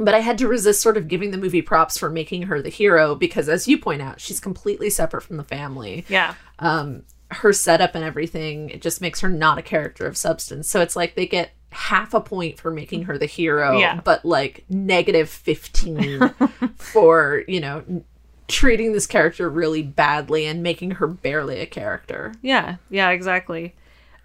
but 0.00 0.14
i 0.14 0.18
had 0.20 0.38
to 0.38 0.48
resist 0.48 0.80
sort 0.80 0.96
of 0.96 1.06
giving 1.08 1.30
the 1.30 1.38
movie 1.38 1.62
props 1.62 1.96
for 1.98 2.10
making 2.10 2.42
her 2.42 2.60
the 2.62 2.68
hero 2.68 3.14
because 3.14 3.48
as 3.48 3.68
you 3.68 3.78
point 3.78 4.02
out 4.02 4.20
she's 4.20 4.40
completely 4.40 4.90
separate 4.90 5.22
from 5.22 5.36
the 5.36 5.44
family. 5.44 6.04
Yeah. 6.08 6.34
Um 6.58 7.02
her 7.32 7.52
setup 7.52 7.94
and 7.94 8.02
everything 8.04 8.70
it 8.70 8.82
just 8.82 9.00
makes 9.00 9.20
her 9.20 9.28
not 9.28 9.56
a 9.58 9.62
character 9.62 10.06
of 10.06 10.16
substance. 10.16 10.68
So 10.68 10.80
it's 10.80 10.96
like 10.96 11.14
they 11.14 11.26
get 11.26 11.52
half 11.70 12.12
a 12.14 12.20
point 12.20 12.58
for 12.58 12.72
making 12.72 13.04
her 13.04 13.16
the 13.16 13.26
hero 13.26 13.78
Yeah. 13.78 14.00
but 14.02 14.24
like 14.24 14.64
negative 14.68 15.30
15 15.30 16.28
for 16.76 17.44
you 17.46 17.60
know 17.60 18.02
treating 18.48 18.92
this 18.92 19.06
character 19.06 19.48
really 19.48 19.82
badly 19.82 20.44
and 20.46 20.60
making 20.62 20.90
her 20.92 21.06
barely 21.06 21.60
a 21.60 21.66
character. 21.66 22.34
Yeah, 22.42 22.76
yeah, 22.90 23.10
exactly. 23.10 23.76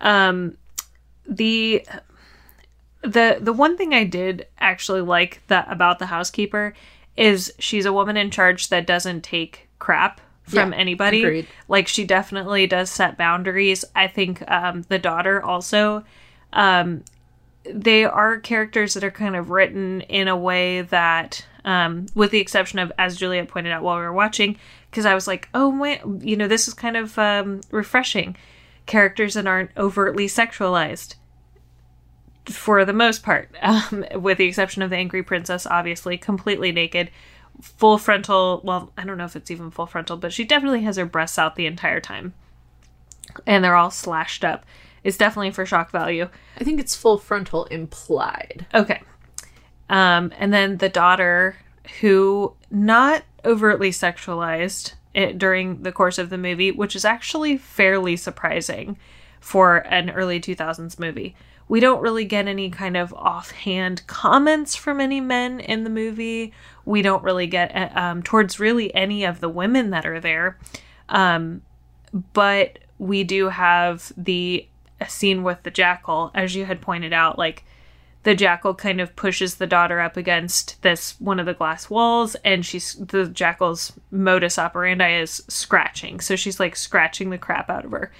Um 0.02 0.58
the 1.28 1.86
the 3.06 3.38
the 3.41 3.54
one 3.54 3.78
thing 3.78 3.94
I 3.94 4.04
did 4.04 4.48
actually 4.60 5.02
like 5.02 5.41
that 5.48 5.68
about 5.72 6.00
the 6.00 6.08
housekeeper 6.08 6.74
is 7.18 7.54
she's 7.60 7.86
a 7.86 7.94
woman 7.94 8.18
in 8.18 8.30
charge 8.32 8.70
that 8.70 8.86
doesn't 8.88 9.22
take 9.24 9.68
crap 9.80 10.20
from 10.44 10.72
Yeah, 10.74 10.78
anybody. 10.78 11.24
agreed. 11.24 11.48
Like 11.68 11.88
she 11.88 12.06
definitely 12.06 12.68
does 12.68 12.89
set 12.89 13.18
boundaries. 13.18 13.86
I 13.96 14.08
think 14.08 14.50
um 14.50 14.84
the 14.89 15.00
daughter 15.00 15.41
also 15.41 16.04
um 16.54 17.04
they 17.68 18.06
are 18.06 18.39
characters 18.39 18.94
that 18.94 19.04
are 19.04 19.10
kind 19.12 19.36
of 19.36 19.50
written 19.50 20.02
in 20.02 20.28
a 20.28 20.38
way 20.38 20.82
that 20.82 21.46
um 21.63 22.06
with 22.13 22.32
the 22.32 22.39
exception 22.39 22.78
of 22.80 22.91
as 23.00 23.18
Juliet 23.18 23.48
pointed 23.48 23.72
out 23.72 23.82
while 23.82 23.98
we 23.98 24.04
were 24.04 24.13
watching 24.13 24.58
because 24.91 25.06
I 25.06 25.15
was 25.15 25.28
like, 25.28 25.50
"Oh, 25.54 25.70
wait, 25.78 26.00
you 26.22 26.38
know, 26.38 26.48
this 26.48 26.68
is 26.68 26.74
kind 26.74 26.96
of 26.98 27.18
um 27.18 27.62
refreshing." 27.72 28.36
Characters 28.86 29.34
that 29.34 29.48
aren't 29.48 29.72
overtly 29.76 30.28
sexualized 30.28 31.15
for 32.49 32.86
the 32.86 32.93
most 32.93 33.23
part, 33.23 33.49
um, 33.62 34.05
with 34.15 34.38
the 34.38 34.45
exception 34.45 34.81
of 34.81 34.89
the 34.89 34.97
angry 34.97 35.23
princess, 35.23 35.65
obviously 35.65 36.17
completely 36.17 36.71
naked, 36.71 37.12
full 37.62 37.97
frontal. 37.97 38.62
Well, 38.63 38.91
I 38.97 39.05
don't 39.05 39.17
know 39.17 39.25
if 39.25 39.36
it's 39.36 39.51
even 39.51 39.71
full 39.71 39.88
frontal, 39.88 40.17
but 40.17 40.34
she 40.34 40.43
definitely 40.43 40.84
has 40.84 40.97
her 40.97 41.05
breasts 41.05 41.39
out 41.39 41.55
the 41.55 41.65
entire 41.65 41.99
time, 41.99 42.34
and 43.45 43.63
they're 43.63 43.75
all 43.75 43.91
slashed 43.91 44.43
up. 44.43 44.65
It's 45.03 45.17
definitely 45.17 45.51
for 45.51 45.67
shock 45.67 45.91
value. 45.91 46.29
i 46.60 46.63
think 46.63 46.79
it's 46.79 46.95
full 46.95 47.19
frontal 47.19 47.65
implied 47.65 48.65
Okay, 48.73 49.01
um, 49.89 50.34
and 50.38 50.51
then 50.53 50.77
the 50.77 50.89
daughter 50.89 51.58
who 52.01 52.55
not 52.71 53.23
overtly 53.45 53.91
sexualized 53.91 54.93
it 55.13 55.38
during 55.38 55.84
the 55.84 55.91
course 55.91 56.17
of 56.17 56.29
the 56.29 56.38
movie, 56.38 56.71
which 56.71 56.95
is 56.95 57.05
actually 57.05 57.58
fairly 57.58 58.15
surprising 58.17 58.97
for 59.39 59.77
an 59.77 60.10
early 60.10 60.39
2000s 60.39 60.99
movie. 60.99 61.36
We 61.67 61.80
don't 61.80 62.01
really 62.01 62.25
get 62.25 62.47
any 62.47 62.69
kind 62.69 62.95
of 62.95 63.13
offhand 63.13 64.06
comments 64.08 64.75
from 64.75 65.01
any 65.01 65.19
men 65.19 65.60
in 65.60 65.84
the 65.84 65.89
movie. 65.89 66.54
We 66.86 67.01
don't 67.01 67.23
really 67.23 67.47
get 67.47 67.75
uh, 67.75 67.89
um, 67.99 68.23
towards 68.23 68.60
really 68.60 68.93
any 68.93 69.23
of 69.23 69.39
the 69.39 69.49
women 69.49 69.89
that 69.89 70.06
are 70.06 70.19
there. 70.19 70.60
Um, 71.10 71.63
but 72.34 72.80
we 72.99 73.23
do 73.23 73.49
have 73.49 74.12
the 74.15 74.67
scene 75.08 75.43
with 75.43 75.63
the 75.63 75.71
jackal, 75.71 76.32
as 76.34 76.56
you 76.56 76.65
had 76.65 76.82
pointed 76.82 77.13
out, 77.13 77.38
like 77.38 77.65
the 78.25 78.36
jackal 78.36 78.73
kind 78.73 78.99
of 78.99 79.15
pushes 79.15 79.56
the 79.56 79.67
daughter 79.67 79.99
up 79.99 80.17
against 80.17 80.82
this 80.82 81.19
one 81.21 81.39
of 81.39 81.45
the 81.45 81.54
glass 81.54 81.91
walls 81.91 82.36
and 82.43 82.65
she's 82.65 82.95
the 82.95 83.28
jackal's 83.28 83.93
modus 84.10 84.58
operandi 84.58 85.19
is 85.19 85.43
scratching 85.47 86.19
so 86.19 86.36
she's 86.36 86.60
like 86.60 86.75
scratching 86.75 87.30
the 87.30 87.38
crap 87.38 87.69
out 87.69 87.86
of 87.86 87.91
her 87.91 88.12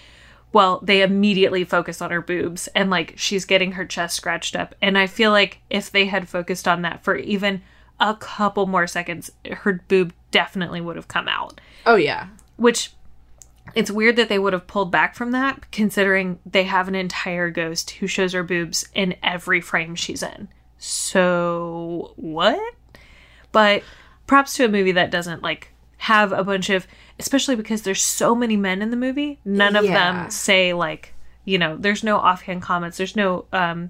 well 0.56 0.80
they 0.82 1.02
immediately 1.02 1.66
focus 1.66 2.02
on 2.02 2.12
her 2.12 2.22
boobs 2.22 2.68
and 2.68 2.90
like 2.90 3.14
she's 3.18 3.44
getting 3.44 3.74
her 3.74 3.86
chest 3.86 4.16
scratched 4.16 4.56
up. 4.56 4.74
And 4.82 4.98
i 4.98 5.06
feel 5.06 5.32
like 5.32 5.60
if 5.70 5.92
they 5.92 6.06
had 6.06 6.30
focused 6.30 6.66
on 6.66 6.82
that 6.84 7.04
for 7.04 7.18
even 7.18 7.62
a 8.00 8.16
couple 8.16 8.66
more 8.66 8.88
seconds 8.88 9.30
her 9.52 9.84
boob 9.90 10.14
definitely 10.32 10.80
would 10.80 10.96
have 10.96 11.10
come 11.10 11.28
out. 11.28 11.60
Oh 11.86 11.98
yeah. 11.98 12.30
which 12.56 12.94
it's 13.74 13.92
weird 13.92 14.16
that 14.16 14.30
they 14.30 14.40
would 14.40 14.54
have 14.54 14.66
pulled 14.66 14.92
back 14.92 15.14
from 15.14 15.32
that 15.32 15.70
considering 15.74 16.40
they 16.46 16.64
have 16.64 16.88
an 16.88 16.96
entire 16.96 17.50
ghost 17.50 17.92
who 17.92 18.08
shows 18.08 18.32
her 18.32 18.44
boobs 18.44 18.88
in 18.94 19.16
every 19.22 19.60
frame 19.60 19.94
she's 19.94 20.24
in. 20.24 20.48
So 20.78 22.14
what? 22.16 22.76
But 23.52 23.84
props 24.26 24.54
to 24.54 24.64
a 24.64 24.70
movie 24.70 24.94
that 24.94 25.12
doesn't 25.12 25.44
like 25.44 25.74
have 25.98 26.32
a 26.32 26.46
bunch 26.46 26.70
of 26.70 26.88
especially 27.20 27.56
because 27.56 27.82
there's 27.84 28.02
so 28.02 28.36
many 28.36 28.58
men 28.58 28.82
in 28.82 28.90
the 28.92 28.98
movie 28.98 29.40
none 29.46 29.76
of 29.76 29.86
Yeah. 29.86 29.94
them 30.22 30.30
say 30.32 30.74
like 30.74 31.14
you 31.46 31.58
know 31.58 31.78
there's 31.78 32.04
no 32.04 32.18
offhand 32.18 32.62
comments 32.62 32.98
there's 32.98 33.16
no 33.16 33.46
um 33.54 33.90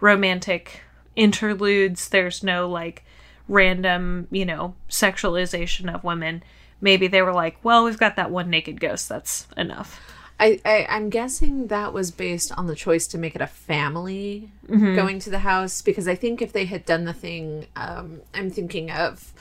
romantic 0.00 0.80
interludes 1.16 2.08
there's 2.08 2.42
no 2.42 2.68
like 2.68 3.04
random 3.48 4.26
you 4.30 4.44
know 4.44 4.74
sexualization 4.88 5.92
of 5.94 6.02
women 6.02 6.42
maybe 6.80 7.06
they 7.06 7.22
were 7.22 7.32
like 7.32 7.56
well 7.62 7.84
we've 7.84 7.98
got 7.98 8.16
that 8.16 8.30
one 8.30 8.50
naked 8.50 8.80
ghost 8.80 9.08
that's 9.08 9.46
enough 9.56 10.00
I, 10.40 10.60
I 10.64 10.86
I'm 10.90 11.10
guessing 11.10 11.68
that 11.68 11.92
was 11.92 12.10
based 12.10 12.50
on 12.58 12.66
the 12.66 12.74
choice 12.74 13.06
to 13.08 13.18
make 13.18 13.36
it 13.36 13.40
a 13.40 13.46
family 13.46 14.50
Mm-hmm. 14.68 14.94
going 14.96 15.18
to 15.20 15.30
the 15.30 15.38
house 15.40 15.80
because 15.82 16.08
I 16.08 16.14
think 16.16 16.40
if 16.42 16.52
they 16.54 16.64
had 16.64 16.86
done 16.86 17.04
the 17.04 17.12
thing, 17.12 17.66
um, 17.76 18.22
I'm 18.32 18.48
thinking 18.48 18.90
of, 18.90 19.34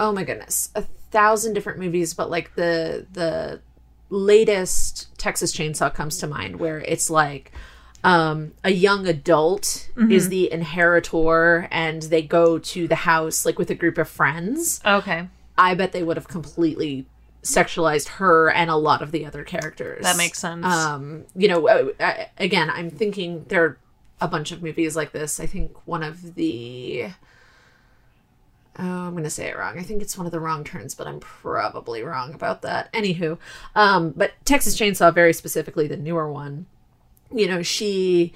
oh 0.00 0.10
my 0.10 0.24
goodness, 0.24 0.68
a 0.74 0.82
thousand 1.10 1.54
different 1.54 1.78
movies, 1.78 2.14
but 2.14 2.30
like 2.30 2.54
the 2.56 3.06
the 3.12 3.60
latest 4.10 5.16
Texas 5.18 5.52
Chainsaw 5.56 5.92
comes 5.92 6.18
to 6.18 6.26
mind 6.26 6.56
where 6.60 6.80
it's 6.80 7.10
like. 7.10 7.52
Um, 8.04 8.52
a 8.62 8.70
young 8.70 9.08
adult 9.08 9.88
Mm-hmm. 9.96 10.12
is 10.12 10.28
the 10.28 10.52
inheritor, 10.52 11.66
and 11.72 12.02
they 12.02 12.22
go 12.22 12.58
to 12.58 12.86
the 12.86 12.94
house 12.94 13.44
like 13.44 13.58
with 13.58 13.68
a 13.70 13.74
group 13.74 13.98
of 13.98 14.08
friends. 14.08 14.80
okay 14.86 15.28
I 15.58 15.74
bet 15.74 15.90
they 15.92 16.04
would 16.04 16.16
have 16.16 16.28
completely 16.28 17.06
sexualized 17.42 18.08
her 18.20 18.50
and 18.50 18.70
a 18.70 18.76
lot 18.76 19.02
of 19.02 19.10
the 19.10 19.24
other 19.26 19.42
characters. 19.42 20.04
that 20.04 20.16
makes 20.18 20.38
sense 20.38 20.64
Um, 20.66 21.24
you 21.34 21.48
know, 21.48 21.66
uh, 21.66 21.88
uh, 21.98 22.24
again, 22.38 22.70
I'm 22.70 22.90
thinking 22.90 23.44
there 23.48 23.64
are 23.64 23.78
a 24.20 24.28
bunch 24.28 24.52
of 24.52 24.62
movies 24.62 24.94
like 24.94 25.10
this. 25.12 25.40
I 25.40 25.46
think 25.46 25.74
one 25.86 26.02
of 26.04 26.34
the. 26.36 27.08
Oh, 28.78 28.82
I'm 29.06 29.12
going 29.12 29.24
to 29.24 29.30
say 29.30 29.46
it 29.48 29.56
wrong. 29.56 29.78
I 29.78 29.82
think 29.82 30.02
it's 30.02 30.18
one 30.18 30.26
of 30.26 30.32
the 30.32 30.40
wrong 30.40 30.62
turns, 30.64 30.94
but 30.94 31.06
I'm 31.06 31.20
probably 31.20 32.02
wrong 32.02 32.34
about 32.34 32.62
that. 32.62 32.92
Anywho, 32.92 33.38
um, 33.74 34.10
but 34.16 34.32
Texas 34.44 34.78
Chainsaw, 34.78 35.14
very 35.14 35.32
specifically 35.32 35.86
the 35.86 35.96
newer 35.96 36.30
one, 36.30 36.66
you 37.32 37.46
know, 37.46 37.62
she 37.62 38.34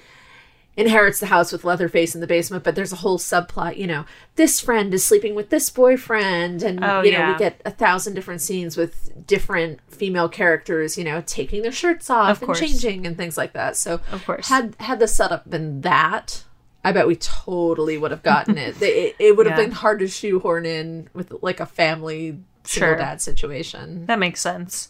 inherits 0.77 1.19
the 1.19 1.25
house 1.27 1.51
with 1.51 1.65
Leatherface 1.65 2.15
in 2.15 2.21
the 2.21 2.27
basement, 2.27 2.63
but 2.63 2.75
there's 2.75 2.93
a 2.93 2.97
whole 2.97 3.19
subplot, 3.19 3.75
you 3.77 3.85
know, 3.85 4.05
this 4.35 4.59
friend 4.61 4.93
is 4.93 5.03
sleeping 5.03 5.35
with 5.35 5.49
this 5.49 5.69
boyfriend, 5.69 6.63
and, 6.63 6.83
Oh, 6.83 7.01
you 7.01 7.11
know, 7.11 7.17
yeah. 7.19 7.33
we 7.33 7.37
get 7.37 7.61
a 7.65 7.71
thousand 7.71 8.13
different 8.13 8.39
scenes 8.41 8.77
with 8.77 9.27
different 9.27 9.79
female 9.89 10.29
characters, 10.29 10.97
you 10.97 11.03
know, 11.03 11.21
taking 11.27 11.61
their 11.61 11.73
shirts 11.73 12.09
off 12.09 12.41
Of 12.41 12.49
and 12.49 12.57
changing 12.57 13.05
and 13.05 13.17
things 13.17 13.37
like 13.37 13.53
that. 13.53 13.75
So, 13.75 13.99
Of 14.11 14.25
course. 14.25 14.47
had 14.47 14.75
had 14.79 14.99
the 14.99 15.07
setup 15.09 15.49
been 15.49 15.81
that, 15.81 16.45
I 16.83 16.91
bet 16.91 17.05
we 17.07 17.15
totally 17.15 17.97
would 17.97 18.11
have 18.11 18.23
gotten 18.23 18.57
it. 18.57 18.81
it, 18.81 19.15
it 19.19 19.37
would 19.37 19.45
have 19.45 19.57
Yeah. 19.57 19.65
been 19.65 19.71
hard 19.71 19.99
to 19.99 20.07
shoehorn 20.07 20.65
in 20.65 21.09
with 21.13 21.33
like 21.41 21.59
a 21.59 21.65
family 21.65 22.39
single 22.63 22.89
Sure. 22.89 22.95
dad 22.95 23.21
situation. 23.21 24.05
That 24.07 24.19
makes 24.19 24.39
sense. 24.41 24.89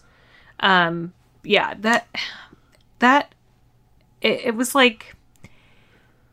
Um, 0.59 1.13
yeah, 1.43 1.73
that 1.79 2.07
that 2.99 3.33
it, 4.21 4.41
it 4.45 4.55
was 4.55 4.73
like 4.75 5.15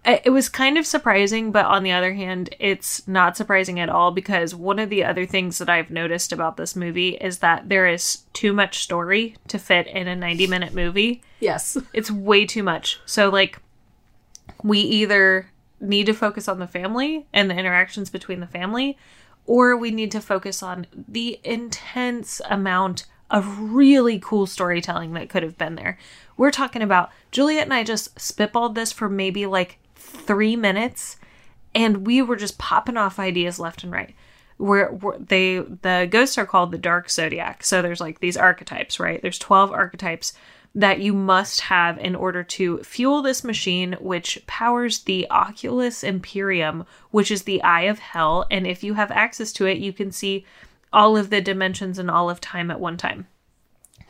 it 0.05 0.23
it 0.27 0.31
was 0.31 0.49
kind 0.49 0.79
of 0.79 0.87
surprising, 0.87 1.51
but 1.51 1.65
on 1.67 1.83
the 1.83 1.93
other 1.93 2.13
hand, 2.15 2.55
it's 2.61 3.07
not 3.09 3.37
surprising 3.37 3.81
at 3.81 3.89
all 3.89 4.11
because 4.11 4.55
one 4.55 4.79
of 4.79 4.91
the 4.91 5.03
other 5.05 5.27
things 5.27 5.59
that 5.59 5.69
I've 5.69 5.91
noticed 5.91 6.33
about 6.33 6.57
this 6.57 6.77
movie 6.77 7.11
is 7.17 7.39
that 7.39 7.69
there 7.69 7.87
is 7.87 8.19
too 8.33 8.53
much 8.53 8.79
story 8.81 9.37
to 9.49 9.59
fit 9.59 9.87
in 9.87 10.07
a 10.09 10.15
90 10.17 10.47
minute 10.47 10.75
movie. 10.75 11.23
Yes. 11.41 11.77
It's 11.93 12.11
way 12.11 12.45
too 12.47 12.63
much. 12.63 13.01
So, 13.07 13.29
like, 13.29 13.59
we 14.63 14.81
either 14.81 15.51
need 15.81 16.07
to 16.07 16.13
focus 16.13 16.49
on 16.49 16.59
the 16.59 16.67
family 16.67 17.27
and 17.33 17.51
the 17.51 17.57
interactions 17.57 18.11
between 18.11 18.41
the 18.41 18.47
family, 18.47 18.99
or 19.47 19.77
we 19.77 19.91
need 19.91 20.11
to 20.11 20.21
focus 20.21 20.63
on 20.63 20.87
the 21.09 21.41
intense 21.45 22.41
amount 22.51 23.07
of 23.31 23.73
really 23.73 24.19
cool 24.19 24.47
storytelling 24.47 25.13
that 25.13 25.29
could 25.29 25.43
have 25.43 25.59
been 25.59 25.75
there. 25.75 25.99
We're 26.37 26.51
talking 26.51 26.83
about 26.83 27.11
Juliet 27.31 27.65
and 27.65 27.75
I 27.75 27.85
just 27.85 28.15
spitballed 28.17 28.75
this 28.75 28.91
for 28.91 29.09
maybe 29.09 29.47
like 29.47 29.79
three 29.95 30.57
minutes, 30.57 31.17
and 31.75 32.07
we 32.07 32.23
were 32.23 32.37
just 32.37 32.59
popping 32.59 32.97
off 32.97 33.19
ideas 33.19 33.59
left 33.59 33.83
and 33.83 33.93
right. 33.93 34.15
Where 34.57 34.93
they 35.19 35.59
the 35.59 36.09
ghosts 36.11 36.37
are 36.37 36.47
called 36.47 36.73
the 36.73 36.79
dark 36.79 37.11
zodiac. 37.11 37.63
So 37.63 37.81
there's 37.81 38.01
like 38.01 38.19
these 38.19 38.37
archetypes, 38.37 38.99
right? 38.99 39.23
There's 39.23 39.39
twelve 39.39 39.71
archetypes 39.71 40.33
that 40.75 41.01
you 41.01 41.13
must 41.13 41.61
have 41.63 41.99
in 41.99 42.15
order 42.15 42.43
to 42.45 42.79
fuel 42.83 43.23
this 43.23 43.43
machine, 43.43 43.97
which 44.01 44.39
powers 44.47 45.01
the 45.01 45.29
Oculus 45.31 46.05
Imperium, 46.05 46.85
which 47.11 47.31
is 47.31 47.43
the 47.43 47.63
eye 47.63 47.83
of 47.83 47.99
hell. 47.99 48.47
And 48.51 48.67
if 48.67 48.85
you 48.85 48.95
have 48.95 49.11
access 49.11 49.53
to 49.55 49.67
it, 49.67 49.79
you 49.79 49.93
can 49.93 50.13
see 50.13 50.45
all 50.93 51.17
of 51.17 51.31
the 51.31 51.41
dimensions 51.41 51.99
and 51.99 52.11
all 52.11 52.31
of 52.31 52.41
time 52.41 52.71
at 52.71 52.81
one 52.81 52.97
time. 52.97 53.27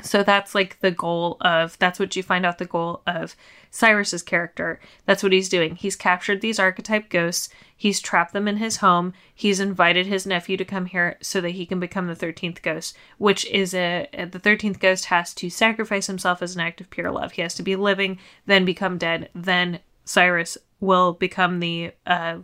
So 0.03 0.23
that's 0.23 0.55
like 0.55 0.79
the 0.81 0.91
goal 0.91 1.39
of 1.41 1.79
that's 1.79 1.99
what 1.99 2.15
you 2.15 2.23
find 2.23 2.47
out 2.47 2.59
the 2.59 2.67
goal 2.67 3.03
of 3.07 3.35
Cyrus's 3.71 4.23
character. 4.23 4.81
That's 5.07 5.23
what 5.23 5.33
he's 5.33 5.49
doing. 5.49 5.75
He's 5.75 5.97
captured 5.97 6.41
these 6.41 6.61
archetype 6.61 7.09
ghosts. 7.09 7.49
He's 7.81 8.01
trapped 8.01 8.33
them 8.33 8.49
in 8.49 8.57
his 8.57 8.79
home. 8.79 9.13
He's 9.33 9.61
invited 9.61 10.07
his 10.07 10.27
nephew 10.27 10.57
to 10.57 10.65
come 10.65 10.87
here 10.87 11.17
so 11.23 11.41
that 11.41 11.51
he 11.53 11.65
can 11.65 11.79
become 11.79 12.09
the 12.09 12.17
13th 12.17 12.61
ghost, 12.61 12.97
which 13.19 13.47
is 13.47 13.73
a 13.73 14.09
the 14.13 14.41
13th 14.41 14.81
ghost 14.81 15.05
has 15.07 15.33
to 15.35 15.49
sacrifice 15.49 16.09
himself 16.09 16.43
as 16.43 16.57
an 16.57 16.61
act 16.61 16.81
of 16.81 16.91
pure 16.91 17.11
love. 17.13 17.33
He 17.33 17.43
has 17.43 17.55
to 17.55 17.63
be 17.63 17.77
living, 17.77 18.19
then 18.47 18.65
become 18.65 18.99
dead, 18.99 19.31
then 19.33 19.79
Cyrus 20.05 20.59
will 20.81 21.13
become 21.13 21.61
the 21.61 21.93
uh 22.05 22.39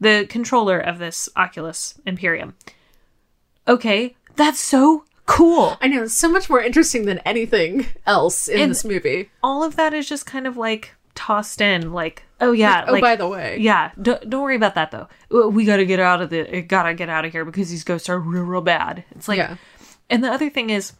the 0.00 0.26
controller 0.28 0.78
of 0.80 0.98
this 0.98 1.28
Oculus 1.36 2.00
Imperium. 2.06 2.54
Okay, 3.68 4.16
that's 4.36 4.58
so 4.58 5.04
cool. 5.26 5.76
I 5.80 5.88
know, 5.88 6.04
it's 6.04 6.14
so 6.14 6.28
much 6.30 6.50
more 6.50 6.60
interesting 6.62 7.04
than 7.04 7.18
anything 7.20 7.86
else 8.06 8.48
in 8.48 8.60
And- 8.62 8.70
this 8.70 8.84
movie. 8.84 9.30
all 9.42 9.62
of 9.62 9.76
that 9.76 9.94
is 9.94 10.08
just 10.08 10.26
kind 10.26 10.46
of 10.46 10.56
like 10.56 10.92
tossed 11.14 11.60
in 11.60 11.92
like 11.92 12.22
oh 12.42 12.52
yeah 12.52 12.84
oh, 12.86 12.92
like 12.92 13.00
by 13.00 13.16
the 13.16 13.28
way. 13.28 13.56
yeah. 13.60 13.90
Don't, 14.00 14.28
don't 14.28 14.42
worry 14.42 14.56
about 14.56 14.74
that 14.74 14.90
though. 14.90 15.08
We 15.48 15.64
gotta 15.64 15.84
get 15.86 16.00
out 16.00 16.20
of 16.20 16.30
the 16.30 16.58
uh, 16.58 16.62
gotta 16.66 16.92
get 16.94 17.08
out 17.08 17.24
of 17.24 17.32
here 17.32 17.44
because 17.44 17.70
these 17.70 17.84
ghosts 17.84 18.08
are 18.08 18.18
real 18.18 18.42
real 18.42 18.60
bad. 18.60 19.04
It's 19.12 19.28
like 19.28 19.38
Yeah. 19.38 19.56
and 20.10 20.22
the 20.22 20.30
other 20.30 20.50
thing 20.50 20.70
is 20.70 20.92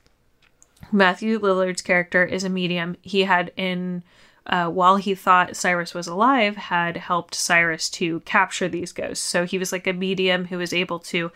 matthew 0.90 1.38
lillard's 1.38 1.82
character 1.82 2.24
is 2.24 2.44
a 2.44 2.48
medium. 2.48 2.96
He 3.02 3.22
had 3.24 3.52
in 3.56 4.02
uh, 4.46 4.66
while 4.68 4.96
he 4.96 5.14
thought 5.14 5.56
cyrus 5.56 5.94
was 5.94 6.06
alive 6.08 6.56
had 6.56 6.96
helped 6.96 7.34
cyrus 7.34 7.88
to 7.90 8.20
capture 8.20 8.68
these 8.68 8.92
ghosts. 8.92 9.24
So 9.24 9.44
he 9.44 9.58
was 9.58 9.70
like 9.72 9.86
a 9.86 9.92
medium 9.92 10.46
who 10.46 10.58
was 10.58 10.72
able 10.72 10.98
to 11.00 11.30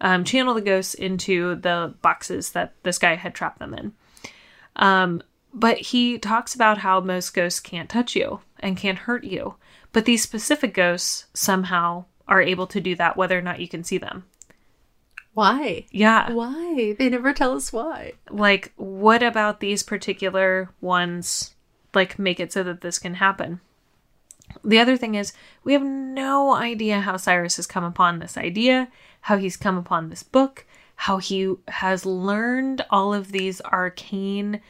um, 0.00 0.24
channel 0.24 0.54
the 0.54 0.60
ghosts 0.60 0.94
into 0.94 1.56
the 1.56 1.94
boxes 2.02 2.50
that 2.52 2.72
this 2.82 2.98
guy 2.98 3.14
had 3.16 3.34
trapped 3.34 3.58
them 3.58 3.74
in. 3.74 3.92
Um, 4.76 5.22
but 5.52 5.78
he 5.78 6.18
talks 6.18 6.54
about 6.54 6.78
how 6.78 7.00
most 7.00 7.34
ghosts 7.34 7.60
can't 7.60 7.88
touch 7.88 8.14
you 8.14 8.40
and 8.60 8.76
can't 8.76 8.98
hurt 8.98 9.24
you. 9.24 9.54
But 9.92 10.04
these 10.04 10.22
specific 10.22 10.74
ghosts 10.74 11.26
somehow 11.34 12.04
are 12.26 12.42
able 12.42 12.66
to 12.68 12.80
do 12.80 12.94
that 12.96 13.16
whether 13.16 13.38
or 13.38 13.42
not 13.42 13.60
you 13.60 13.68
can 13.68 13.84
see 13.84 13.98
them. 13.98 14.24
Why? 15.34 15.86
Yeah. 15.90 16.32
Why? 16.32 16.96
They 16.98 17.08
never 17.08 17.32
tell 17.32 17.54
us 17.54 17.72
why. 17.72 18.14
Like, 18.28 18.72
what 18.76 19.22
about 19.22 19.60
these 19.60 19.82
particular 19.82 20.70
ones, 20.80 21.54
like, 21.94 22.18
make 22.18 22.40
it 22.40 22.52
so 22.52 22.62
that 22.64 22.80
this 22.80 22.98
can 22.98 23.14
happen? 23.14 23.60
The 24.64 24.80
other 24.80 24.96
thing 24.96 25.14
is, 25.14 25.32
we 25.62 25.74
have 25.74 25.84
no 25.84 26.54
idea 26.54 27.00
how 27.00 27.16
Cyrus 27.16 27.56
has 27.56 27.66
come 27.66 27.84
upon 27.84 28.18
this 28.18 28.36
idea, 28.36 28.88
how 29.22 29.36
he's 29.36 29.56
come 29.56 29.78
upon 29.78 30.08
this 30.08 30.22
book, 30.22 30.66
how 30.96 31.18
he 31.18 31.54
has 31.68 32.04
learned 32.04 32.84
all 32.90 33.14
of 33.14 33.30
these 33.30 33.60
arcane 33.60 34.60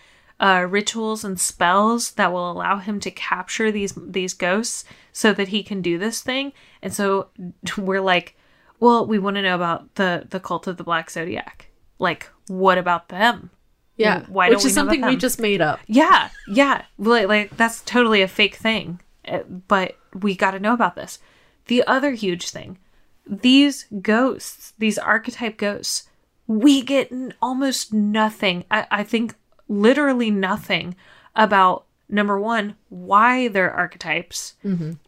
uh, 0.41 0.67
rituals 0.69 1.25
and 1.25 1.39
spells 1.41 2.13
that 2.13 2.33
will 2.33 2.51
allow 2.51 2.79
him 2.79 3.01
to 3.01 3.11
capture 3.11 3.73
these 3.73 3.95
these 3.97 4.35
ghosts 4.35 4.85
so 5.13 5.33
that 5.33 5.49
he 5.49 5.63
can 5.63 5.83
do 5.83 5.99
this 5.99 6.23
thing. 6.23 6.53
And 6.83 6.93
so 6.93 7.29
we're 7.79 8.01
like, 8.01 8.37
well, 8.81 9.07
we 9.07 9.19
want 9.19 9.37
to 9.37 9.43
know 9.43 9.55
about 9.55 9.95
the 9.97 10.27
the 10.29 10.41
cult 10.41 10.67
of 10.67 10.77
the 10.77 10.85
Black 10.85 11.11
Zodiac. 11.11 11.71
Like, 11.99 12.31
what 12.47 12.79
about 12.79 13.09
them? 13.09 13.51
Yeah. 13.97 14.25
Why 14.29 14.49
Which 14.49 14.59
don't 14.59 14.65
we 14.65 14.69
is 14.69 14.75
something 14.75 15.05
we 15.05 15.17
just 15.17 15.41
made 15.41 15.61
up. 15.61 15.81
Yeah, 15.87 16.31
yeah. 16.47 16.85
Like, 16.99 17.27
like 17.27 17.57
that's 17.57 17.83
totally 17.83 18.23
a 18.23 18.29
fake 18.29 18.55
thing. 18.55 19.01
Uh, 19.27 19.41
But 19.41 19.97
we 20.15 20.37
got 20.37 20.53
to 20.53 20.61
know 20.61 20.73
about 20.73 20.95
this. 20.95 21.19
The 21.67 21.85
other 21.87 22.13
huge 22.13 22.51
thing 22.51 22.79
these 23.27 23.85
ghosts, 24.01 24.73
these 24.79 24.99
archetype 24.99 25.59
ghosts, 25.59 26.09
we 26.47 26.81
get 26.83 27.13
almost 27.43 27.93
nothing. 27.93 28.65
I, 28.71 28.87
I 28.91 29.05
think 29.05 29.35
literally 29.69 30.31
nothing 30.31 30.97
about 31.37 31.85
number 32.09 32.41
one, 32.41 32.75
why 32.89 33.49
they're 33.49 33.71
archetypes 33.73 34.55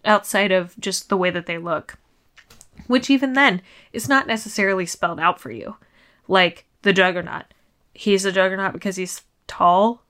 outside 0.04 0.52
of 0.52 0.78
just 0.78 1.08
the 1.08 1.16
way 1.16 1.30
that 1.30 1.46
they 1.46 1.58
look, 1.58 1.96
which 2.86 3.08
even 3.10 3.32
then 3.32 3.62
is 3.92 4.08
not 4.08 4.26
necessarily 4.26 4.86
spelled 4.86 5.18
out 5.18 5.40
for 5.40 5.50
you. 5.50 5.76
Like 6.28 6.66
the 6.82 6.92
juggernaut. 6.92 7.44
He's 7.94 8.24
a 8.24 8.32
juggernaut 8.32 8.72
because 8.72 8.96
he's 8.96 9.22
tall 9.46 10.02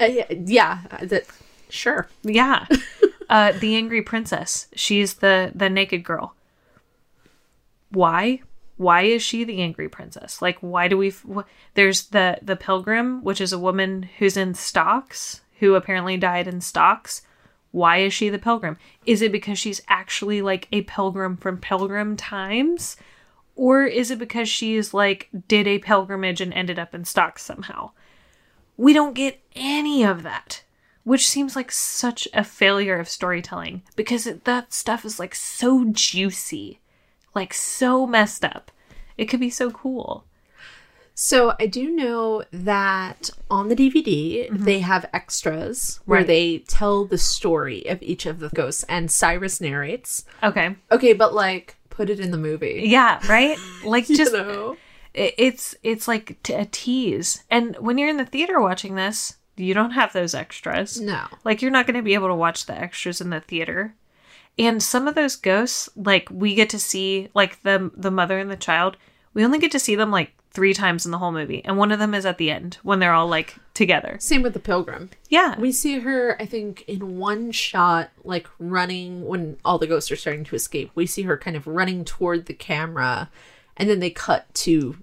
Uh, 0.00 0.04
yeah, 0.06 0.24
yeah, 0.30 0.78
that 1.02 1.24
sure. 1.70 2.08
Yeah. 2.22 2.66
uh 3.30 3.52
the 3.52 3.76
angry 3.76 4.02
princess. 4.02 4.66
She's 4.74 5.14
the 5.14 5.52
the 5.54 5.68
naked 5.68 6.02
girl. 6.04 6.34
Why? 7.90 8.40
Why 8.78 9.02
is 9.02 9.22
she 9.22 9.44
the 9.44 9.60
angry 9.60 9.88
princess? 9.88 10.40
Like 10.40 10.58
why 10.60 10.88
do 10.88 10.96
we 10.96 11.08
f- 11.08 11.26
There's 11.74 12.06
the 12.06 12.38
the 12.40 12.56
pilgrim, 12.56 13.22
which 13.22 13.40
is 13.40 13.52
a 13.52 13.58
woman 13.58 14.08
who's 14.18 14.36
in 14.36 14.54
stocks, 14.54 15.42
who 15.58 15.74
apparently 15.74 16.16
died 16.16 16.48
in 16.48 16.60
stocks. 16.60 17.22
Why 17.72 17.98
is 17.98 18.14
she 18.14 18.30
the 18.30 18.38
pilgrim? 18.38 18.78
Is 19.04 19.20
it 19.20 19.32
because 19.32 19.58
she's 19.58 19.82
actually 19.88 20.40
like 20.40 20.68
a 20.72 20.82
pilgrim 20.82 21.36
from 21.36 21.58
pilgrim 21.58 22.16
times? 22.16 22.96
Or 23.56 23.82
is 23.84 24.12
it 24.12 24.20
because 24.20 24.48
she's 24.48 24.94
like 24.94 25.28
did 25.48 25.66
a 25.66 25.80
pilgrimage 25.80 26.40
and 26.40 26.54
ended 26.54 26.78
up 26.78 26.94
in 26.94 27.04
stocks 27.04 27.42
somehow? 27.44 27.90
We 28.76 28.92
don't 28.92 29.14
get 29.14 29.40
any 29.56 30.04
of 30.04 30.22
that, 30.22 30.62
which 31.02 31.28
seems 31.28 31.56
like 31.56 31.72
such 31.72 32.28
a 32.32 32.44
failure 32.44 32.96
of 33.00 33.08
storytelling 33.08 33.82
because 33.96 34.24
that 34.44 34.72
stuff 34.72 35.04
is 35.04 35.18
like 35.18 35.34
so 35.34 35.86
juicy, 35.90 36.78
like 37.34 37.52
so 37.54 38.06
messed 38.06 38.44
up. 38.44 38.70
It 39.16 39.26
could 39.26 39.40
be 39.40 39.50
so 39.50 39.70
cool. 39.70 40.24
So 41.14 41.54
I 41.58 41.66
do 41.66 41.90
know 41.90 42.44
that 42.52 43.30
on 43.50 43.68
the 43.68 43.74
DVD 43.74 44.48
mm-hmm. 44.48 44.62
they 44.64 44.78
have 44.80 45.10
extras 45.12 45.98
where 46.04 46.20
Right. 46.20 46.26
they 46.26 46.58
tell 46.60 47.04
the 47.06 47.18
story 47.18 47.84
of 47.88 48.00
each 48.02 48.24
of 48.24 48.38
the 48.38 48.50
ghosts 48.50 48.84
and 48.88 49.10
Cyrus 49.10 49.60
narrates. 49.60 50.24
Okay. 50.44 50.76
Okay, 50.92 51.12
but 51.14 51.34
like 51.34 51.76
put 51.90 52.08
it 52.08 52.20
in 52.20 52.30
the 52.30 52.38
movie. 52.38 52.82
Yeah, 52.86 53.18
right? 53.28 53.58
Like 53.84 54.06
just 54.06 54.32
you 54.32 54.38
know? 54.38 54.76
it- 55.12 55.34
it's 55.38 55.74
it's 55.82 56.06
like 56.06 56.40
t- 56.44 56.54
a 56.54 56.66
tease. 56.66 57.42
And 57.50 57.74
when 57.78 57.98
you're 57.98 58.08
in 58.08 58.16
the 58.18 58.24
theater 58.24 58.60
watching 58.60 58.94
this, 58.94 59.38
you 59.56 59.74
don't 59.74 59.90
have 59.90 60.12
those 60.12 60.34
extras. 60.36 61.00
No. 61.00 61.26
Like 61.42 61.60
you're 61.62 61.72
not 61.72 61.86
going 61.88 61.96
to 61.96 62.02
be 62.02 62.14
able 62.14 62.28
to 62.28 62.34
watch 62.36 62.66
the 62.66 62.78
extras 62.78 63.20
in 63.20 63.30
the 63.30 63.40
theater. 63.40 63.96
And 64.58 64.82
some 64.82 65.06
of 65.06 65.14
those 65.14 65.36
ghosts, 65.36 65.88
like 65.96 66.28
we 66.30 66.54
get 66.54 66.70
to 66.70 66.78
see, 66.78 67.28
like 67.34 67.62
the 67.62 67.90
the 67.96 68.10
mother 68.10 68.38
and 68.38 68.50
the 68.50 68.56
child, 68.56 68.96
we 69.34 69.44
only 69.44 69.58
get 69.58 69.70
to 69.72 69.78
see 69.78 69.94
them 69.94 70.10
like 70.10 70.32
three 70.50 70.74
times 70.74 71.04
in 71.04 71.12
the 71.12 71.18
whole 71.18 71.30
movie, 71.30 71.62
and 71.64 71.76
one 71.76 71.92
of 71.92 71.98
them 71.98 72.14
is 72.14 72.26
at 72.26 72.38
the 72.38 72.50
end 72.50 72.78
when 72.82 72.98
they're 72.98 73.12
all 73.12 73.28
like 73.28 73.54
together. 73.74 74.16
Same 74.18 74.42
with 74.42 74.54
the 74.54 74.58
pilgrim. 74.58 75.10
Yeah, 75.28 75.56
We 75.60 75.70
see 75.70 76.00
her, 76.00 76.36
I 76.40 76.46
think, 76.46 76.82
in 76.88 77.18
one 77.18 77.52
shot, 77.52 78.10
like 78.24 78.48
running 78.58 79.24
when 79.26 79.58
all 79.64 79.78
the 79.78 79.86
ghosts 79.86 80.10
are 80.10 80.16
starting 80.16 80.42
to 80.44 80.56
escape. 80.56 80.90
We 80.96 81.06
see 81.06 81.22
her 81.22 81.36
kind 81.36 81.56
of 81.56 81.66
running 81.68 82.04
toward 82.04 82.46
the 82.46 82.54
camera, 82.54 83.30
and 83.76 83.88
then 83.88 84.00
they 84.00 84.10
cut 84.10 84.52
to 84.54 84.96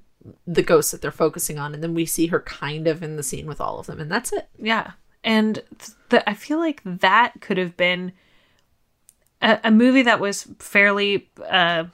the 0.46 0.64
ghosts 0.64 0.92
that 0.92 1.02
they're 1.02 1.12
focusing 1.12 1.58
on, 1.60 1.74
and 1.74 1.82
then 1.82 1.94
we 1.94 2.06
see 2.06 2.28
her 2.28 2.42
kind 2.42 2.88
of 2.88 3.02
in 3.02 3.16
the 3.16 3.24
scene 3.24 3.46
with 3.46 3.62
all 3.62 3.80
of 3.80 3.86
them, 3.86 4.02
and 4.02 4.12
that's 4.12 4.34
it. 4.34 4.50
yeah, 4.60 4.92
and 5.24 5.62
th- 5.78 5.92
the, 6.10 6.30
I 6.30 6.34
feel 6.34 6.58
like 6.58 6.82
that 6.84 7.34
could 7.40 7.58
have 7.58 7.78
been 7.78 8.12
a, 9.46 9.60
a 9.66 9.72
movie 9.72 10.02
that 10.02 10.20
was 10.20 10.48
fairly 10.60 11.30
uh, 11.48 11.86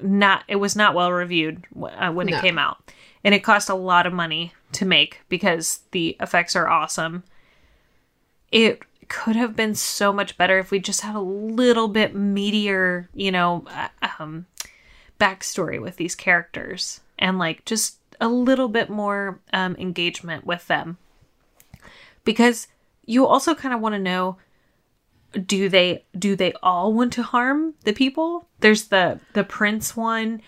not. 0.00 0.44
It 0.48 0.56
was 0.56 0.76
not 0.76 0.94
well 0.94 1.10
reviewed 1.12 1.64
uh, 1.80 2.10
when 2.12 2.26
No. 2.26 2.36
it 2.36 2.40
came 2.42 2.58
out, 2.58 2.92
and 3.24 3.34
it 3.34 3.42
cost 3.44 3.70
a 3.70 3.74
lot 3.74 4.06
of 4.06 4.12
money 4.12 4.52
to 4.72 4.84
make 4.84 5.20
because 5.28 5.80
the 5.92 6.16
effects 6.20 6.54
are 6.54 6.68
awesome. 6.68 7.22
It 8.52 8.82
could 9.08 9.36
have 9.36 9.54
been 9.56 9.74
so 9.74 10.12
much 10.12 10.36
better 10.36 10.58
if 10.58 10.70
we 10.70 10.78
just 10.80 11.00
had 11.02 11.14
a 11.14 11.20
little 11.20 11.88
bit 11.88 12.14
meatier, 12.14 13.06
you 13.14 13.30
know, 13.30 13.64
uh, 13.70 13.88
um, 14.18 14.46
backstory 15.20 15.80
with 15.80 15.96
these 15.96 16.14
characters 16.14 17.00
and 17.18 17.38
like 17.38 17.64
just 17.64 17.98
a 18.20 18.28
little 18.28 18.68
bit 18.68 18.90
more 18.90 19.38
um, 19.52 19.76
engagement 19.78 20.44
with 20.44 20.66
them. 20.66 20.98
Because 22.24 22.66
you 23.04 23.26
also 23.26 23.54
kind 23.54 23.72
of 23.72 23.80
want 23.80 23.94
to 23.94 24.00
know 24.00 24.36
do 25.32 25.68
they 25.68 26.04
do 26.18 26.36
they 26.36 26.52
all 26.62 26.92
want 26.92 27.12
to 27.14 27.22
harm 27.22 27.74
the 27.84 27.92
people? 27.92 28.48
There's 28.60 28.88
the 28.88 29.20
the 29.32 29.44
prince 29.44 29.96
one 29.96 30.40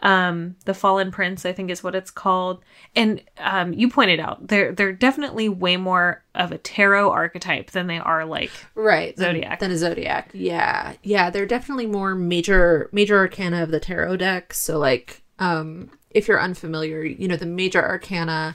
um 0.00 0.54
the 0.66 0.74
fallen 0.74 1.10
prince 1.10 1.46
i 1.46 1.52
think 1.54 1.70
is 1.70 1.82
what 1.82 1.94
it's 1.94 2.10
called. 2.10 2.62
And 2.94 3.22
um 3.38 3.72
you 3.72 3.88
pointed 3.88 4.20
out 4.20 4.46
they're 4.46 4.72
they're 4.72 4.92
definitely 4.92 5.48
way 5.48 5.78
more 5.78 6.22
of 6.34 6.52
a 6.52 6.58
tarot 6.58 7.10
archetype 7.10 7.70
than 7.70 7.86
they 7.86 7.98
are 7.98 8.26
like 8.26 8.50
right 8.74 9.16
than- 9.16 9.36
Zodiac. 9.36 9.58
than 9.58 9.70
a 9.70 9.76
zodiac. 9.78 10.30
Yeah 10.34 10.92
yeah 11.02 11.30
they're 11.30 11.46
definitely 11.46 11.86
more 11.86 12.14
major 12.14 12.90
major 12.92 13.16
arcana 13.16 13.62
of 13.62 13.70
the 13.70 13.80
tarot 13.80 14.18
deck. 14.18 14.52
So 14.52 14.78
like 14.78 15.22
um 15.38 15.90
if 16.10 16.28
you're 16.28 16.40
unfamiliar 16.42 17.02
you 17.02 17.26
know 17.26 17.36
the 17.36 17.46
major 17.46 17.82
arcana 17.82 18.54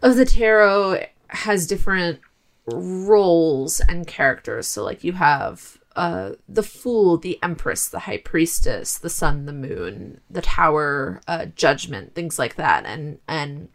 of 0.00 0.16
the 0.16 0.24
tarot 0.24 1.04
has 1.28 1.66
different 1.66 2.18
roles 2.74 3.80
and 3.80 4.06
characters 4.06 4.66
so 4.66 4.84
like 4.84 5.04
you 5.04 5.12
have 5.12 5.78
uh 5.96 6.32
the 6.48 6.62
fool 6.62 7.16
the 7.16 7.38
empress 7.42 7.88
the 7.88 8.00
high 8.00 8.18
priestess 8.18 8.98
the 8.98 9.10
sun 9.10 9.46
the 9.46 9.52
moon 9.52 10.20
the 10.30 10.42
tower 10.42 11.20
uh 11.26 11.46
judgment 11.46 12.14
things 12.14 12.38
like 12.38 12.54
that 12.56 12.84
and 12.84 13.18
and 13.26 13.68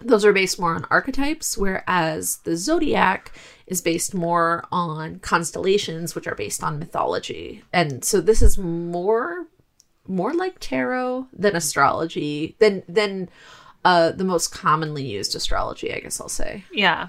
those 0.00 0.24
are 0.24 0.32
based 0.32 0.58
more 0.58 0.74
on 0.74 0.86
archetypes, 0.90 1.56
whereas 1.56 2.38
the 2.38 2.56
zodiac 2.56 3.32
is 3.66 3.80
based 3.80 4.14
more 4.14 4.64
on 4.70 5.18
constellations, 5.20 6.14
which 6.14 6.26
are 6.26 6.34
based 6.34 6.62
on 6.62 6.78
mythology. 6.78 7.64
And 7.72 8.04
so 8.04 8.20
this 8.20 8.42
is 8.42 8.58
more 8.58 9.46
more 10.08 10.32
like 10.32 10.56
tarot 10.60 11.26
than 11.32 11.56
astrology 11.56 12.56
than 12.60 12.82
than 12.88 13.28
uh, 13.84 14.12
the 14.12 14.24
most 14.24 14.48
commonly 14.48 15.04
used 15.04 15.34
astrology. 15.34 15.92
I 15.92 16.00
guess 16.00 16.20
I'll 16.20 16.28
say. 16.28 16.64
yeah 16.72 17.08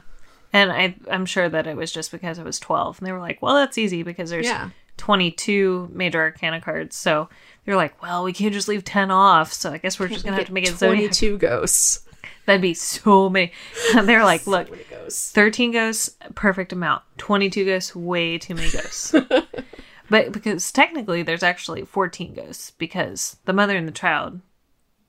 and 0.54 0.72
i 0.72 0.96
i'm 1.12 1.26
sure 1.26 1.50
that 1.50 1.68
it 1.68 1.76
was 1.76 1.92
just 1.92 2.12
because 2.12 2.40
it 2.40 2.46
was 2.46 2.60
12 2.60 3.00
and 3.00 3.08
they 3.08 3.12
were 3.12 3.20
like 3.20 3.42
well 3.42 3.56
that's 3.56 3.78
easy 3.78 4.04
because 4.04 4.30
there's 4.30 4.46
Yeah. 4.46 4.70
22 4.98 5.90
major 5.94 6.20
arcana 6.20 6.60
cards 6.62 6.96
so 6.96 7.30
they're 7.66 7.76
like 7.76 8.02
well 8.02 8.24
we 8.24 8.34
can't 8.34 8.54
just 8.54 8.68
leave 8.68 8.84
10 8.84 9.12
off 9.12 9.52
so 9.54 9.72
i 9.72 9.78
guess 9.78 10.00
we're 10.00 10.08
just 10.08 10.24
gonna 10.26 10.38
have 10.38 10.48
to 10.48 10.54
make 10.54 10.66
it 10.68 10.76
zodiac 10.78 10.98
twenty-two 11.12 11.38
ghosts. 11.40 12.04
That'd 12.46 12.62
be 12.62 12.74
so 12.76 13.30
many. 13.30 13.52
They're 13.94 14.24
like, 14.24 14.48
look, 14.48 14.68
So 14.68 14.72
many 14.72 14.86
ghosts. 14.90 15.32
13 15.34 15.72
ghosts, 15.74 16.16
perfect 16.34 16.72
amount. 16.72 17.04
22 17.18 17.66
ghosts, 17.66 17.94
way 17.94 18.38
too 18.38 18.56
many 18.56 18.72
ghosts. 18.72 19.14
but 20.10 20.32
because 20.32 20.72
technically 20.72 21.24
there's 21.24 21.44
actually 21.44 21.84
14 21.84 22.34
ghosts 22.36 22.72
because 22.72 23.36
the 23.44 23.52
mother 23.52 23.76
and 23.76 23.86
the 23.86 23.92
child 23.92 24.40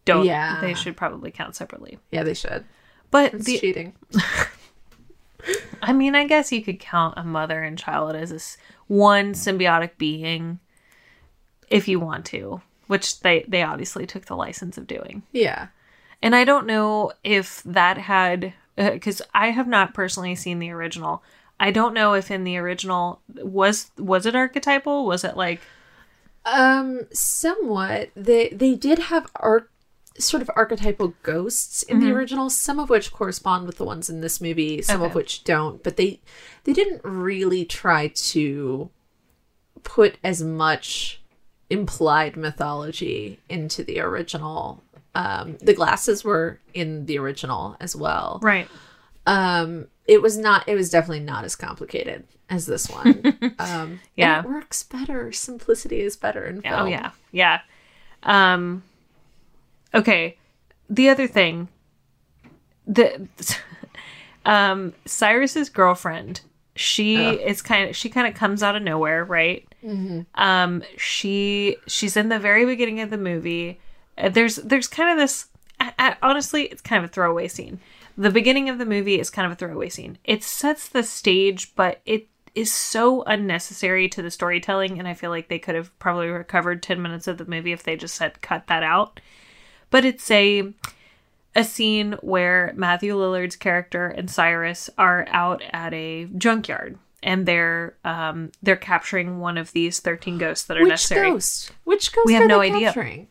don't, 0.05 0.25
Yeah. 0.27 0.61
they 0.61 0.75
should 0.75 0.97
probably 0.97 1.31
count 1.31 1.55
separately. 1.55 2.01
Yeah, 2.11 2.25
they 2.25 2.35
should. 2.35 2.65
But 3.13 3.35
It's 3.35 3.45
the, 3.45 3.59
cheating. 3.61 3.95
I 5.83 5.93
mean, 5.93 6.15
I 6.15 6.27
guess 6.27 6.53
you 6.53 6.63
could 6.63 6.81
count 6.81 7.15
a 7.17 7.25
mother 7.25 7.63
and 7.63 7.79
child 7.79 8.17
as 8.17 8.31
this 8.31 8.57
one 8.87 9.33
symbiotic 9.33 9.93
being 9.99 10.59
if 11.71 11.87
you 11.89 12.01
want 12.01 12.25
to, 12.27 12.61
which 12.87 13.21
they, 13.21 13.45
they 13.47 13.63
obviously 13.63 14.07
took 14.07 14.27
the 14.27 14.37
license 14.37 14.79
of 14.79 14.87
doing. 14.87 15.23
Yeah. 15.33 15.69
And 16.23 16.35
I 16.35 16.45
don't 16.45 16.67
know 16.67 17.13
if 17.23 17.63
that 17.65 17.99
had 17.99 18.53
because 18.77 19.23
I 19.35 19.51
have 19.51 19.69
not 19.69 19.95
personally 19.95 20.35
seen 20.35 20.59
the 20.59 20.71
original. 20.71 21.23
I 21.61 21.71
don't 21.71 21.95
know 21.95 22.15
if 22.15 22.31
in 22.31 22.45
the 22.45 22.57
original 22.57 23.21
was 23.35 23.91
was 23.99 24.27
it 24.27 24.35
archetypal? 24.37 25.07
Was 25.07 25.25
it 25.25 25.37
like 25.37 25.61
Um, 26.45 27.03
somewhat. 27.13 28.11
They 28.17 28.49
they 28.49 28.75
did 28.75 28.99
have 28.99 29.31
arc. 29.37 29.71
Sort 30.19 30.43
of 30.43 30.51
archetypal 30.57 31.15
ghosts 31.23 31.83
in 31.83 32.01
the 32.01 32.11
original, 32.11 32.51
some 32.51 32.79
of 32.79 32.91
which 32.91 33.13
correspond 33.13 33.67
with 33.67 33.79
the 33.79 33.85
ones 33.85 34.11
in 34.11 34.21
this 34.21 34.41
movie, 34.41 34.83
some 34.83 35.03
of 35.03 35.15
which 35.15 35.45
don't. 35.45 35.83
But 35.83 35.97
they 35.97 36.21
they 36.65 36.73
didn't 36.73 37.03
really 37.05 37.65
try 37.65 38.09
to 38.09 38.91
put 39.83 40.17
as 40.25 40.43
much 40.43 41.21
implied 41.71 42.37
mythology 42.37 43.39
into 43.49 43.85
the 43.85 44.01
original. 44.01 44.83
Um, 45.15 45.57
the 45.61 45.75
glasses 45.75 46.25
were 46.25 46.61
in 46.75 47.07
the 47.07 47.19
original 47.19 47.77
as 47.81 47.95
well. 47.97 48.39
Right. 48.43 48.69
Um, 49.27 49.89
it 50.07 50.23
was 50.23 50.39
not. 50.39 50.69
It 50.69 50.75
was 50.75 50.91
definitely 50.91 51.21
not 51.21 51.45
as 51.45 51.55
complicated 51.55 52.25
as 52.51 52.67
this 52.67 52.89
one. 52.91 53.55
um, 53.59 54.01
Yeah. 54.17 54.41
it 54.41 54.49
works 54.49 54.83
better. 54.83 55.33
Simplicity 55.33 56.01
is 56.01 56.17
better 56.17 56.45
in 56.47 56.63
film. 56.63 56.75
Oh 56.75 56.87
yeah, 56.87 57.11
yeah. 57.31 57.61
Um, 58.23 58.83
okay. 59.95 60.37
The 60.91 61.09
other 61.11 61.27
thing, 61.27 61.69
the 62.87 63.29
um, 64.45 64.95
Cyrus's 65.05 65.69
girlfriend, 65.69 66.41
she 66.75 67.17
is 67.43 67.61
kind 67.63 67.91
of 67.91 67.97
she 67.97 68.09
kind 68.09 68.27
of 68.27 68.35
comes 68.35 68.63
out 68.63 68.77
of 68.77 68.83
nowhere, 68.83 69.25
right? 69.25 69.67
Um, 70.35 70.83
she 70.97 71.77
she's 71.87 72.17
in 72.17 72.29
the 72.29 72.39
very 72.39 72.65
beginning 72.65 73.01
of 73.01 73.11
the 73.11 73.19
movie. 73.19 73.81
Uh, 74.17 74.29
There's 74.29 74.57
there's 74.57 74.89
kind 74.89 75.11
of 75.11 75.19
this. 75.19 75.47
I, 75.81 75.93
I, 75.99 76.17
honestly, 76.23 76.65
it's 76.65 76.83
kind 76.83 77.05
of 77.05 77.11
a 77.11 77.13
throwaway 77.13 77.49
scene. 77.49 77.79
The 78.17 78.31
beginning 78.31 78.69
of 78.69 78.79
the 78.79 78.87
movie 78.87 79.21
is 79.21 79.31
kind 79.31 79.47
of 79.47 79.53
a 79.53 79.55
throwaway 79.55 79.89
scene. 79.91 80.19
It 80.25 80.43
sets 80.43 80.89
the 80.89 81.05
stage, 81.05 81.75
but 81.77 82.01
it 82.05 82.27
is 82.55 82.73
so 82.73 83.23
unnecessary 83.23 84.09
to 84.09 84.23
the 84.23 84.31
storytelling, 84.31 84.99
and 84.99 85.07
I 85.07 85.15
feel 85.15 85.31
like 85.31 85.49
they 85.49 85.61
could 85.61 85.77
have 85.77 85.97
probably 86.01 86.27
recovered 86.29 86.83
ten 86.83 87.01
minutes 87.01 87.29
of 87.29 87.39
the 87.39 87.45
movie 87.45 87.73
if 87.73 87.83
they 87.85 87.97
just 87.97 88.17
said 88.17 88.41
cut 88.41 88.67
that 88.67 88.83
out. 88.83 89.21
But 89.91 90.05
it's 90.05 90.31
a 90.31 90.73
a 91.57 91.65
scene 91.65 92.13
where 92.21 92.73
Matthew 92.77 93.15
Lillard's 93.17 93.57
character 93.57 94.07
and 94.07 94.31
Cyrus 94.31 94.89
are 94.99 95.27
out 95.31 95.63
at 95.73 95.93
a 95.95 96.27
junkyard 96.37 96.99
and 97.23 97.47
they're 97.47 97.97
um 98.05 98.53
they're 98.63 98.77
capturing 98.77 99.41
one 99.41 99.59
of 99.59 99.73
these 99.73 99.99
13 100.01 100.39
ghosts 100.39 100.67
that 100.67 100.77
are 100.77 100.83
Which 100.83 100.91
necessary. 100.91 101.31
ghost? 101.31 101.73
Which 101.85 102.13
ghost? 102.13 102.27
We 102.27 102.35
have 102.35 102.47
no 102.47 102.61
idea. 102.61 102.87
capturing? 102.93 103.29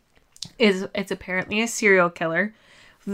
Is 0.59 0.87
it's 0.93 1.11
apparently 1.11 1.61
a 1.61 1.67
serial 1.67 2.09
killer 2.09 2.53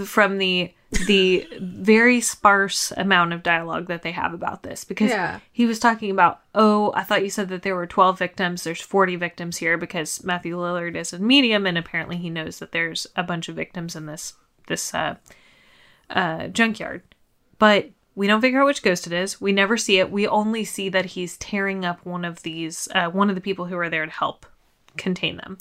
from 0.06 0.38
the 0.40 0.74
the 1.08 1.48
very 1.60 2.22
sparse 2.22 2.92
amount 2.98 3.34
of 3.34 3.44
dialogue 3.44 3.88
that 3.88 4.02
they 4.02 4.12
have 4.12 4.34
about 4.34 4.64
this. 4.64 4.84
Because 4.84 5.10
Yeah. 5.12 5.40
he 5.52 5.66
was 5.66 5.80
talking 5.80 6.12
about 6.12 6.42
oh 6.56 6.92
I 6.96 7.04
thought 7.04 7.24
you 7.24 7.30
said 7.30 7.50
that 7.50 7.62
there 7.64 7.76
were 7.76 7.88
12 7.88 8.18
victims. 8.20 8.64
There's 8.64 8.82
40 8.82 9.16
victims 9.16 9.58
here 9.58 9.78
because 9.78 10.24
Matthew 10.24 10.56
Lillard 10.58 10.96
is 10.96 11.14
a 11.14 11.20
medium 11.20 11.66
and 11.66 11.78
apparently 11.78 12.18
he 12.18 12.30
knows 12.30 12.60
that 12.60 12.72
there's 12.72 13.08
a 13.16 13.24
bunch 13.24 13.50
of 13.50 13.56
victims 13.56 13.96
in 13.96 14.06
this 14.06 14.34
this 14.68 14.94
uh 14.94 15.16
uh 16.10 16.48
junkyard. 16.48 17.02
But 17.60 17.90
we 18.16 18.28
don't 18.28 18.42
figure 18.42 18.60
out 18.62 18.66
which 18.68 18.84
ghost 18.84 19.08
it 19.08 19.14
is. 19.14 19.42
We 19.42 19.52
never 19.52 19.76
see 19.78 19.98
it. 20.00 20.12
We 20.12 20.28
only 20.28 20.64
see 20.66 20.90
that 20.90 21.06
he's 21.06 21.38
tearing 21.38 21.84
up 21.84 22.06
one 22.06 22.26
of 22.26 22.44
these 22.44 22.88
uh, 22.94 23.10
one 23.10 23.30
of 23.30 23.36
the 23.36 23.42
people 23.42 23.66
who 23.66 23.78
are 23.78 23.90
there 23.90 24.06
to 24.06 24.12
help 24.12 24.46
contain 24.98 25.38
them. 25.38 25.58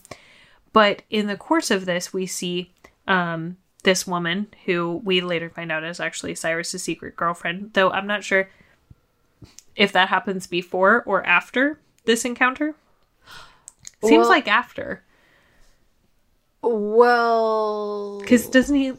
But 0.75 1.03
in 1.11 1.27
the 1.27 1.37
course 1.37 1.71
of 1.71 1.87
this, 1.87 2.13
we 2.13 2.27
see 2.27 2.73
um, 3.07 3.57
this 3.85 4.07
woman 4.07 4.49
who 4.67 5.01
we 5.05 5.21
later 5.21 5.51
find 5.51 5.73
out 5.73 5.85
is 5.85 5.99
actually 6.01 6.35
Cyrus's 6.35 6.83
secret 6.83 7.17
girlfriend, 7.17 7.71
though 7.75 7.91
I'm 7.91 8.07
not 8.07 8.23
sure 8.25 8.49
if 9.75 9.93
that 9.93 10.09
happens 10.09 10.47
before 10.47 11.03
or 11.07 11.25
after 11.27 11.79
this 12.05 12.25
encounter. 12.25 12.75
Seems 14.05 14.21
Well- 14.23 14.29
like 14.29 14.49
after. 14.49 15.03
Well, 16.93 18.19
Because 18.21 18.47
doesn't 18.49 18.77
he 18.77 18.93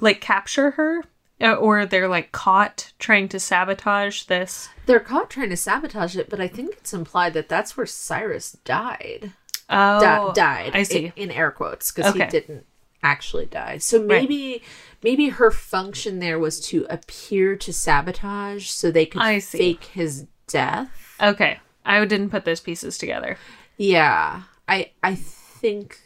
like 0.00 0.20
capture 0.20 0.72
her? 0.72 1.04
Uh, 1.40 1.52
Or 1.54 1.84
they're 1.84 2.08
like 2.08 2.32
caught 2.32 2.92
trying 2.98 3.28
to 3.28 3.38
sabotage 3.38 4.24
this. 4.24 4.68
they're 4.86 5.00
caught 5.00 5.28
trying 5.30 5.50
to 5.50 5.56
sabotage 5.56 6.16
it, 6.16 6.30
but 6.30 6.40
I 6.40 6.48
think 6.48 6.74
it's 6.78 6.94
implied 6.94 7.34
that 7.34 7.48
that's 7.48 7.76
where 7.76 7.86
Cyrus 7.86 8.52
died. 8.64 9.32
Oh, 9.68 10.00
Di- 10.00 10.32
died. 10.34 10.70
I 10.74 10.82
see. 10.82 11.06
in, 11.16 11.30
in 11.30 11.30
air 11.30 11.50
quotes 11.50 11.92
because 11.92 12.12
Okay. 12.14 12.24
he 12.24 12.30
didn't 12.30 12.66
actually 13.02 13.46
die. 13.46 13.78
So 13.78 14.02
maybe 14.02 14.62
maybe 15.02 15.28
her 15.30 15.50
function 15.50 16.18
there 16.18 16.38
was 16.38 16.60
to 16.68 16.86
appear 16.90 17.56
to 17.56 17.72
sabotage 17.72 18.68
so 18.68 18.90
they 18.90 19.06
could 19.06 19.22
I 19.22 19.38
see. 19.38 19.58
fake 19.58 19.84
his 19.84 20.26
death. 20.46 21.16
Okay, 21.20 21.58
I 21.84 22.04
didn't 22.04 22.30
put 22.30 22.44
those 22.44 22.60
pieces 22.60 22.98
together. 22.98 23.38
Yeah, 23.76 24.42
I 24.68 24.90
I 25.02 25.14
think 25.14 26.00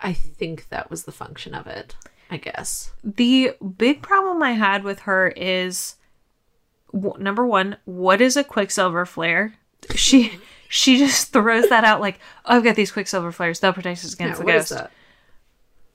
I 0.00 0.12
think 0.12 0.68
that 0.68 0.90
was 0.90 1.04
the 1.04 1.12
function 1.12 1.54
of 1.54 1.66
it. 1.66 1.94
I 2.30 2.38
guess. 2.38 2.92
The 3.04 3.52
big 3.76 4.00
problem 4.02 4.42
I 4.42 4.52
had 4.52 4.84
with 4.84 5.00
her 5.00 5.28
is 5.36 5.96
w- 6.92 7.22
number 7.22 7.46
one, 7.46 7.76
what 7.84 8.22
is 8.22 8.36
a 8.38 8.44
quicksilver 8.44 9.04
flare? 9.04 9.54
She 9.94 10.38
she 10.68 10.96
just 10.96 11.32
throws 11.32 11.68
that 11.68 11.84
out 11.84 12.00
like, 12.00 12.18
oh, 12.46 12.56
I've 12.56 12.64
got 12.64 12.74
these 12.76 12.90
quicksilver 12.90 13.32
flares. 13.32 13.60
They'll 13.60 13.74
protect 13.74 14.02
us 14.04 14.16
Yeah, 14.18 14.24
against 14.26 14.38
what 14.42 14.46
the 14.52 14.58
is 14.58 14.68
ghost. 14.70 14.90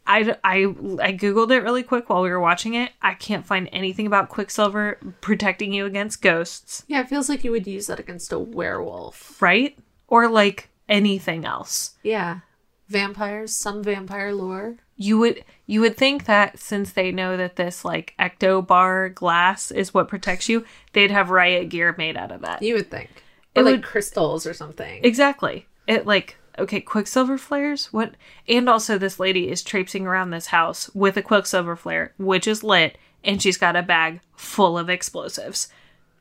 I, 0.08 0.36
I, 0.44 0.58
I 1.02 1.14
googled 1.14 1.52
it 1.52 1.60
really 1.64 1.84
quick 1.84 2.10
while 2.10 2.22
we 2.24 2.30
were 2.30 2.40
watching 2.40 2.74
it. 2.76 2.92
I 3.02 3.14
can't 3.14 3.46
find 3.46 3.68
anything 3.72 4.08
about 4.08 4.30
quicksilver 4.30 4.98
protecting 5.22 5.74
you 5.74 5.86
against 5.86 6.22
ghosts, 6.22 6.84
Yeah, 6.88 7.02
it 7.02 7.10
feels 7.10 7.28
like 7.30 7.44
you 7.44 7.52
would 7.52 7.68
use 7.68 7.88
that 7.88 8.00
against 8.00 8.32
a 8.32 8.40
werewolf. 8.40 9.42
right? 9.42 9.78
Or 10.08 10.30
like 10.30 10.70
anything 10.88 11.44
else. 11.46 11.96
Yeah. 12.04 12.40
Vampires, 12.88 13.54
some 13.54 13.84
vampire 13.84 14.34
lore. 14.34 14.78
you 14.96 15.18
would 15.18 15.44
you 15.66 15.82
would 15.82 15.98
think 15.98 16.24
that 16.26 16.58
since 16.58 16.94
they 16.94 17.12
know 17.12 17.36
that 17.36 17.58
this 17.58 17.84
like 17.84 18.14
ecto 18.18 18.66
bar 18.66 19.10
glass 19.10 19.72
is 19.72 19.94
what 19.94 20.08
protects 20.08 20.48
you, 20.48 20.64
they'd 20.94 21.12
have 21.12 21.30
riot 21.30 21.68
gear 21.68 21.94
made 21.98 22.16
out 22.16 22.32
of 22.32 22.42
that. 22.42 22.62
You 22.64 22.76
would 22.76 22.90
think. 22.90 23.10
It 23.54 23.64
like 23.64 23.72
would- 23.74 23.84
crystals 23.84 24.48
or 24.48 24.54
something. 24.54 25.04
Exactly. 25.04 25.66
It 25.86 26.06
like 26.08 26.38
okay, 26.58 26.82
quicksilver 26.82 27.38
flares? 27.38 27.92
What? 27.94 28.16
And 28.48 28.68
also 28.70 28.98
this 28.98 29.20
lady 29.20 29.50
is 29.50 29.64
traipsing 29.64 30.06
around 30.08 30.32
this 30.32 30.48
house 30.48 30.90
with 30.94 31.18
a 31.18 31.22
quicksilver 31.22 31.76
flare, 31.76 32.14
which 32.18 32.48
is 32.48 32.64
lit, 32.64 32.98
and 33.24 33.42
she's 33.42 33.58
got 33.58 33.76
a 33.76 33.84
bag 33.84 34.22
full 34.36 34.78
of 34.78 34.90
explosives. 34.90 35.68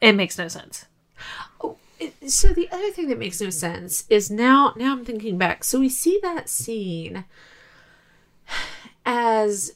It 0.01 0.13
makes 0.13 0.37
no 0.39 0.49
sense. 0.49 0.87
Oh, 1.63 1.77
it- 1.99 2.31
so 2.31 2.49
the 2.49 2.69
other 2.71 2.91
thing 2.91 3.09
that 3.09 3.19
makes 3.19 3.41
no 3.41 3.51
sense 3.51 4.05
is 4.09 4.31
now 4.31 4.75
now 4.77 4.93
I'm 4.93 5.05
thinking 5.05 5.39
back. 5.39 5.65
So 5.65 5.81
we 5.81 5.89
see 5.89 6.19
that 6.23 6.49
scene 6.49 7.25
as 9.05 9.73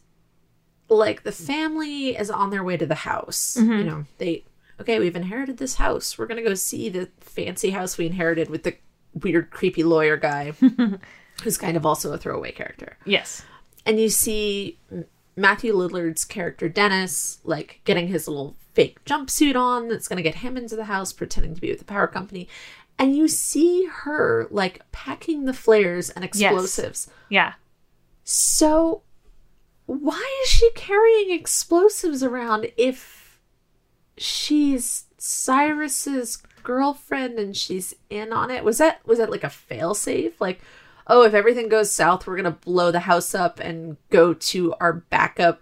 like 0.89 1.23
the 1.23 1.33
family 1.33 2.17
is 2.17 2.31
on 2.31 2.51
their 2.51 2.65
way 2.65 2.77
to 2.77 2.87
the 2.87 2.95
house. 2.95 3.57
Mm-hmm. 3.59 3.73
You 3.73 3.85
know, 3.85 4.05
they 4.19 4.45
okay, 4.81 4.99
we've 4.99 5.17
inherited 5.17 5.59
this 5.59 5.77
house. 5.77 6.19
We're 6.19 6.27
gonna 6.27 6.43
go 6.43 6.55
see 6.55 6.89
the 6.89 7.09
fancy 7.21 7.71
house 7.71 7.97
we 7.97 8.07
inherited 8.07 8.51
with 8.51 8.65
the 8.65 8.75
weird, 9.15 9.51
creepy 9.51 9.83
lawyer 9.83 10.17
guy, 10.17 10.53
who's 11.43 11.59
kind 11.59 11.77
of 11.77 11.85
also 11.87 12.13
a 12.13 12.19
throwaway 12.19 12.53
character. 12.53 12.97
Yes. 13.05 13.43
and 13.87 13.99
you 14.01 14.09
see 14.11 14.79
Matthew 15.37 15.73
Lillard's 15.75 16.25
character 16.25 16.69
Dennis 16.69 17.39
like 17.45 17.81
getting 17.85 18.09
his 18.09 18.29
little 18.29 18.57
fake 18.75 19.03
jumpsuit 19.05 19.57
on 19.57 19.89
that's 19.89 20.07
going 20.07 20.17
to 20.19 20.23
get 20.23 20.37
him 20.37 20.57
into 20.57 20.77
the 20.77 20.85
house 20.85 21.13
pretending 21.13 21.55
to 21.55 21.61
be 21.61 21.71
with 21.71 21.79
the 21.81 21.85
power 21.85 22.07
company 22.07 22.47
and 22.99 23.17
you 23.17 23.27
see 23.27 23.87
her 23.87 24.47
like 24.51 24.83
packing 24.93 25.45
the 25.47 25.53
flares 25.55 26.09
and 26.11 26.25
explosives 26.25 27.09
Yeah. 27.31 27.55
so 28.23 29.03
why 29.87 30.41
is 30.45 30.49
she 30.51 30.71
carrying 30.77 31.33
explosives 31.33 32.23
around 32.23 32.71
if 32.77 33.41
she's 34.17 35.05
Cyrus's 35.19 36.43
girlfriend 36.63 37.39
and 37.39 37.57
she's 37.57 37.95
in 38.09 38.33
on 38.33 38.51
it 38.51 38.65
was 38.65 38.79
that 38.79 39.05
was 39.07 39.19
that 39.19 39.31
like 39.31 39.45
a 39.45 39.49
failsafe 39.49 40.33
like 40.41 40.61
oh 41.07 41.23
if 41.23 41.35
everything 41.35 41.69
goes 41.69 41.91
south 41.91 42.27
we're 42.27 42.37
gonna 42.37 42.51
blow 42.51 42.91
the 42.91 43.01
house 43.01 43.35
up 43.35 43.59
and 43.61 43.97
go 44.11 44.33
to 44.35 44.73
our 44.81 44.93
backup 44.93 45.61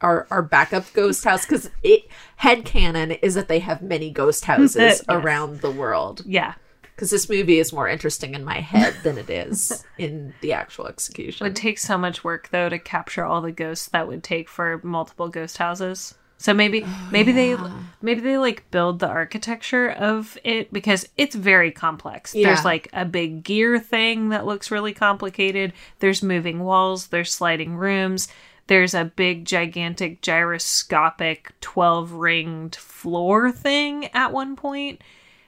our 0.00 0.26
our 0.30 0.42
backup 0.42 0.90
ghost 0.94 1.24
house 1.24 1.44
because 1.44 1.70
it 1.82 2.04
head 2.36 2.64
headcanon 2.64 3.18
is 3.22 3.34
that 3.34 3.48
they 3.48 3.58
have 3.58 3.82
many 3.82 4.10
ghost 4.10 4.44
houses 4.52 4.76
Yes. 4.76 5.02
around 5.08 5.60
the 5.60 5.70
world 5.70 6.22
Yeah. 6.24 6.54
because 6.82 7.10
this 7.10 7.28
movie 7.28 7.58
is 7.58 7.72
more 7.72 7.86
interesting 7.88 8.34
in 8.34 8.42
my 8.44 8.60
head 8.60 8.94
than 9.02 9.18
it 9.18 9.28
is 9.28 9.84
in 9.98 10.32
the 10.40 10.52
actual 10.54 10.86
execution 10.86 11.46
It 11.46 11.50
would 11.50 11.56
take 11.56 11.78
so 11.78 11.98
much 11.98 12.24
work 12.24 12.48
though 12.50 12.68
to 12.70 12.78
capture 12.78 13.24
all 13.24 13.42
the 13.42 13.52
ghosts 13.52 13.88
that 13.88 14.08
would 14.08 14.22
take 14.22 14.48
for 14.48 14.80
multiple 14.82 15.28
ghost 15.28 15.58
houses. 15.58 16.14
So 16.40 16.54
maybe 16.54 16.84
oh, 16.86 17.08
maybe 17.12 17.32
they 17.32 17.54
maybe 18.00 18.22
they 18.22 18.38
like 18.38 18.70
build 18.70 18.98
the 18.98 19.08
architecture 19.08 19.90
of 19.90 20.38
it 20.42 20.72
because 20.72 21.06
it's 21.18 21.34
very 21.34 21.70
complex. 21.70 22.34
Yeah. 22.34 22.46
There's 22.46 22.64
like 22.64 22.88
a 22.94 23.04
big 23.04 23.44
gear 23.44 23.78
thing 23.78 24.30
that 24.30 24.46
looks 24.46 24.70
really 24.70 24.94
complicated. 24.94 25.74
There's 25.98 26.22
moving 26.22 26.60
walls, 26.60 27.08
there's 27.08 27.30
sliding 27.34 27.76
rooms. 27.76 28.26
There's 28.68 28.94
a 28.94 29.04
big 29.04 29.44
gigantic 29.44 30.22
gyroscopic 30.22 31.52
12 31.60 32.12
ringed 32.12 32.74
floor 32.76 33.52
thing 33.52 34.06
at 34.14 34.32
one 34.32 34.56
point. 34.56 35.02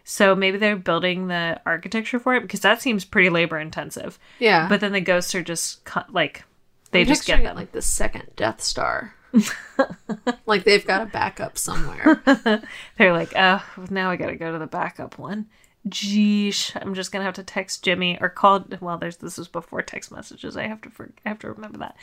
So 0.04 0.34
maybe 0.34 0.58
they're 0.58 0.76
building 0.76 1.28
the 1.28 1.58
architecture 1.64 2.18
for 2.18 2.34
it 2.34 2.42
because 2.42 2.60
that 2.60 2.82
seems 2.82 3.06
pretty 3.06 3.30
labor 3.30 3.58
intensive. 3.58 4.18
yeah 4.38 4.68
But 4.68 4.80
then 4.80 4.92
the 4.92 5.00
ghosts 5.00 5.34
are 5.34 5.42
just 5.42 5.88
like 6.10 6.44
They 6.90 7.00
I'm 7.00 7.06
just 7.06 7.24
get 7.24 7.42
them. 7.42 7.56
like 7.56 7.72
the 7.72 7.80
second 7.80 8.24
Death 8.36 8.60
Star. 8.60 9.14
like 10.46 10.64
they've 10.64 10.86
got 10.86 11.02
a 11.02 11.06
backup 11.06 11.58
somewhere. 11.58 12.22
They're 12.98 13.12
like, 13.12 13.32
oh, 13.36 13.62
now 13.90 14.10
I 14.10 14.16
gotta 14.16 14.36
go 14.36 14.52
to 14.52 14.58
the 14.58 14.66
backup 14.66 15.18
one. 15.18 15.46
Geesh, 15.88 16.76
I'm 16.80 16.94
just 16.94 17.10
gonna 17.10 17.24
have 17.24 17.34
to 17.34 17.42
text 17.42 17.82
Jimmy 17.82 18.16
or 18.20 18.28
call. 18.28 18.64
Well, 18.80 18.98
there's 18.98 19.16
this 19.16 19.38
was 19.38 19.48
before 19.48 19.82
text 19.82 20.12
messages. 20.12 20.56
I 20.56 20.68
have 20.68 20.80
to 20.82 20.90
for, 20.90 21.10
I 21.26 21.28
have 21.28 21.40
to 21.40 21.50
remember 21.50 21.78
that. 21.78 21.96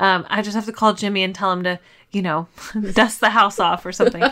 Um, 0.00 0.26
I 0.28 0.42
just 0.42 0.56
have 0.56 0.66
to 0.66 0.72
call 0.72 0.94
Jimmy 0.94 1.22
and 1.22 1.34
tell 1.34 1.52
him 1.52 1.62
to, 1.62 1.78
you 2.10 2.22
know, 2.22 2.48
dust 2.92 3.20
the 3.20 3.30
house 3.30 3.60
off 3.60 3.86
or 3.86 3.92
something. 3.92 4.24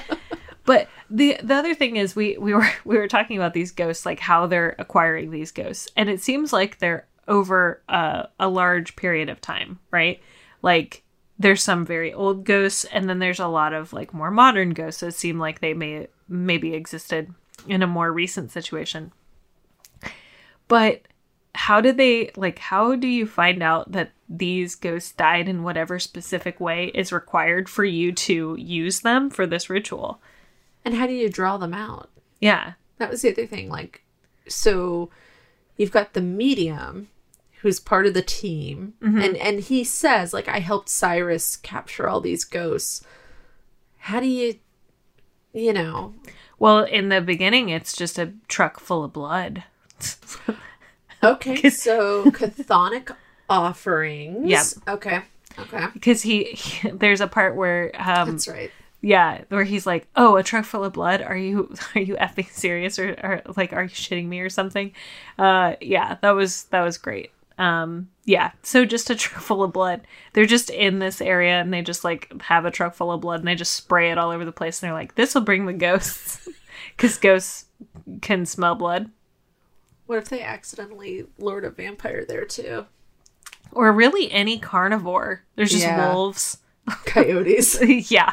but 0.64 0.88
the 1.08 1.38
the 1.42 1.54
other 1.54 1.74
thing 1.74 1.96
is 1.96 2.16
we 2.16 2.36
we 2.38 2.54
were 2.54 2.68
we 2.84 2.98
were 2.98 3.08
talking 3.08 3.36
about 3.36 3.54
these 3.54 3.70
ghosts, 3.70 4.04
like 4.04 4.18
how 4.18 4.46
they're 4.46 4.74
acquiring 4.78 5.30
these 5.30 5.52
ghosts, 5.52 5.88
and 5.96 6.08
it 6.08 6.20
seems 6.20 6.52
like 6.52 6.78
they're 6.78 7.06
over 7.28 7.82
a, 7.88 8.26
a 8.40 8.48
large 8.48 8.96
period 8.96 9.28
of 9.28 9.40
time, 9.40 9.78
right? 9.92 10.20
Like 10.62 11.04
there's 11.38 11.62
some 11.62 11.84
very 11.84 12.12
old 12.12 12.44
ghosts 12.44 12.84
and 12.84 13.08
then 13.08 13.18
there's 13.18 13.40
a 13.40 13.46
lot 13.46 13.72
of 13.72 13.92
like 13.92 14.12
more 14.12 14.30
modern 14.30 14.70
ghosts 14.70 15.00
that 15.00 15.14
seem 15.14 15.38
like 15.38 15.60
they 15.60 15.74
may 15.74 16.06
maybe 16.28 16.74
existed 16.74 17.32
in 17.66 17.82
a 17.82 17.86
more 17.86 18.12
recent 18.12 18.50
situation 18.50 19.12
but 20.66 21.02
how 21.54 21.80
did 21.80 21.96
they 21.96 22.30
like 22.36 22.58
how 22.58 22.94
do 22.94 23.08
you 23.08 23.26
find 23.26 23.62
out 23.62 23.90
that 23.90 24.10
these 24.28 24.74
ghosts 24.74 25.12
died 25.12 25.48
in 25.48 25.62
whatever 25.62 25.98
specific 25.98 26.60
way 26.60 26.86
is 26.94 27.12
required 27.12 27.68
for 27.68 27.84
you 27.84 28.12
to 28.12 28.54
use 28.58 29.00
them 29.00 29.30
for 29.30 29.46
this 29.46 29.70
ritual 29.70 30.20
and 30.84 30.94
how 30.94 31.06
do 31.06 31.12
you 31.12 31.28
draw 31.28 31.56
them 31.56 31.74
out? 31.74 32.08
yeah 32.40 32.72
That 32.98 33.10
was 33.10 33.22
the 33.22 33.32
other 33.32 33.46
thing. 33.46 33.68
Like, 33.68 34.02
so 34.48 35.10
you've 35.76 35.92
got 35.92 36.14
the 36.14 36.20
medium 36.20 37.08
who's 37.60 37.80
part 37.80 38.06
of 38.06 38.14
the 38.14 38.22
team, 38.22 38.94
and 39.00 39.36
and 39.36 39.60
he 39.60 39.84
says 39.84 40.32
like, 40.32 40.48
I 40.48 40.60
helped 40.60 40.88
Cyrus 40.88 41.56
capture 41.56 42.08
all 42.08 42.20
these 42.20 42.44
ghosts. 42.44 43.04
How 43.98 44.20
do 44.20 44.26
you, 44.26 44.54
you 45.52 45.72
know? 45.72 46.14
well 46.60 46.82
in 46.82 47.08
the 47.08 47.20
beginning 47.20 47.68
it's 47.68 47.96
just 47.96 48.18
a 48.18 48.32
truck 48.48 48.80
full 48.80 49.04
of 49.04 49.12
blood 49.12 49.62
Okay, 51.22 51.68
so 51.70 52.24
chthonic 52.30 53.14
offerings. 53.50 54.48
Yep. 54.48 54.66
Okay. 54.96 55.22
Okay. 55.58 55.86
because 55.92 56.22
he, 56.22 56.44
he 56.44 56.90
there's 56.90 57.20
a 57.20 57.26
part 57.26 57.56
where 57.56 57.90
um 57.98 58.30
That's 58.32 58.46
right. 58.48 58.70
Yeah, 59.00 59.42
where 59.48 59.64
he's 59.64 59.86
like, 59.86 60.08
"Oh, 60.16 60.36
a 60.36 60.42
truck 60.42 60.64
full 60.64 60.84
of 60.84 60.92
blood? 60.92 61.22
Are 61.22 61.36
you 61.36 61.72
are 61.94 62.00
you 62.00 62.14
effing 62.16 62.48
serious 62.50 62.98
or, 62.98 63.10
or 63.22 63.42
like 63.56 63.72
are 63.72 63.84
you 63.84 63.88
shitting 63.88 64.26
me 64.26 64.40
or 64.40 64.50
something?" 64.50 64.92
Uh, 65.38 65.74
yeah, 65.80 66.16
that 66.22 66.32
was 66.32 66.64
that 66.64 66.82
was 66.82 66.98
great. 66.98 67.30
Um, 67.58 68.08
yeah, 68.24 68.52
so 68.62 68.84
just 68.84 69.10
a 69.10 69.14
truck 69.16 69.42
full 69.42 69.62
of 69.64 69.72
blood. 69.72 70.02
They're 70.32 70.46
just 70.46 70.70
in 70.70 71.00
this 71.00 71.20
area 71.20 71.60
and 71.60 71.72
they 71.74 71.82
just 71.82 72.04
like 72.04 72.32
have 72.42 72.64
a 72.64 72.70
truck 72.70 72.94
full 72.94 73.10
of 73.12 73.20
blood 73.20 73.40
and 73.40 73.48
they 73.48 73.54
just 73.56 73.72
spray 73.74 74.10
it 74.10 74.18
all 74.18 74.30
over 74.30 74.44
the 74.44 74.52
place 74.52 74.80
and 74.82 74.88
they're 74.88 74.94
like, 74.98 75.14
"This 75.16 75.34
will 75.34 75.42
bring 75.42 75.66
the 75.66 75.72
ghosts," 75.72 76.48
because 76.96 77.18
ghosts 77.18 77.66
can 78.22 78.46
smell 78.46 78.74
blood. 78.76 79.10
What 80.06 80.18
if 80.18 80.28
they 80.28 80.40
accidentally 80.42 81.26
lured 81.38 81.64
a 81.64 81.70
vampire 81.70 82.24
there 82.24 82.44
too? 82.46 82.86
Or 83.72 83.92
really 83.92 84.32
any 84.32 84.58
carnivore. 84.58 85.42
There's 85.56 85.70
just 85.72 85.82
Yeah. 85.84 86.12
wolves. 86.14 86.58
Coyotes. 87.04 87.78
yeah. 88.10 88.32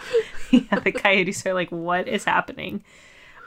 yeah, 0.51 0.79
the 0.79 0.93
coyotes 0.93 1.45
are 1.45 1.53
like, 1.53 1.69
what 1.71 2.07
is 2.07 2.23
happening? 2.23 2.83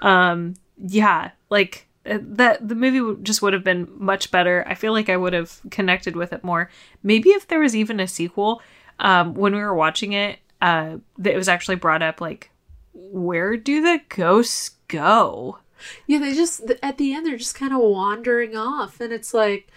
Um, 0.02 0.54
yeah, 0.76 1.30
like 1.48 1.87
that 2.08 2.66
the 2.66 2.74
movie 2.74 3.22
just 3.22 3.42
would 3.42 3.52
have 3.52 3.64
been 3.64 3.88
much 3.96 4.30
better. 4.30 4.64
I 4.66 4.74
feel 4.74 4.92
like 4.92 5.08
I 5.08 5.16
would 5.16 5.32
have 5.32 5.60
connected 5.70 6.16
with 6.16 6.32
it 6.32 6.44
more. 6.44 6.70
Maybe 7.02 7.30
if 7.30 7.46
there 7.46 7.60
was 7.60 7.76
even 7.76 8.00
a 8.00 8.08
sequel, 8.08 8.62
um, 8.98 9.34
when 9.34 9.54
we 9.54 9.60
were 9.60 9.74
watching 9.74 10.12
it, 10.12 10.38
uh, 10.60 10.96
it 11.22 11.36
was 11.36 11.48
actually 11.48 11.76
brought 11.76 12.02
up 12.02 12.20
like, 12.20 12.50
where 12.92 13.56
do 13.56 13.80
the 13.80 14.00
ghosts 14.08 14.70
go? 14.88 15.58
Yeah, 16.06 16.18
they 16.18 16.34
just 16.34 16.62
at 16.82 16.98
the 16.98 17.14
end 17.14 17.26
they're 17.26 17.36
just 17.36 17.54
kind 17.54 17.72
of 17.72 17.80
wandering 17.80 18.56
off, 18.56 19.00
and 19.00 19.12
it's 19.12 19.32
like 19.32 19.68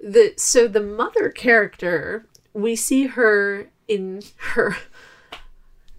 the 0.00 0.34
so 0.36 0.68
the 0.68 0.80
mother 0.80 1.30
character 1.30 2.26
we 2.52 2.76
see 2.76 3.06
her 3.06 3.68
in 3.88 4.22
her. 4.36 4.76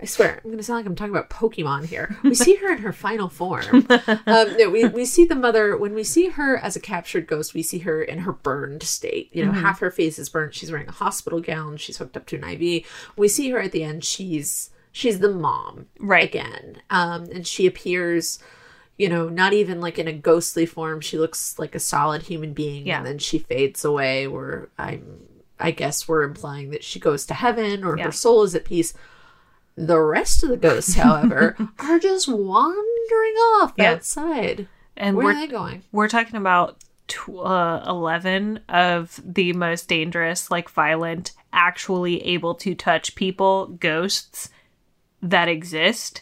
I 0.02 0.06
swear, 0.06 0.36
I'm 0.44 0.50
going 0.50 0.58
to 0.58 0.64
sound 0.64 0.78
like 0.80 0.86
I'm 0.86 0.96
talking 0.96 1.14
about 1.14 1.30
Pokemon 1.30 1.86
here. 1.88 2.18
We 2.24 2.34
see 2.34 2.56
her 2.56 2.72
in 2.72 2.78
her 2.80 2.94
final 2.94 3.28
form. 3.28 3.86
um, 3.90 4.56
no, 4.58 4.70
we, 4.70 4.86
we 4.86 5.04
see 5.04 5.26
the 5.26 5.36
mother, 5.36 5.76
when 5.76 5.94
we 5.94 6.06
see 6.06 6.30
her 6.30 6.56
as 6.56 6.78
a 6.78 6.80
captured 6.80 7.28
ghost, 7.28 7.54
we 7.54 7.62
see 7.64 7.80
her 7.80 8.02
in 8.02 8.20
her 8.20 8.32
burned 8.32 8.82
state. 8.84 9.30
You 9.34 9.46
know, 9.46 9.52
half 9.52 9.80
her 9.82 9.92
face 9.92 10.18
is 10.18 10.30
burnt. 10.30 10.54
She's 10.56 10.72
wearing 10.72 10.88
a 10.88 10.92
hospital 10.94 11.42
gown. 11.42 11.76
She's 11.76 11.98
hooked 11.98 12.16
up 12.16 12.26
to 12.28 12.38
an 12.38 12.44
IV. 12.46 12.86
We 13.18 13.28
see 13.28 13.50
her 13.50 13.60
at 13.60 13.74
the 13.74 13.84
end. 13.84 14.06
She's 14.06 14.70
she's 14.94 15.20
the 15.20 15.30
mom 15.34 15.88
Right. 16.00 16.24
again. 16.30 16.82
Um, 16.90 17.26
and 17.34 17.46
she 17.46 17.68
appears 17.68 18.40
you 18.98 19.08
know, 19.08 19.30
not 19.30 19.54
even 19.54 19.80
like 19.80 19.98
in 19.98 20.10
a 20.10 20.14
ghostly 20.14 20.66
form. 20.66 21.00
She 21.00 21.18
looks 21.18 21.58
like 21.58 21.74
a 21.74 21.80
solid 21.80 22.24
human 22.24 22.52
being, 22.54 22.86
Yeah. 22.86 22.98
and 22.98 23.06
then 23.06 23.18
she 23.18 23.40
fades 23.40 23.86
away. 23.86 24.28
Where 24.28 24.68
I'm, 24.78 25.22
I 25.58 25.72
guess 25.72 26.06
we're 26.06 26.24
implying 26.24 26.72
that 26.72 26.84
she 26.84 27.00
goes 27.00 27.26
to 27.28 27.34
heaven 27.34 27.84
or 27.86 27.98
Yeah. 27.98 28.06
her 28.06 28.12
soul 28.12 28.44
is 28.44 28.56
at 28.56 28.66
peace. 28.66 28.94
The 29.76 30.00
rest 30.00 30.44
of 30.44 30.50
the 30.50 30.58
ghosts, 30.58 30.96
however, 30.96 31.56
are 31.80 32.00
just 32.00 32.28
wandering 32.28 33.34
off 33.62 33.74
Yeah. 33.78 33.92
outside. 33.94 34.68
And 34.98 35.16
Where 35.16 35.28
we're 35.28 35.32
are 35.32 35.36
they 35.36 35.48
going? 35.48 35.84
we're 35.94 36.10
talking 36.10 36.36
about 36.36 36.78
tw- 37.08 37.30
uh, 37.30 37.84
11 37.88 38.60
of 38.68 39.20
the 39.24 39.54
most 39.54 39.88
dangerous 39.88 40.52
like 40.52 40.70
violent 40.70 41.32
actually 41.54 42.22
able 42.26 42.54
to 42.56 42.76
touch 42.76 43.16
people 43.16 43.68
ghosts 43.80 44.50
that 45.22 45.48
exist 45.48 46.22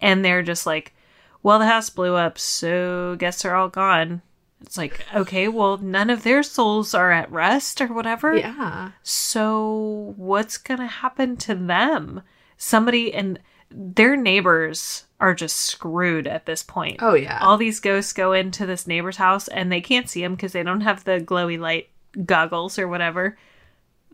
and 0.00 0.24
they're 0.24 0.42
just 0.42 0.64
like 0.66 0.94
well 1.42 1.58
the 1.58 1.66
house 1.66 1.90
blew 1.90 2.14
up 2.14 2.38
so 2.38 3.16
guess 3.18 3.42
they're 3.42 3.56
all 3.56 3.68
gone 3.68 4.22
it's 4.60 4.76
like 4.78 5.04
okay 5.14 5.48
well 5.48 5.76
none 5.78 6.08
of 6.10 6.22
their 6.22 6.42
souls 6.42 6.94
are 6.94 7.10
at 7.10 7.30
rest 7.32 7.80
or 7.80 7.88
whatever 7.88 8.36
Yeah, 8.36 8.90
so 9.02 10.14
what's 10.16 10.56
gonna 10.58 10.86
happen 10.86 11.36
to 11.38 11.54
them 11.54 12.22
somebody 12.62 13.12
and 13.12 13.38
their 13.70 14.16
neighbors 14.16 15.04
are 15.18 15.34
just 15.34 15.56
screwed 15.56 16.26
at 16.26 16.46
this 16.46 16.62
point 16.62 16.96
oh 17.00 17.14
yeah, 17.14 17.38
all 17.40 17.56
these 17.56 17.80
ghosts 17.80 18.12
go 18.12 18.32
into 18.32 18.66
this 18.66 18.86
neighbor's 18.86 19.16
house 19.16 19.48
and 19.48 19.70
they 19.72 19.80
can't 19.80 20.08
see 20.08 20.22
him 20.22 20.34
because 20.34 20.52
they 20.52 20.62
don't 20.62 20.82
have 20.82 21.02
the 21.04 21.18
glowy 21.20 21.58
light 21.58 21.88
goggles 22.24 22.78
or 22.78 22.86
whatever. 22.86 23.36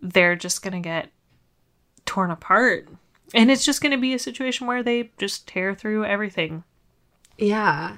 They're 0.01 0.37
just 0.37 0.63
going 0.63 0.75
to 0.81 0.89
get 0.89 1.11
torn 2.07 2.31
apart. 2.31 2.89
And 3.35 3.51
it's 3.51 3.65
just 3.65 3.83
going 3.83 3.93
to 3.93 3.99
be 3.99 4.15
a 4.15 4.19
situation 4.19 4.67
where 4.69 4.83
they 4.83 5.11
just 5.19 5.47
tear 5.49 5.75
through 5.75 6.05
everything. 6.05 6.63
yeah. 7.37 7.97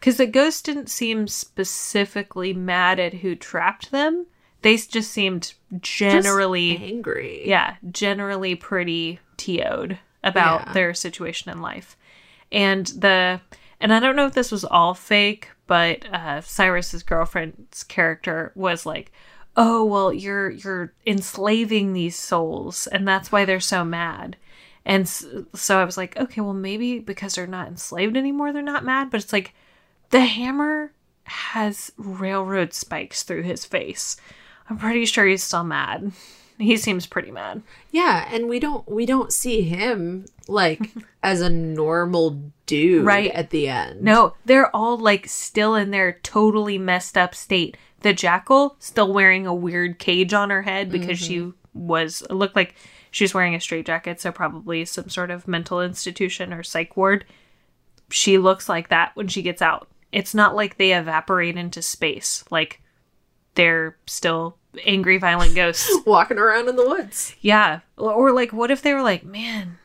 Because 0.00 0.18
the 0.18 0.26
ghosts 0.26 0.60
didn't 0.62 0.90
seem 0.90 1.26
specifically 1.26 2.52
mad 2.52 3.00
at 3.00 3.14
who 3.14 3.34
trapped 3.34 3.90
them. 3.92 4.26
They 4.62 4.76
just 4.76 5.10
seemed 5.10 5.54
generally, 5.80 6.72
Just 6.72 6.82
angry. 6.82 7.48
yeah, 7.48 7.76
generally 7.90 8.54
pretty 8.56 9.20
TO'd 9.36 9.98
about 10.24 10.66
Yeah. 10.66 10.72
their 10.72 10.94
situation 10.94 11.50
in 11.50 11.60
life. 11.60 11.96
And 12.52 12.86
the 12.86 13.40
and 13.80 13.92
I 13.92 14.00
don't 14.00 14.16
know 14.16 14.26
if 14.26 14.32
this 14.34 14.50
was 14.50 14.64
all 14.64 14.94
fake, 14.94 15.50
but 15.66 16.04
uh 16.12 16.40
Cyrus's 16.40 17.02
girlfriend's 17.02 17.84
character 17.84 18.52
was 18.54 18.86
like, 18.86 19.12
"Oh, 19.56 19.84
well, 19.84 20.12
you're 20.12 20.50
you're 20.50 20.92
enslaving 21.06 21.92
these 21.92 22.16
souls, 22.16 22.86
and 22.86 23.06
that's 23.06 23.30
why 23.32 23.44
they're 23.44 23.60
so 23.60 23.84
mad." 23.84 24.36
And 24.84 25.08
so 25.08 25.78
I 25.80 25.84
was 25.84 25.96
like, 25.96 26.16
"Okay, 26.16 26.40
well, 26.40 26.52
maybe 26.54 27.00
because 27.00 27.34
they're 27.34 27.46
not 27.46 27.66
enslaved 27.68 28.16
anymore, 28.16 28.52
they're 28.52 28.62
not 28.62 28.84
mad." 28.84 29.10
But 29.10 29.20
it's 29.22 29.32
like 29.32 29.52
the 30.10 30.20
hammer 30.20 30.92
has 31.24 31.90
railroad 31.96 32.72
spikes 32.72 33.24
through 33.24 33.42
his 33.42 33.64
face. 33.64 34.16
I'm 34.70 34.78
pretty 34.78 35.04
sure 35.06 35.26
he's 35.26 35.42
still 35.42 35.64
mad. 35.64 36.12
He 36.58 36.76
seems 36.76 37.06
pretty 37.06 37.30
mad. 37.30 37.62
Yeah, 37.90 38.28
and 38.32 38.48
we 38.48 38.58
don't 38.58 38.88
we 38.88 39.04
don't 39.06 39.32
see 39.32 39.62
him 39.62 40.26
like 40.48 40.90
as 41.22 41.40
a 41.40 41.50
normal 41.50 42.52
dude 42.66 43.04
Right. 43.04 43.30
at 43.32 43.50
the 43.50 43.68
end. 43.68 44.02
No, 44.02 44.34
they're 44.44 44.74
all 44.74 44.96
like 44.96 45.28
still 45.28 45.74
in 45.74 45.90
their 45.90 46.12
totally 46.22 46.78
messed 46.78 47.18
up 47.18 47.34
state. 47.34 47.76
The 48.00 48.12
jackal 48.12 48.76
still 48.78 49.12
wearing 49.12 49.46
a 49.46 49.54
weird 49.54 49.98
cage 49.98 50.32
on 50.32 50.50
her 50.50 50.62
head 50.62 50.90
because 50.90 51.18
she 51.18 51.38
mm-hmm. 51.38 51.86
was 51.86 52.22
looked 52.30 52.56
like 52.56 52.74
she 53.10 53.24
was 53.24 53.34
wearing 53.34 53.54
a 53.54 53.60
straitjacket, 53.60 54.20
so 54.20 54.30
probably 54.30 54.84
some 54.84 55.08
sort 55.08 55.30
of 55.30 55.48
mental 55.48 55.80
institution 55.80 56.52
or 56.52 56.62
psych 56.62 56.96
ward. 56.96 57.24
She 58.10 58.38
looks 58.38 58.68
like 58.68 58.88
that 58.88 59.12
when 59.14 59.28
she 59.28 59.42
gets 59.42 59.62
out. 59.62 59.88
It's 60.12 60.34
not 60.34 60.54
like 60.54 60.76
they 60.76 60.92
evaporate 60.92 61.56
into 61.56 61.82
space. 61.82 62.44
Like 62.50 62.80
they're 63.54 63.96
still 64.06 64.56
angry, 64.84 65.18
violent 65.18 65.54
ghosts. 65.54 65.90
walking 66.06 66.38
around 66.38 66.68
in 66.68 66.76
the 66.76 66.86
woods. 66.86 67.34
Yeah. 67.40 67.80
Or, 67.96 68.32
like, 68.32 68.52
what 68.52 68.70
if 68.70 68.82
they 68.82 68.92
were 68.92 69.02
like, 69.02 69.24
man, 69.24 69.78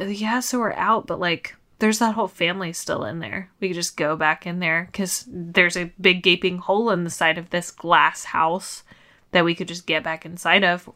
uh, 0.00 0.04
yeah, 0.04 0.40
so 0.40 0.58
we're 0.58 0.72
out, 0.72 1.06
but 1.06 1.20
like, 1.20 1.56
there's 1.78 2.00
that 2.00 2.14
whole 2.14 2.28
family 2.28 2.72
still 2.72 3.04
in 3.04 3.20
there. 3.20 3.50
We 3.60 3.68
could 3.68 3.76
just 3.76 3.96
go 3.96 4.16
back 4.16 4.46
in 4.46 4.58
there 4.58 4.88
because 4.90 5.24
there's 5.28 5.76
a 5.76 5.92
big 6.00 6.22
gaping 6.22 6.58
hole 6.58 6.90
in 6.90 7.04
the 7.04 7.10
side 7.10 7.38
of 7.38 7.50
this 7.50 7.70
glass 7.70 8.24
house 8.24 8.82
that 9.30 9.44
we 9.44 9.54
could 9.54 9.68
just 9.68 9.86
get 9.86 10.02
back 10.02 10.26
inside 10.26 10.64
of. 10.64 10.88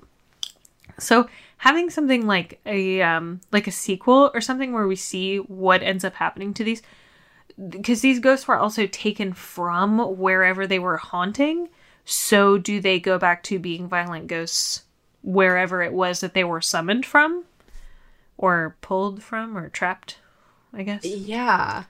So 0.98 1.28
having 1.58 1.90
something 1.90 2.26
like 2.26 2.60
a 2.66 3.00
um 3.02 3.40
like 3.52 3.66
a 3.66 3.72
sequel 3.72 4.30
or 4.34 4.40
something 4.40 4.72
where 4.72 4.86
we 4.86 4.96
see 4.96 5.36
what 5.36 5.82
ends 5.82 6.04
up 6.04 6.14
happening 6.14 6.52
to 6.54 6.64
these 6.64 6.82
because 7.68 8.00
these 8.00 8.18
ghosts 8.18 8.48
were 8.48 8.56
also 8.56 8.86
taken 8.86 9.32
from 9.32 9.98
wherever 10.18 10.66
they 10.66 10.78
were 10.78 10.96
haunting. 10.96 11.68
So 12.04 12.58
do 12.58 12.80
they 12.80 12.98
go 12.98 13.18
back 13.18 13.42
to 13.44 13.58
being 13.58 13.88
violent 13.88 14.26
ghosts 14.26 14.84
wherever 15.22 15.82
it 15.82 15.92
was 15.92 16.20
that 16.20 16.34
they 16.34 16.44
were 16.44 16.60
summoned 16.60 17.06
from 17.06 17.44
or 18.36 18.76
pulled 18.80 19.22
from 19.22 19.56
or 19.56 19.68
trapped, 19.68 20.18
I 20.72 20.82
guess. 20.82 21.04
Yeah. 21.04 21.84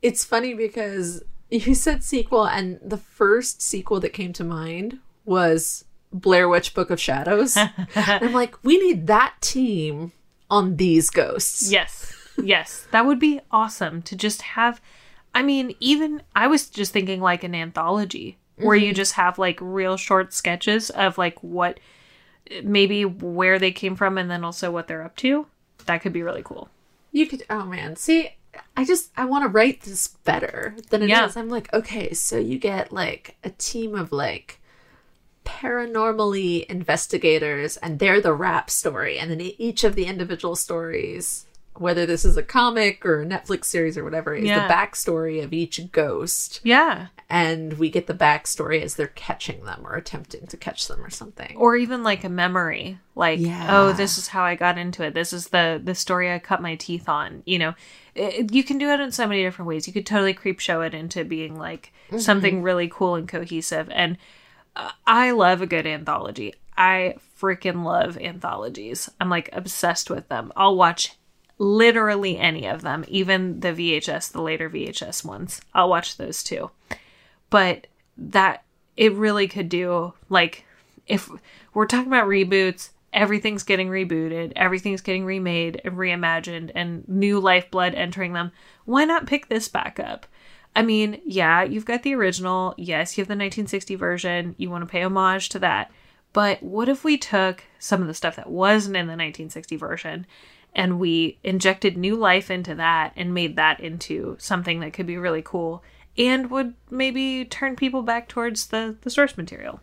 It's 0.00 0.24
funny 0.24 0.54
because 0.54 1.22
you 1.50 1.74
said 1.74 2.02
sequel, 2.02 2.46
and 2.46 2.78
the 2.82 2.96
first 2.96 3.62
sequel 3.62 4.00
that 4.00 4.12
came 4.12 4.32
to 4.34 4.44
mind 4.44 4.98
was 5.24 5.84
Blair 6.12 6.48
Witch 6.48 6.74
Book 6.74 6.90
of 6.90 7.00
Shadows. 7.00 7.56
I'm 7.96 8.32
like, 8.32 8.62
we 8.64 8.78
need 8.78 9.06
that 9.08 9.34
team 9.40 10.12
on 10.50 10.76
these 10.76 11.10
ghosts. 11.10 11.70
Yes. 11.70 12.14
Yes. 12.42 12.86
That 12.92 13.04
would 13.04 13.18
be 13.18 13.40
awesome 13.50 14.02
to 14.02 14.16
just 14.16 14.42
have. 14.42 14.80
I 15.34 15.42
mean, 15.42 15.74
even 15.80 16.22
I 16.34 16.46
was 16.46 16.70
just 16.70 16.92
thinking 16.92 17.20
like 17.20 17.44
an 17.44 17.54
anthology 17.54 18.38
where 18.60 18.76
you 18.76 18.88
mm-hmm. 18.88 18.96
just 18.96 19.14
have 19.14 19.38
like 19.38 19.58
real 19.60 19.96
short 19.96 20.32
sketches 20.32 20.90
of 20.90 21.18
like 21.18 21.42
what 21.42 21.80
maybe 22.62 23.04
where 23.04 23.58
they 23.58 23.72
came 23.72 23.96
from 23.96 24.18
and 24.18 24.30
then 24.30 24.44
also 24.44 24.70
what 24.70 24.88
they're 24.88 25.02
up 25.02 25.16
to. 25.16 25.46
That 25.86 26.02
could 26.02 26.12
be 26.12 26.22
really 26.22 26.42
cool. 26.42 26.68
You 27.12 27.26
could, 27.26 27.44
oh 27.48 27.64
man, 27.64 27.96
see, 27.96 28.30
I 28.76 28.84
just, 28.84 29.10
I 29.16 29.24
want 29.24 29.44
to 29.44 29.48
write 29.48 29.82
this 29.82 30.08
better 30.08 30.74
than 30.90 31.02
it 31.02 31.06
is. 31.06 31.10
Yeah. 31.10 31.30
I'm 31.36 31.48
like, 31.48 31.72
okay, 31.72 32.12
so 32.12 32.38
you 32.38 32.58
get 32.58 32.92
like 32.92 33.36
a 33.44 33.50
team 33.50 33.94
of 33.94 34.12
like 34.12 34.60
paranormally 35.44 36.66
investigators, 36.66 37.78
and 37.78 37.98
they're 37.98 38.20
the 38.20 38.34
rap 38.34 38.68
story. 38.68 39.18
And 39.18 39.30
then 39.30 39.40
each 39.40 39.82
of 39.82 39.94
the 39.94 40.04
individual 40.04 40.56
stories, 40.56 41.46
whether 41.80 42.06
this 42.06 42.24
is 42.24 42.36
a 42.36 42.42
comic 42.42 43.04
or 43.06 43.22
a 43.22 43.26
Netflix 43.26 43.66
series 43.66 43.96
or 43.96 44.04
whatever, 44.04 44.34
is 44.34 44.44
Yeah. 44.44 44.66
the 44.66 44.72
backstory 44.72 45.42
of 45.42 45.52
each 45.52 45.90
ghost. 45.92 46.60
Yeah. 46.64 47.08
And 47.30 47.74
we 47.74 47.90
get 47.90 48.06
the 48.06 48.14
backstory 48.14 48.82
as 48.82 48.94
they're 48.94 49.08
catching 49.08 49.64
them 49.64 49.82
or 49.86 49.94
attempting 49.94 50.46
to 50.46 50.56
catch 50.56 50.88
them 50.88 51.04
or 51.04 51.10
something. 51.10 51.56
Or 51.56 51.76
even 51.76 52.02
like 52.02 52.24
a 52.24 52.28
memory. 52.28 52.98
Like, 53.14 53.38
Yeah. 53.40 53.66
oh, 53.70 53.92
this 53.92 54.16
is 54.18 54.28
how 54.28 54.42
I 54.42 54.54
got 54.54 54.78
into 54.78 55.02
it. 55.04 55.14
This 55.14 55.32
is 55.32 55.48
the 55.48 55.80
the 55.82 55.94
story 55.94 56.32
I 56.32 56.38
cut 56.38 56.62
my 56.62 56.74
teeth 56.76 57.08
on. 57.08 57.42
You 57.44 57.58
know, 57.58 57.74
it, 58.14 58.52
you 58.52 58.64
can 58.64 58.78
do 58.78 58.88
it 58.90 59.00
in 59.00 59.12
so 59.12 59.26
many 59.26 59.42
different 59.42 59.68
ways. 59.68 59.86
You 59.86 59.92
could 59.92 60.06
totally 60.06 60.34
creep 60.34 60.60
show 60.60 60.80
it 60.82 60.94
into 60.94 61.24
being 61.24 61.56
like 61.56 61.92
something 62.18 62.62
really 62.62 62.88
cool 62.88 63.14
and 63.16 63.28
cohesive. 63.28 63.88
And 63.90 64.16
uh, 64.74 64.90
I 65.06 65.32
love 65.32 65.60
a 65.60 65.66
good 65.66 65.86
anthology. 65.86 66.54
I 66.76 67.16
freaking 67.40 67.84
love 67.84 68.16
anthologies. 68.16 69.10
I'm 69.20 69.28
like 69.28 69.50
obsessed 69.52 70.10
with 70.10 70.28
them. 70.28 70.52
I'll 70.56 70.76
watch 70.76 71.14
literally 71.58 72.38
any 72.38 72.66
of 72.66 72.82
them, 72.82 73.04
even 73.08 73.60
the 73.60 73.72
VHS, 73.72 74.32
the 74.32 74.42
later 74.42 74.70
VHS 74.70 75.24
ones. 75.24 75.60
I'll 75.74 75.90
watch 75.90 76.16
those 76.16 76.42
too. 76.42 76.70
But 77.50 77.86
that 78.16 78.64
it 78.96 79.12
really 79.14 79.48
could 79.48 79.68
do 79.68 80.14
like 80.28 80.64
if 81.06 81.30
we're 81.74 81.86
talking 81.86 82.08
about 82.08 82.28
reboots, 82.28 82.90
everything's 83.12 83.62
getting 83.62 83.88
rebooted, 83.88 84.52
everything's 84.54 85.00
getting 85.00 85.24
remade 85.24 85.80
and 85.84 85.96
reimagined 85.96 86.70
and 86.74 87.08
new 87.08 87.40
lifeblood 87.40 87.94
entering 87.94 88.34
them. 88.34 88.52
Why 88.84 89.04
not 89.04 89.26
pick 89.26 89.48
this 89.48 89.68
back 89.68 89.98
up? 89.98 90.26
I 90.76 90.82
mean, 90.82 91.20
yeah, 91.24 91.62
you've 91.62 91.86
got 91.86 92.02
the 92.02 92.14
original. 92.14 92.74
Yes, 92.76 93.16
you 93.16 93.22
have 93.22 93.28
the 93.28 93.32
1960 93.32 93.94
version. 93.94 94.54
You 94.58 94.70
want 94.70 94.82
to 94.82 94.90
pay 94.90 95.02
homage 95.02 95.48
to 95.50 95.58
that. 95.60 95.90
But 96.32 96.62
what 96.62 96.88
if 96.88 97.04
we 97.04 97.16
took 97.16 97.64
some 97.78 98.02
of 98.02 98.06
the 98.06 98.14
stuff 98.14 98.36
that 98.36 98.50
wasn't 98.50 98.96
in 98.96 99.06
the 99.06 99.12
1960 99.12 99.76
version 99.76 100.26
and 100.74 100.98
we 101.00 101.38
injected 101.42 101.96
new 101.96 102.14
life 102.16 102.50
into 102.50 102.74
that 102.76 103.12
and 103.16 103.34
made 103.34 103.56
that 103.56 103.80
into 103.80 104.36
something 104.38 104.80
that 104.80 104.92
could 104.92 105.06
be 105.06 105.16
really 105.16 105.42
cool 105.42 105.82
and 106.16 106.50
would 106.50 106.74
maybe 106.90 107.44
turn 107.44 107.76
people 107.76 108.02
back 108.02 108.28
towards 108.28 108.66
the, 108.66 108.96
the 109.02 109.10
source 109.10 109.36
material? 109.36 109.80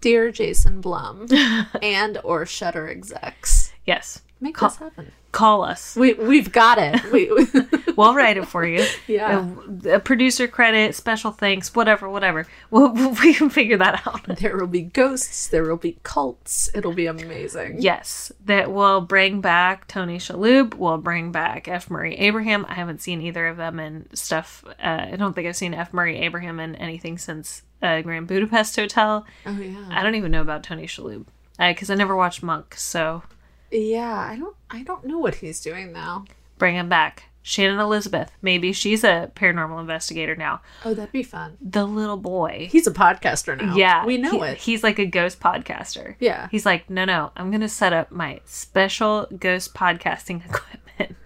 Dear 0.00 0.30
Jason 0.30 0.80
Blum 0.80 1.26
and 1.82 2.18
or 2.22 2.44
Shudder 2.44 2.86
execs, 2.88 3.72
Yes. 3.86 4.20
make 4.40 4.54
Call- 4.54 4.68
this 4.68 4.78
happen. 4.78 5.12
Call 5.36 5.62
us. 5.62 5.96
We 5.96 6.14
we've 6.14 6.50
got 6.50 6.78
it. 6.78 7.12
We, 7.12 7.30
We'll 7.96 8.14
write 8.14 8.36
it 8.36 8.46
for 8.46 8.64
you. 8.64 8.84
Yeah. 9.06 9.50
A, 9.84 9.94
a 9.94 10.00
producer 10.00 10.46
credit, 10.46 10.94
special 10.94 11.30
thanks, 11.30 11.74
whatever, 11.74 12.08
whatever. 12.08 12.46
We'll, 12.70 12.92
we 13.22 13.34
can 13.34 13.48
figure 13.48 13.78
that 13.78 14.06
out. 14.06 14.26
there 14.38 14.56
will 14.56 14.66
be 14.66 14.82
ghosts. 14.82 15.48
There 15.48 15.64
will 15.64 15.78
be 15.78 15.98
cults. 16.02 16.68
It'll 16.74 16.92
be 16.92 17.06
amazing. 17.06 17.80
Yes, 17.80 18.30
that 18.44 18.70
will 18.70 19.00
bring 19.00 19.40
back 19.40 19.88
Tony 19.88 20.18
Shalhoub. 20.18 20.74
We'll 20.74 20.98
bring 20.98 21.32
back 21.32 21.68
F. 21.68 21.90
Murray 21.90 22.16
Abraham. 22.18 22.66
I 22.68 22.74
haven't 22.74 23.00
seen 23.00 23.22
either 23.22 23.46
of 23.46 23.56
them 23.56 23.80
in 23.80 24.14
stuff. 24.14 24.62
Uh, 24.66 25.06
I 25.12 25.16
don't 25.16 25.32
think 25.32 25.48
I've 25.48 25.56
seen 25.56 25.72
F. 25.74 25.92
Murray 25.92 26.18
Abraham 26.18 26.60
in 26.60 26.76
anything 26.76 27.16
since 27.16 27.62
uh, 27.82 28.02
Grand 28.02 28.26
Budapest 28.26 28.76
Hotel. 28.76 29.24
Oh 29.46 29.58
yeah. 29.58 29.88
I 29.90 30.02
don't 30.02 30.16
even 30.16 30.30
know 30.32 30.42
about 30.42 30.62
Tony 30.62 30.86
Shalhoub 30.86 31.24
because 31.58 31.88
I 31.88 31.94
never 31.94 32.14
watched 32.14 32.42
Monk. 32.42 32.74
So 32.76 33.22
Yeah. 33.70 34.14
I 34.18 34.36
don't. 34.36 34.56
I 34.70 34.82
don't 34.82 35.04
know 35.04 35.18
what 35.18 35.36
he's 35.36 35.60
doing 35.60 35.92
now. 35.92 36.24
bring 36.58 36.74
him 36.74 36.88
back. 36.88 37.24
Shannon 37.42 37.78
Elizabeth. 37.78 38.32
Maybe 38.42 38.72
she's 38.72 39.04
a 39.04 39.30
paranormal 39.36 39.80
investigator 39.80 40.34
now. 40.34 40.62
Oh, 40.84 40.94
that'd 40.94 41.12
be 41.12 41.22
fun. 41.22 41.56
The 41.60 41.84
little 41.86 42.16
boy. 42.16 42.68
He's 42.72 42.88
a 42.88 42.90
podcaster 42.90 43.56
now. 43.56 43.76
Yeah, 43.76 44.04
we 44.04 44.18
know 44.18 44.40
he- 44.42 44.48
it. 44.50 44.58
He's 44.58 44.82
like 44.82 44.98
a 44.98 45.06
ghost 45.06 45.38
podcaster. 45.38 46.16
Yeah. 46.18 46.48
He's 46.50 46.66
like, 46.66 46.90
no, 46.90 47.04
no, 47.04 47.30
I'm 47.36 47.52
gonna 47.52 47.68
set 47.68 47.92
up 47.92 48.10
my 48.10 48.40
special 48.46 49.28
ghost 49.38 49.74
podcasting 49.74 50.44
equipment, 50.44 51.16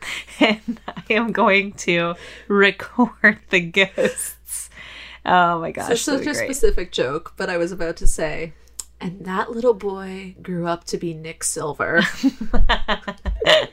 and 0.41 0.79
I 0.87 1.03
am 1.15 1.33
going 1.33 1.73
to 1.73 2.15
record 2.49 3.39
the 3.49 3.61
ghosts. 3.61 4.69
Oh 5.25 5.59
my 5.61 5.73
gosh, 5.73 5.85
that'd 5.89 5.99
such 6.01 6.21
a 6.21 6.25
great. 6.25 6.37
specific 6.37 6.93
joke, 6.93 7.33
but 7.39 7.49
I 7.49 7.57
was 7.57 7.73
about 7.73 7.97
to 7.99 8.07
say, 8.07 8.53
and 9.01 9.25
that 9.25 9.51
little 9.51 9.75
boy 9.75 10.35
grew 10.43 10.67
up 10.67 10.85
to 10.85 10.99
be 10.99 11.15
Nic 11.15 11.45
Silver. 11.45 12.03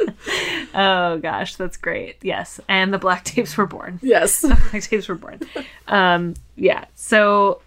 oh 0.74 1.18
gosh, 1.18 1.56
that's 1.56 1.76
great. 1.76 2.16
Yes, 2.22 2.60
and 2.68 2.92
the 2.92 2.98
black 2.98 3.24
tapes 3.24 3.56
were 3.56 3.66
born. 3.66 3.98
yes. 4.02 4.42
black 4.70 4.82
tapes 4.82 5.08
were 5.08 5.14
born. 5.14 5.40
Um, 5.88 6.34
yeah. 6.56 6.84
So 6.94 7.60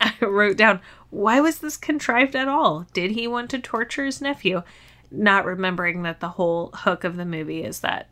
I 0.00 0.14
wrote 0.20 0.56
down, 0.56 0.80
why 1.10 1.40
was 1.40 1.58
this 1.58 1.76
contrived 1.76 2.36
at 2.36 2.48
all? 2.48 2.86
Did 2.92 3.12
he 3.12 3.26
want 3.26 3.50
to 3.50 3.58
torture 3.58 4.04
his 4.04 4.20
nephew? 4.20 4.62
Not 5.10 5.44
remembering 5.44 6.02
that 6.02 6.20
the 6.20 6.28
whole 6.28 6.70
hook 6.72 7.04
of 7.04 7.16
the 7.16 7.24
movie 7.24 7.64
is 7.64 7.80
that 7.80 8.08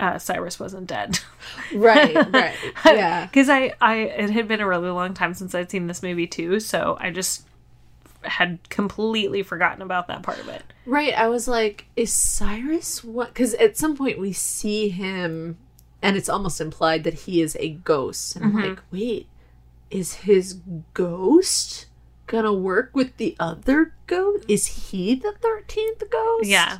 uh, 0.00 0.18
Cyrus 0.18 0.58
wasn't 0.58 0.86
dead. 0.86 1.18
right. 1.74 2.14
Right. 2.32 2.54
Yeah. 2.84 3.26
Because 3.26 3.48
I, 3.48 3.74
I, 3.80 3.96
it 3.96 4.30
had 4.30 4.48
been 4.48 4.60
a 4.60 4.66
really 4.66 4.90
long 4.90 5.14
time 5.14 5.34
since 5.34 5.54
I'd 5.54 5.70
seen 5.70 5.86
this 5.86 6.02
movie 6.02 6.26
too, 6.26 6.60
so 6.60 6.96
I 7.00 7.10
just 7.10 7.46
had 8.22 8.58
completely 8.70 9.42
forgotten 9.42 9.82
about 9.82 10.08
that 10.08 10.22
part 10.22 10.38
of 10.40 10.48
it. 10.48 10.62
Right. 10.86 11.12
I 11.14 11.28
was 11.28 11.46
like, 11.46 11.86
is 11.96 12.12
Cyrus 12.12 13.04
what? 13.04 13.28
Because 13.28 13.54
at 13.54 13.76
some 13.76 13.96
point 13.96 14.18
we 14.18 14.32
see 14.32 14.88
him, 14.88 15.58
and 16.02 16.16
it's 16.16 16.28
almost 16.28 16.60
implied 16.60 17.04
that 17.04 17.14
he 17.14 17.40
is 17.40 17.56
a 17.60 17.70
ghost. 17.70 18.36
And 18.36 18.44
I'm 18.46 18.52
Mm-hmm. 18.52 18.68
like, 18.70 18.82
wait, 18.90 19.26
is 19.90 20.14
his 20.14 20.58
ghost 20.94 21.86
gonna 22.26 22.52
work 22.52 22.90
with 22.94 23.16
the 23.18 23.36
other 23.38 23.92
ghost? 24.08 24.44
Is 24.48 24.66
he 24.90 25.14
the 25.14 25.32
thirteenth 25.40 26.02
ghost? 26.10 26.46
Yeah. 26.48 26.78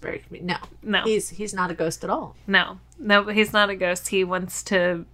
Very 0.00 0.22
no. 0.30 0.56
No. 0.82 1.02
He's 1.02 1.30
he's 1.30 1.52
not 1.52 1.70
a 1.70 1.74
ghost 1.74 2.04
at 2.04 2.10
all. 2.10 2.36
No, 2.46 2.78
no, 2.98 3.24
he's 3.24 3.52
not 3.52 3.68
a 3.68 3.76
ghost. 3.76 4.08
He 4.08 4.22
wants 4.22 4.62
to. 4.64 5.04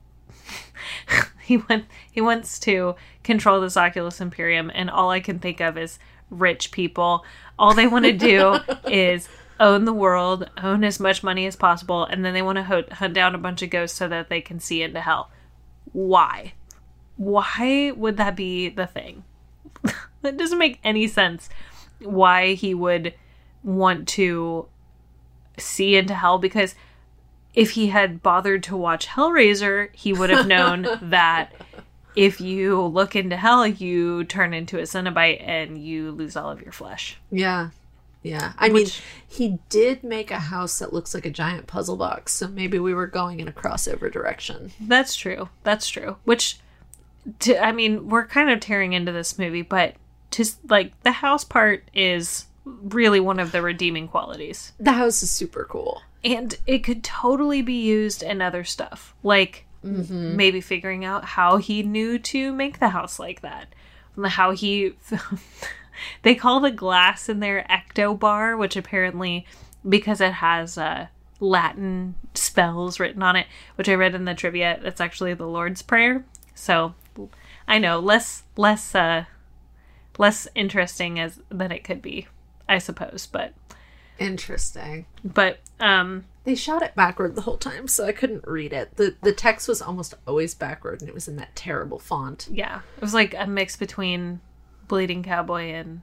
he 1.42 1.56
went. 1.56 1.86
He 2.10 2.20
wants 2.20 2.58
to 2.60 2.94
control 3.24 3.60
this 3.62 3.76
Oculus 3.78 4.20
Imperium, 4.20 4.70
and 4.74 4.90
all 4.90 5.10
I 5.10 5.20
can 5.20 5.38
think 5.38 5.60
of 5.60 5.78
is 5.78 5.98
rich 6.30 6.70
people. 6.70 7.24
All 7.58 7.72
they 7.72 7.86
want 7.86 8.04
to 8.04 8.12
do 8.12 8.58
is 8.90 9.28
own 9.58 9.86
the 9.86 9.92
world, 9.92 10.50
own 10.62 10.84
as 10.84 11.00
much 11.00 11.22
money 11.22 11.46
as 11.46 11.56
possible, 11.56 12.04
and 12.04 12.24
then 12.24 12.34
they 12.34 12.42
want 12.42 12.56
to 12.56 12.64
ho- 12.64 12.84
hunt 12.92 13.14
down 13.14 13.34
a 13.34 13.38
bunch 13.38 13.62
of 13.62 13.70
ghosts 13.70 13.96
so 13.96 14.06
that 14.08 14.28
they 14.28 14.40
can 14.40 14.60
see 14.60 14.82
into 14.82 15.00
hell. 15.00 15.30
Why? 15.92 16.52
Why 17.16 17.92
would 17.96 18.18
that 18.18 18.36
be 18.36 18.68
the 18.68 18.86
thing? 18.86 19.24
that 20.22 20.36
doesn't 20.36 20.58
make 20.58 20.78
any 20.84 21.08
sense. 21.08 21.48
Why 22.00 22.52
he 22.52 22.74
would 22.74 23.14
want 23.62 24.08
to 24.08 24.66
see 25.58 25.96
into 25.96 26.14
hell 26.14 26.38
because 26.38 26.74
if 27.54 27.70
he 27.72 27.88
had 27.88 28.22
bothered 28.22 28.62
to 28.64 28.76
watch 28.76 29.06
Hellraiser, 29.08 29.88
he 29.94 30.12
would 30.12 30.30
have 30.30 30.46
known 30.46 30.86
that 31.02 31.52
if 32.14 32.40
you 32.40 32.82
look 32.82 33.16
into 33.16 33.36
hell, 33.36 33.66
you 33.66 34.24
turn 34.24 34.52
into 34.54 34.78
a 34.78 34.82
Cenobite 34.82 35.42
and 35.42 35.78
you 35.78 36.10
lose 36.10 36.36
all 36.36 36.50
of 36.50 36.60
your 36.62 36.72
flesh. 36.72 37.16
Yeah. 37.30 37.70
Yeah. 38.22 38.52
I 38.58 38.68
Which- 38.68 38.74
mean, 38.74 38.92
he 39.28 39.58
did 39.68 40.02
make 40.04 40.30
a 40.30 40.38
house 40.38 40.78
that 40.80 40.92
looks 40.92 41.14
like 41.14 41.26
a 41.26 41.30
giant 41.30 41.66
puzzle 41.66 41.96
box, 41.96 42.32
so 42.34 42.48
maybe 42.48 42.78
we 42.78 42.92
were 42.94 43.06
going 43.06 43.40
in 43.40 43.48
a 43.48 43.52
crossover 43.52 44.12
direction. 44.12 44.72
That's 44.80 45.14
true. 45.16 45.48
That's 45.62 45.88
true. 45.88 46.16
Which, 46.24 46.58
to, 47.40 47.56
I 47.64 47.72
mean, 47.72 48.08
we're 48.08 48.26
kind 48.26 48.50
of 48.50 48.60
tearing 48.60 48.92
into 48.92 49.12
this 49.12 49.38
movie, 49.38 49.62
but 49.62 49.94
just 50.30 50.58
like 50.68 51.00
the 51.04 51.12
house 51.12 51.44
part 51.44 51.84
is 51.94 52.46
really 52.82 53.20
one 53.20 53.40
of 53.40 53.52
the 53.52 53.62
redeeming 53.62 54.08
qualities. 54.08 54.72
The 54.78 54.92
house 54.92 55.22
is 55.22 55.30
super 55.30 55.64
cool. 55.64 56.02
And 56.24 56.56
it 56.66 56.80
could 56.80 57.04
totally 57.04 57.62
be 57.62 57.80
used 57.80 58.22
in 58.22 58.42
other 58.42 58.64
stuff. 58.64 59.14
Like 59.22 59.66
maybe 60.36 60.60
figuring 60.60 61.04
out 61.04 61.24
how 61.24 61.56
he 61.56 61.82
knew 61.82 62.18
to 62.18 62.52
make 62.52 62.78
the 62.78 62.88
house 62.90 63.18
like 63.18 63.42
that. 63.42 63.74
How 64.24 64.50
he 64.50 64.94
they 66.22 66.34
call 66.34 66.60
the 66.60 66.70
glass 66.70 67.28
in 67.28 67.40
their 67.40 67.64
ecto 67.70 68.18
bar, 68.18 68.56
which 68.56 68.76
apparently 68.76 69.46
because 69.88 70.20
it 70.20 70.32
has 70.34 70.76
uh 70.76 71.06
Latin 71.40 72.16
spells 72.34 72.98
written 72.98 73.22
on 73.22 73.36
it, 73.36 73.46
which 73.76 73.88
I 73.88 73.94
read 73.94 74.16
in 74.16 74.24
the 74.24 74.34
trivia, 74.34 74.80
it's 74.82 75.00
actually 75.00 75.34
the 75.34 75.46
Lord's 75.46 75.82
Prayer. 75.82 76.24
So 76.54 76.94
I 77.68 77.78
know 77.78 78.00
less 78.00 78.42
less 78.56 78.94
uh 78.94 79.24
less 80.18 80.48
interesting 80.56 81.20
as 81.20 81.40
than 81.48 81.70
it 81.70 81.84
could 81.84 82.02
be, 82.02 82.26
I 82.68 82.78
suppose. 82.78 83.26
But 83.30 83.54
Interesting. 84.18 85.06
but 85.24 85.60
um 85.80 86.24
They 86.44 86.54
shot 86.54 86.82
it 86.82 86.94
backward 86.94 87.34
the 87.36 87.42
whole 87.42 87.56
time, 87.56 87.86
so 87.88 88.04
I 88.06 88.12
couldn't 88.12 88.46
read 88.46 88.72
it. 88.72 88.96
the 88.96 89.14
The 89.22 89.32
text 89.32 89.68
was 89.68 89.80
almost 89.80 90.14
always 90.26 90.54
backward, 90.54 91.00
and 91.00 91.08
it 91.08 91.14
was 91.14 91.28
in 91.28 91.36
that 91.36 91.54
terrible 91.56 91.98
font. 91.98 92.48
yeah, 92.50 92.80
it 92.96 93.00
was 93.02 93.14
like 93.14 93.34
a 93.38 93.46
mix 93.46 93.76
between 93.76 94.40
Bleeding 94.88 95.22
Cowboy 95.22 95.72
and 95.72 96.02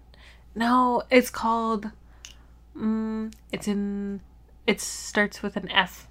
no, 0.56 1.04
it's 1.10 1.30
called 1.30 1.92
mm, 2.78 3.34
it's 3.52 3.68
in 3.68 4.22
it 4.66 4.80
starts 4.82 5.44
with 5.44 5.58
an 5.58 5.70
F. 5.70 6.08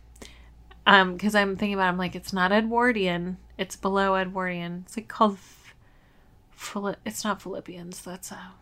Um, 0.86 1.14
because 1.14 1.34
I'm 1.34 1.56
thinking 1.56 1.72
about, 1.74 1.86
it, 1.86 1.88
I'm 1.88 1.96
like, 1.98 2.14
it's 2.14 2.32
not 2.34 2.52
Edwardian. 2.52 3.38
It's 3.56 3.74
below 3.74 4.16
Edwardian. 4.16 4.82
It's 4.86 4.96
like 4.98 5.08
called. 5.08 5.38
Phili- 6.56 6.96
it's 7.06 7.24
not 7.24 7.40
Philippians. 7.42 8.02
That's 8.02 8.30
a 8.30 8.52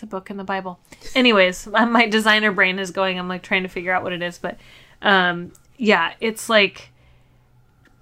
that's 0.00 0.08
a 0.08 0.10
book 0.10 0.30
in 0.30 0.36
the 0.38 0.44
Bible. 0.44 0.80
Anyways, 1.14 1.66
my 1.66 1.84
my 2.00 2.06
designer 2.06 2.52
brain 2.52 2.78
is 2.78 2.90
going. 2.90 3.18
I'm 3.18 3.28
like 3.28 3.42
trying 3.42 3.62
to 3.64 3.68
figure 3.68 3.92
out 3.92 4.02
what 4.02 4.12
it 4.12 4.22
is, 4.22 4.38
but 4.38 4.58
um, 5.02 5.52
yeah, 5.76 6.14
it's 6.20 6.48
like, 6.48 6.90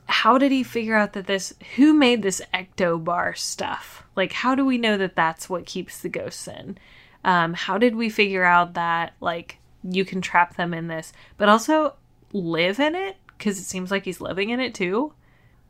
how 0.06 0.38
did 0.38 0.52
he 0.52 0.62
figure 0.62 0.94
out 0.94 1.12
that 1.14 1.26
this? 1.26 1.54
Who 1.76 1.92
made 1.92 2.22
this 2.22 2.40
ecto 2.54 3.02
bar 3.02 3.34
stuff? 3.34 4.04
Like, 4.14 4.32
how 4.32 4.54
do 4.54 4.64
we 4.64 4.78
know 4.78 4.96
that 4.96 5.16
that's 5.16 5.50
what 5.50 5.66
keeps 5.66 6.00
the 6.00 6.08
ghosts 6.08 6.46
in? 6.46 6.78
Um, 7.24 7.54
how 7.54 7.78
did 7.78 7.96
we 7.96 8.08
figure 8.08 8.44
out 8.44 8.74
that 8.74 9.14
like 9.20 9.58
you 9.82 10.04
can 10.04 10.20
trap 10.20 10.56
them 10.56 10.72
in 10.72 10.86
this, 10.86 11.12
but 11.36 11.48
also 11.48 11.94
live 12.32 12.78
in 12.78 12.94
it? 12.94 13.16
Because 13.36 13.58
it 13.58 13.64
seems 13.64 13.90
like 13.90 14.04
he's 14.04 14.20
living 14.20 14.50
in 14.50 14.60
it 14.60 14.74
too. 14.74 15.12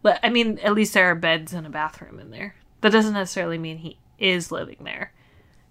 But 0.02 0.20
I 0.22 0.28
mean, 0.28 0.58
at 0.58 0.74
least 0.74 0.94
there 0.94 1.10
are 1.10 1.14
beds 1.14 1.52
and 1.54 1.66
a 1.66 1.70
bathroom 1.70 2.20
in 2.20 2.30
there. 2.30 2.54
That 2.82 2.92
doesn't 2.92 3.14
necessarily 3.14 3.58
mean 3.58 3.78
he 3.78 3.98
is 4.18 4.52
living 4.52 4.78
there, 4.82 5.12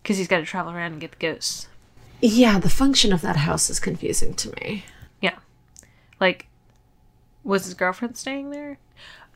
because 0.01 0.17
he's 0.17 0.27
got 0.27 0.37
to 0.39 0.45
travel 0.45 0.71
around 0.73 0.93
and 0.93 1.01
get 1.01 1.11
the 1.11 1.17
ghosts. 1.17 1.67
Yeah, 2.21 2.59
the 2.59 2.69
function 2.69 3.13
of 3.13 3.21
that 3.21 3.35
house 3.37 3.69
is 3.69 3.79
confusing 3.79 4.33
to 4.35 4.51
me. 4.61 4.85
Yeah, 5.21 5.37
like 6.19 6.47
was 7.43 7.65
his 7.65 7.73
girlfriend 7.73 8.17
staying 8.17 8.49
there? 8.51 8.77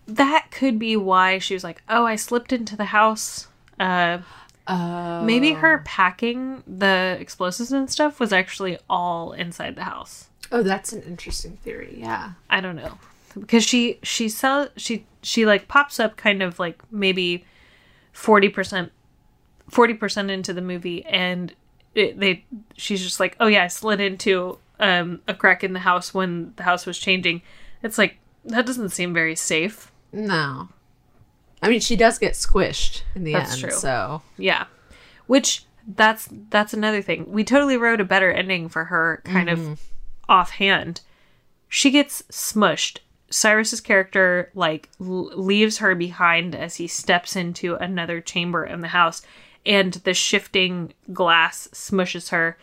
That 0.08 0.48
could 0.52 0.80
be 0.80 0.98
why 0.98 1.38
she 1.38 1.54
was 1.54 1.64
like, 1.64 1.82
"Oh, 1.88 2.06
I 2.06 2.16
slipped 2.16 2.52
into 2.52 2.76
the 2.76 2.86
house." 2.86 3.48
Uh, 3.80 4.20
Uh, 4.68 5.24
maybe 5.26 5.54
her 5.54 5.80
packing 5.86 6.64
the 6.68 7.18
explosives 7.20 7.72
and 7.72 7.90
stuff 7.90 8.20
was 8.20 8.32
actually 8.32 8.78
all 8.90 9.32
inside 9.34 9.76
the 9.76 9.84
house. 9.84 10.30
oh, 10.52 10.62
that's 10.62 10.94
an 10.94 11.02
interesting 11.04 11.58
theory. 11.64 11.98
Yeah. 12.00 12.34
I 12.50 12.62
don't 12.62 12.76
know 12.76 12.98
because 13.34 13.64
she 13.64 13.98
she 14.04 14.28
sell 14.30 14.68
she 14.78 15.06
she 15.24 15.46
like 15.46 15.68
pops 15.68 16.00
up 16.00 16.16
kind 16.18 16.44
of 16.44 16.60
like 16.60 16.82
maybe 16.92 17.44
forty 18.12 18.50
percent 19.72 19.76
forty 19.76 19.94
percent 19.94 20.32
into 20.32 20.54
the 20.54 20.62
movie 20.62 21.04
and 21.06 21.54
it, 21.96 22.20
they 22.20 22.46
she's 22.78 23.02
just 23.02 23.20
like 23.20 23.36
oh 23.40 23.48
yeah 23.48 23.64
I 23.64 23.68
slid 23.68 24.00
into 24.00 24.58
um 24.80 25.22
a 25.28 25.34
crack 25.34 25.64
in 25.64 25.74
the 25.74 25.80
house 25.80 26.14
when 26.14 26.54
the 26.56 26.64
house 26.64 26.86
was 26.86 26.98
changing. 27.00 27.42
It's 27.84 27.98
like 27.98 28.18
that 28.46 28.66
doesn't 28.66 28.90
seem 28.90 29.14
very 29.14 29.36
safe. 29.36 29.92
No. 30.12 30.70
I 31.64 31.70
mean, 31.70 31.80
she 31.80 31.96
does 31.96 32.18
get 32.18 32.34
squished 32.34 33.04
in 33.14 33.24
the 33.24 33.34
That's 33.34 33.54
end. 33.54 33.62
true. 33.62 33.72
So 33.72 34.22
Yeah, 34.38 34.66
which 35.28 35.66
that's 35.96 36.28
that's 36.50 36.74
another 36.74 37.02
thing. 37.02 37.32
We 37.32 37.44
totally 37.44 37.78
wrote 37.78 38.02
a 38.02 38.06
better 38.06 38.32
ending 38.32 38.68
for 38.70 38.86
her, 38.86 39.22
kind 39.26 39.50
of 39.50 39.80
offhand. 40.30 41.02
She 41.70 41.92
gets 41.92 42.24
smushed. 42.32 43.00
Cyrus's 43.30 43.80
character 43.82 44.52
like 44.56 44.90
l- 45.00 45.32
leaves 45.36 45.78
her 45.78 45.96
behind 45.96 46.54
as 46.56 46.76
he 46.76 46.88
steps 46.88 47.36
into 47.36 47.76
another 47.76 48.20
chamber 48.22 48.66
in 48.66 48.82
the 48.82 48.90
house, 48.90 49.22
and 49.66 49.94
the 49.94 50.14
shifting 50.14 50.94
glass 51.14 51.68
smushes 51.72 52.30
her, 52.30 52.58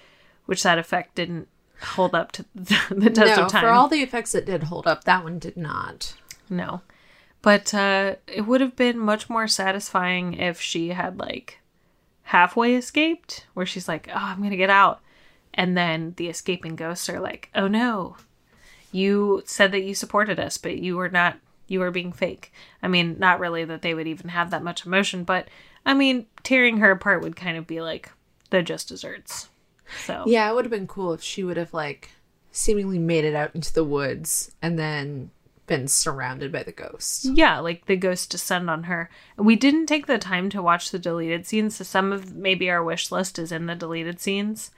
which 0.46 0.62
that 0.62 0.78
effect 0.78 1.14
didn't 1.14 1.49
hold 1.80 2.14
up 2.14 2.32
to 2.32 2.44
the 2.55 3.11
test 3.11 3.36
no, 3.36 3.44
of 3.44 3.53
time. 3.53 3.62
for 3.62 3.68
all 3.68 3.88
the 3.88 4.03
effects 4.03 4.34
it 4.34 4.46
did 4.46 4.64
hold 4.64 4.86
up, 4.86 5.05
that 5.05 5.22
one 5.22 5.38
did 5.38 5.57
not. 5.57 6.14
No. 6.51 6.82
But 7.40 7.72
uh, 7.72 8.16
it 8.26 8.42
would 8.42 8.61
have 8.61 8.74
been 8.74 8.99
much 8.99 9.30
more 9.30 9.46
satisfying 9.46 10.34
if 10.34 10.61
she 10.61 10.88
had 10.88 11.18
like 11.18 11.61
halfway 12.24 12.74
escaped, 12.74 13.46
where 13.55 13.66
she's 13.66 13.88
like, 13.88 14.09
oh, 14.11 14.16
I'm 14.16 14.38
going 14.38 14.51
to 14.51 14.57
get 14.57 14.70
out. 14.70 15.01
And 15.55 15.76
then 15.76 16.14
the 16.16 16.28
escaping 16.28 16.76
ghosts 16.76 17.09
are 17.09 17.20
like, 17.20 17.49
oh 17.55 17.68
no, 17.68 18.16
you 18.92 19.42
said 19.46 19.72
that 19.72 19.82
you 19.82 19.94
supported 19.94 20.38
us, 20.38 20.59
but 20.59 20.78
you 20.78 20.96
were 20.96 21.09
not, 21.09 21.38
you 21.68 21.80
were 21.80 21.90
being 21.90 22.12
fake. 22.12 22.53
I 22.82 22.88
mean, 22.88 23.16
not 23.18 23.40
really 23.40 23.64
that 23.64 23.82
they 23.82 23.94
would 23.94 24.07
even 24.07 24.28
have 24.30 24.51
that 24.51 24.62
much 24.62 24.84
emotion, 24.84 25.24
but 25.24 25.49
I 25.89 25.95
mean, 25.95 26.26
tearing 26.43 26.76
her 26.76 26.91
apart 26.91 27.22
would 27.22 27.34
kind 27.34 27.57
of 27.57 27.66
be 27.66 27.80
like 27.80 28.12
the 28.51 28.62
just 28.62 28.89
desserts. 28.89 29.49
So, 30.05 30.24
Yeah, 30.26 30.51
it 30.51 30.55
would 30.55 30.66
have 30.66 30.70
been 30.70 30.86
cool 30.86 31.14
if 31.14 31.22
she 31.22 31.43
would 31.43 31.57
have 31.57 31.72
like 31.72 32.11
seemingly 32.53 32.99
made 32.99 33.24
it 33.24 33.34
out 33.34 33.55
into 33.55 33.72
the 33.72 33.84
woods 33.84 34.53
and 34.61 34.78
then 34.78 35.30
been 35.66 35.89
surrounded 35.89 36.53
by 36.53 36.62
the 36.62 36.72
ghosts. 36.72 37.24
Yeah, 37.24 37.59
like 37.61 37.86
the 37.86 37.97
ghosts 37.97 38.26
descend 38.26 38.68
on 38.68 38.84
her. 38.84 39.09
We 39.36 39.57
didn't 39.57 39.86
take 39.86 40.07
the 40.07 40.18
time 40.18 40.51
to 40.51 40.61
watch 40.61 40.91
the 40.91 40.99
deleted 40.99 41.47
scenes, 41.47 41.76
so 41.76 41.84
some 41.84 42.12
of 42.12 42.34
maybe 42.34 42.68
our 42.68 42.84
wish 42.84 43.11
list 43.11 43.39
is 43.39 43.51
in 43.51 43.64
the 43.64 43.74
deleted 43.74 44.20
scenes, 44.20 44.70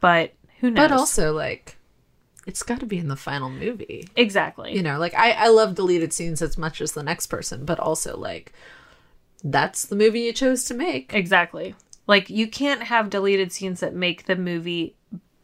but 0.00 0.32
who 0.58 0.70
knows? 0.70 0.88
But 0.88 0.96
also 0.96 1.32
like 1.32 1.76
it's 2.44 2.64
got 2.64 2.80
to 2.80 2.86
be 2.86 2.98
in 2.98 3.06
the 3.08 3.16
final 3.16 3.50
movie. 3.50 4.08
exactly. 4.16 4.74
You 4.74 4.82
know, 4.82 4.98
like 4.98 5.14
I 5.14 5.30
I 5.32 5.48
love 5.48 5.76
deleted 5.76 6.12
scenes 6.12 6.42
as 6.42 6.58
much 6.58 6.80
as 6.80 6.92
the 6.92 7.04
next 7.04 7.28
person, 7.28 7.64
but 7.64 7.78
also 7.78 8.16
like 8.16 8.52
that's 9.50 9.84
the 9.86 9.96
movie 9.96 10.20
you 10.20 10.32
chose 10.32 10.64
to 10.64 10.74
make. 10.74 11.12
Exactly. 11.14 11.74
Like 12.06 12.30
you 12.30 12.48
can't 12.48 12.82
have 12.84 13.10
deleted 13.10 13.52
scenes 13.52 13.80
that 13.80 13.94
make 13.94 14.26
the 14.26 14.36
movie 14.36 14.94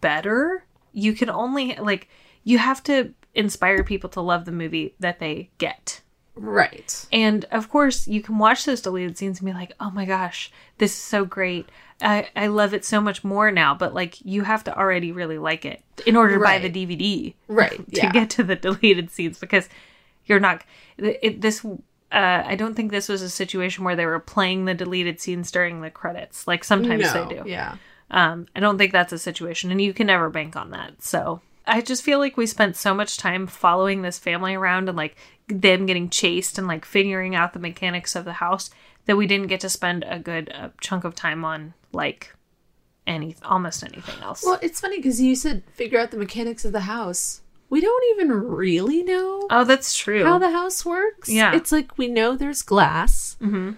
better. 0.00 0.64
You 0.92 1.12
can 1.14 1.30
only 1.30 1.74
like 1.76 2.08
you 2.44 2.58
have 2.58 2.82
to 2.84 3.12
inspire 3.34 3.82
people 3.84 4.10
to 4.10 4.20
love 4.20 4.44
the 4.44 4.52
movie 4.52 4.94
that 5.00 5.18
they 5.18 5.50
get. 5.58 6.00
Right. 6.34 7.06
And 7.12 7.44
of 7.50 7.68
course, 7.68 8.08
you 8.08 8.22
can 8.22 8.38
watch 8.38 8.64
those 8.64 8.80
deleted 8.80 9.18
scenes 9.18 9.40
and 9.40 9.46
be 9.46 9.52
like, 9.52 9.72
"Oh 9.80 9.90
my 9.90 10.04
gosh, 10.06 10.50
this 10.78 10.92
is 10.92 10.98
so 11.02 11.24
great! 11.26 11.68
I 12.00 12.28
I 12.34 12.46
love 12.46 12.72
it 12.72 12.84
so 12.86 13.00
much 13.02 13.22
more 13.22 13.50
now." 13.50 13.74
But 13.74 13.92
like, 13.92 14.16
you 14.24 14.42
have 14.44 14.64
to 14.64 14.76
already 14.76 15.12
really 15.12 15.36
like 15.38 15.64
it 15.66 15.82
in 16.06 16.16
order 16.16 16.34
to 16.34 16.40
Right. 16.40 16.62
buy 16.62 16.68
the 16.68 16.86
DVD, 16.86 17.34
Right, 17.48 17.76
to 17.94 18.00
yeah. 18.00 18.12
get 18.12 18.30
to 18.30 18.44
the 18.44 18.56
deleted 18.56 19.10
scenes 19.10 19.38
because 19.38 19.68
you're 20.24 20.40
not. 20.40 20.64
It, 20.96 21.42
this 21.42 21.66
uh, 22.12 22.42
I 22.46 22.56
don't 22.56 22.74
think 22.74 22.90
this 22.90 23.08
was 23.08 23.22
a 23.22 23.30
situation 23.30 23.84
where 23.84 23.96
they 23.96 24.06
were 24.06 24.20
playing 24.20 24.66
the 24.66 24.74
deleted 24.74 25.20
scenes 25.20 25.50
during 25.50 25.80
the 25.80 25.90
credits. 25.90 26.46
Like 26.46 26.62
sometimes 26.62 27.14
no, 27.14 27.28
they 27.28 27.34
do. 27.36 27.48
Yeah. 27.48 27.76
Um, 28.10 28.46
I 28.54 28.60
don't 28.60 28.76
think 28.76 28.92
that's 28.92 29.12
a 29.12 29.18
situation, 29.18 29.70
and 29.70 29.80
you 29.80 29.94
can 29.94 30.08
never 30.08 30.28
bank 30.28 30.54
on 30.54 30.70
that. 30.70 31.02
So 31.02 31.40
I 31.66 31.80
just 31.80 32.02
feel 32.02 32.18
like 32.18 32.36
we 32.36 32.46
spent 32.46 32.76
so 32.76 32.94
much 32.94 33.16
time 33.16 33.46
following 33.46 34.02
this 34.02 34.18
family 34.18 34.54
around 34.54 34.88
and 34.88 34.96
like 34.96 35.16
them 35.48 35.86
getting 35.86 36.10
chased 36.10 36.58
and 36.58 36.66
like 36.66 36.84
figuring 36.84 37.34
out 37.34 37.54
the 37.54 37.58
mechanics 37.58 38.14
of 38.14 38.24
the 38.26 38.34
house 38.34 38.70
that 39.06 39.16
we 39.16 39.26
didn't 39.26 39.48
get 39.48 39.60
to 39.60 39.68
spend 39.68 40.04
a 40.06 40.18
good 40.18 40.52
uh, 40.54 40.68
chunk 40.80 41.04
of 41.04 41.14
time 41.14 41.44
on 41.44 41.72
like 41.92 42.34
any 43.06 43.36
almost 43.42 43.82
anything 43.82 44.22
else. 44.22 44.44
Well, 44.44 44.58
it's 44.62 44.80
funny 44.80 44.98
because 44.98 45.20
you 45.20 45.34
said 45.34 45.62
figure 45.72 45.98
out 45.98 46.10
the 46.10 46.16
mechanics 46.16 46.64
of 46.64 46.72
the 46.72 46.80
house. 46.80 47.40
We 47.72 47.80
don't 47.80 48.04
even 48.10 48.30
really 48.30 49.02
know 49.02 49.46
oh, 49.48 49.64
that's 49.64 49.96
true. 49.96 50.24
how 50.24 50.38
the 50.38 50.50
house 50.50 50.84
works. 50.84 51.30
Yeah. 51.30 51.56
It's 51.56 51.72
like 51.72 51.96
we 51.96 52.06
know 52.06 52.36
there's 52.36 52.60
glass, 52.60 53.38
mm-hmm. 53.40 53.70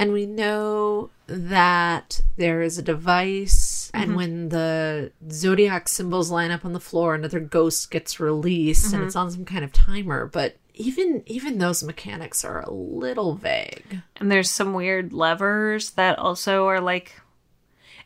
and 0.00 0.12
we 0.12 0.26
know 0.26 1.10
that 1.28 2.22
there 2.36 2.60
is 2.60 2.76
a 2.76 2.82
device, 2.82 3.88
and 3.94 4.08
mm-hmm. 4.08 4.16
when 4.16 4.48
the 4.48 5.12
zodiac 5.30 5.86
symbols 5.86 6.28
line 6.28 6.50
up 6.50 6.64
on 6.64 6.72
the 6.72 6.80
floor, 6.80 7.14
another 7.14 7.38
ghost 7.38 7.92
gets 7.92 8.18
released, 8.18 8.86
and 8.86 8.94
mm-hmm. 8.94 9.06
it's 9.06 9.14
on 9.14 9.30
some 9.30 9.44
kind 9.44 9.62
of 9.64 9.72
timer. 9.72 10.26
But 10.26 10.56
even 10.74 11.22
even 11.26 11.58
those 11.58 11.84
mechanics 11.84 12.44
are 12.44 12.62
a 12.62 12.72
little 12.72 13.36
vague. 13.36 14.02
and 14.16 14.28
there's 14.28 14.50
some 14.50 14.74
weird 14.74 15.12
levers 15.12 15.90
that 15.90 16.18
also 16.18 16.66
are 16.66 16.80
like. 16.80 17.20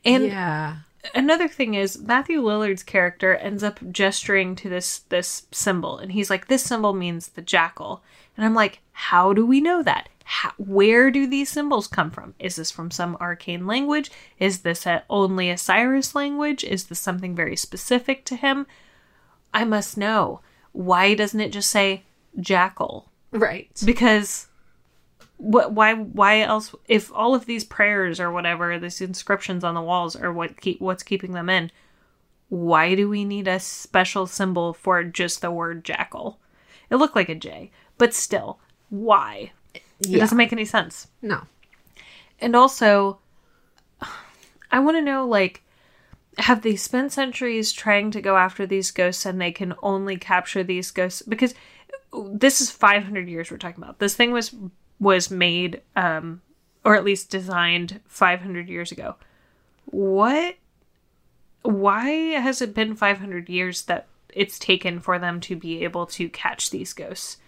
And 0.05 0.27
yeah. 0.27 0.77
Another 1.15 1.49
thing 1.49 1.75
is 1.75 1.99
Matthew 1.99 2.41
Lillard's 2.43 2.83
character 2.83 3.35
ends 3.37 3.63
up 3.63 3.81
gesturing 3.91 4.55
to 4.57 4.69
this 4.69 4.99
this 5.09 5.47
symbol 5.51 5.99
and 5.99 6.13
he's 6.13 6.31
like 6.31 6.47
this 6.49 6.63
symbol 6.63 6.93
means 6.93 7.29
the 7.29 7.43
jackal 7.43 8.03
and 8.37 8.45
I'm 8.45 8.55
like 8.55 8.81
how 8.93 9.33
do 9.33 9.47
we 9.47 9.61
know 9.61 9.83
that 9.83 10.09
How, 10.25 10.53
where 10.59 11.11
do 11.11 11.27
these 11.27 11.49
symbols 11.51 11.89
come 11.89 12.11
from? 12.11 12.35
Is 12.39 12.55
this 12.57 12.71
from 12.71 12.91
some 12.91 13.17
arcane 13.21 13.67
language? 13.67 14.11
Is 14.39 14.61
this 14.61 14.87
a, 14.87 15.03
only 15.09 15.51
a 15.51 15.57
Cyrus 15.57 16.15
language? 16.15 16.63
Is 16.63 16.85
this 16.85 17.01
something 17.01 17.35
very 17.35 17.57
specific 17.57 18.25
to 18.27 18.37
him? 18.37 18.67
I 19.53 19.65
must 19.65 19.97
know. 19.97 20.41
Why 20.73 21.15
doesn't 21.15 21.41
it 21.41 21.51
just 21.51 21.71
say 21.71 22.05
jackal? 22.39 23.11
Right. 23.33 23.71
Because 23.85 24.47
what 25.41 25.73
why 25.73 25.95
why 25.95 26.41
else 26.41 26.75
if 26.87 27.11
all 27.15 27.35
of 27.35 27.47
these 27.47 27.65
prayers 27.65 28.21
or 28.21 28.31
whatever 28.31 28.79
these 28.79 29.01
inscriptions 29.01 29.65
on 29.65 29.75
the 29.75 29.81
walls 29.81 30.15
are 30.15 30.31
what 30.31 30.61
keep 30.61 30.81
what's 30.83 31.03
keeping 31.03 31.33
them 31.33 31.49
in 31.49 31.71
why 32.51 32.95
do 32.95 33.09
we 33.09 33.25
need 33.25 33.49
a 33.49 33.59
special 33.59 34.27
symbol 34.27 34.75
for 34.75 35.03
just 35.05 35.41
the 35.41 35.51
word 35.51 35.85
jackal? 35.85 36.39
It 36.91 36.97
looked 36.97 37.17
like 37.17 37.31
a 37.31 37.35
j 37.35 37.71
but 37.97 38.13
still 38.13 38.61
why? 38.91 39.53
It 39.75 40.19
doesn't 40.19 40.37
make 40.37 40.53
any 40.53 40.65
sense. 40.67 41.09
No. 41.23 41.43
and 42.41 42.55
also 42.55 43.19
i 44.71 44.79
want 44.79 44.97
to 44.97 45.03
know 45.03 45.27
like 45.27 45.63
have 46.39 46.63
they 46.63 46.77
spent 46.77 47.13
centuries 47.13 47.73
trying 47.73 48.11
to 48.11 48.21
go 48.21 48.37
after 48.37 48.67
these 48.67 48.91
ghosts 48.91 49.25
and 49.27 49.41
they 49.41 49.53
can 49.53 49.75
only 49.83 50.17
capture 50.17 50.63
these 50.63 50.91
ghosts? 50.91 51.23
Because 51.23 51.55
this 52.13 52.61
is 52.61 52.71
500 52.71 53.29
years 53.29 53.51
we're 53.51 53.57
talking 53.59 53.83
about. 53.83 53.99
This 53.99 54.15
thing 54.15 54.33
was 54.33 54.55
was 55.01 55.31
made 55.31 55.81
um 55.97 56.43
or 56.85 56.95
at 56.95 57.05
least 57.05 57.31
designed 57.31 58.01
500 58.07 58.69
years 58.69 58.93
ago. 58.93 59.17
What 59.87 60.57
why 61.63 62.09
has 62.09 62.63
it 62.63 62.75
been 62.75 62.95
500 62.95 63.49
years 63.49 63.83
that 63.83 64.07
it's 64.33 64.59
taken 64.59 65.01
for 65.01 65.19
them 65.19 65.41
to 65.41 65.57
be 65.57 65.85
able 65.85 66.07
to 66.07 66.29
catch 66.29 66.71
these 66.71 66.93
ghosts? 66.93 67.39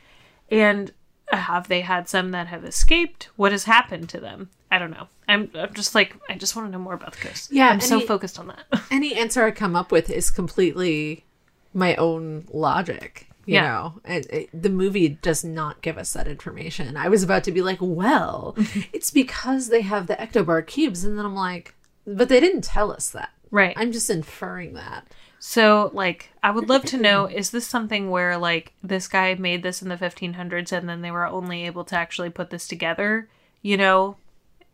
And 0.51 0.93
have 1.31 1.69
they 1.69 1.81
had 1.81 2.09
some 2.09 2.31
that 2.33 2.49
have 2.49 2.65
escaped? 2.65 3.31
What 3.37 3.53
has 3.53 3.65
happened 3.65 4.09
to 4.11 4.21
them? 4.21 4.51
I 4.71 4.79
don't 4.79 4.91
know. 4.91 5.09
I'm, 5.29 5.51
I'm 5.55 5.73
just 5.73 5.95
like 5.95 6.17
i 6.29 6.35
just 6.35 6.57
want 6.57 6.69
to 6.69 6.73
know 6.73 6.79
more 6.83 6.95
about 6.95 7.15
the 7.15 7.27
ghosts. 7.27 7.51
Yeah, 7.51 7.69
i'm 7.69 7.81
so 7.81 8.01
focused 8.01 8.39
on 8.39 8.49
that. 8.49 8.65
Any 8.91 9.15
answer 9.15 9.45
I 9.45 9.51
come 9.51 9.77
up 9.77 9.93
with 9.93 10.11
is 10.11 10.31
completely 10.31 11.25
my 11.73 11.95
own 11.97 12.47
logic. 12.53 13.29
You 13.45 13.55
Yeah. 13.55 13.63
know, 13.63 14.01
and 14.05 14.25
it, 14.27 14.51
the 14.63 14.71
movie 14.71 15.09
does 15.09 15.43
not 15.45 15.83
give 15.83 15.99
us 15.99 16.13
that 16.13 16.29
information. 16.29 16.97
I 16.97 17.09
was 17.09 17.23
about 17.23 17.43
to 17.45 17.53
be 17.53 17.61
like, 17.63 17.79
well, 17.81 18.55
it's 18.93 19.11
because 19.11 19.69
they 19.69 19.81
have 19.83 20.07
the 20.07 20.15
ectobar 20.17 20.65
cubes. 20.67 21.05
And 21.05 21.19
then 21.19 21.25
I'm 21.25 21.35
like, 21.35 21.75
but 22.07 22.29
they 22.29 22.39
didn't 22.41 22.63
tell 22.63 22.93
us 22.93 23.11
that. 23.11 23.31
right 23.51 23.75
I'm 23.77 23.91
just 23.93 24.11
inferring 24.11 24.75
that. 24.75 25.07
So, 25.45 25.91
like, 25.93 26.31
I 26.41 26.53
would 26.53 26.69
love 26.69 26.85
to 26.85 26.97
know 26.97 27.27
is 27.27 27.51
this 27.51 27.67
something 27.67 28.11
where, 28.11 28.39
like, 28.39 28.75
this 28.81 29.09
guy 29.09 29.35
made 29.35 29.65
this 29.65 29.83
in 29.83 29.89
the 29.89 29.97
1500s 29.97 30.71
and 30.71 30.89
then 30.89 31.03
they 31.03 31.11
were 31.11 31.27
only 31.27 31.67
able 31.67 31.83
to 31.87 31.97
actually 31.97 32.31
put 32.31 32.51
this 32.51 32.69
together, 32.69 33.29
you 33.61 33.77
know, 33.77 34.17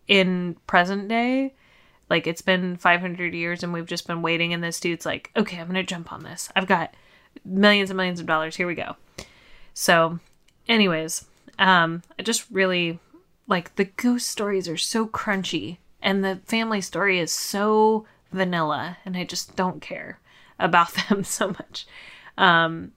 in 0.06 0.56
present 0.66 1.08
day? 1.08 1.54
Like, 2.10 2.26
it's 2.26 2.42
been 2.42 2.76
500 2.76 3.32
years 3.32 3.62
and 3.62 3.72
we've 3.72 3.86
just 3.86 4.06
been 4.06 4.20
waiting, 4.20 4.52
and 4.52 4.62
this 4.62 4.78
dude's 4.78 5.06
like, 5.06 5.30
okay, 5.36 5.58
I'm 5.58 5.72
to 5.72 5.82
jump 5.82 6.12
on 6.12 6.22
this. 6.22 6.50
I've 6.54 6.66
got 6.66 6.92
millions 7.44 7.90
and 7.90 7.96
millions 7.96 8.20
of 8.20 8.26
dollars. 8.26 8.56
Here 8.56 8.66
we 8.66 8.74
go. 8.74 8.96
So, 9.74 10.18
anyways, 10.68 11.24
um, 11.58 12.02
I 12.18 12.22
just 12.22 12.44
really 12.50 12.98
like 13.46 13.74
the 13.76 13.84
ghost 13.84 14.28
stories 14.28 14.68
are 14.68 14.76
so 14.76 15.06
crunchy 15.06 15.78
and 16.02 16.24
the 16.24 16.36
family 16.44 16.80
story 16.80 17.18
is 17.18 17.32
so 17.32 18.06
vanilla 18.30 18.98
and 19.04 19.16
I 19.16 19.24
just 19.24 19.56
don't 19.56 19.80
care 19.80 20.20
about 20.58 20.92
them 21.08 21.24
so 21.24 21.48
much. 21.48 21.86
Um 22.36 22.92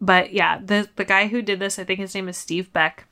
but 0.00 0.32
yeah, 0.32 0.58
the 0.58 0.88
the 0.96 1.04
guy 1.04 1.28
who 1.28 1.42
did 1.42 1.60
this, 1.60 1.78
I 1.78 1.84
think 1.84 2.00
his 2.00 2.14
name 2.14 2.28
is 2.28 2.36
Steve 2.36 2.72
Beck. 2.72 3.06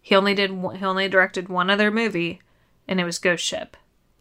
He 0.00 0.14
only 0.14 0.34
did 0.34 0.52
one- 0.52 0.76
he 0.76 0.84
only 0.84 1.08
directed 1.08 1.48
one 1.48 1.70
other 1.70 1.90
movie 1.90 2.40
and 2.86 3.00
it 3.00 3.04
was 3.04 3.18
Ghost 3.18 3.44
Ship. 3.44 3.76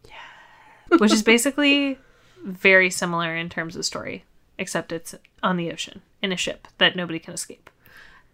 Yeah. 0.05 0.97
Which 0.97 1.13
is 1.13 1.23
basically 1.23 1.99
very 2.43 2.89
similar 2.89 3.35
in 3.35 3.49
terms 3.49 3.75
of 3.75 3.85
story, 3.85 4.23
except 4.57 4.91
it's 4.91 5.15
on 5.43 5.57
the 5.57 5.71
ocean 5.71 6.01
in 6.21 6.31
a 6.31 6.37
ship 6.37 6.67
that 6.77 6.95
nobody 6.95 7.19
can 7.19 7.33
escape. 7.33 7.69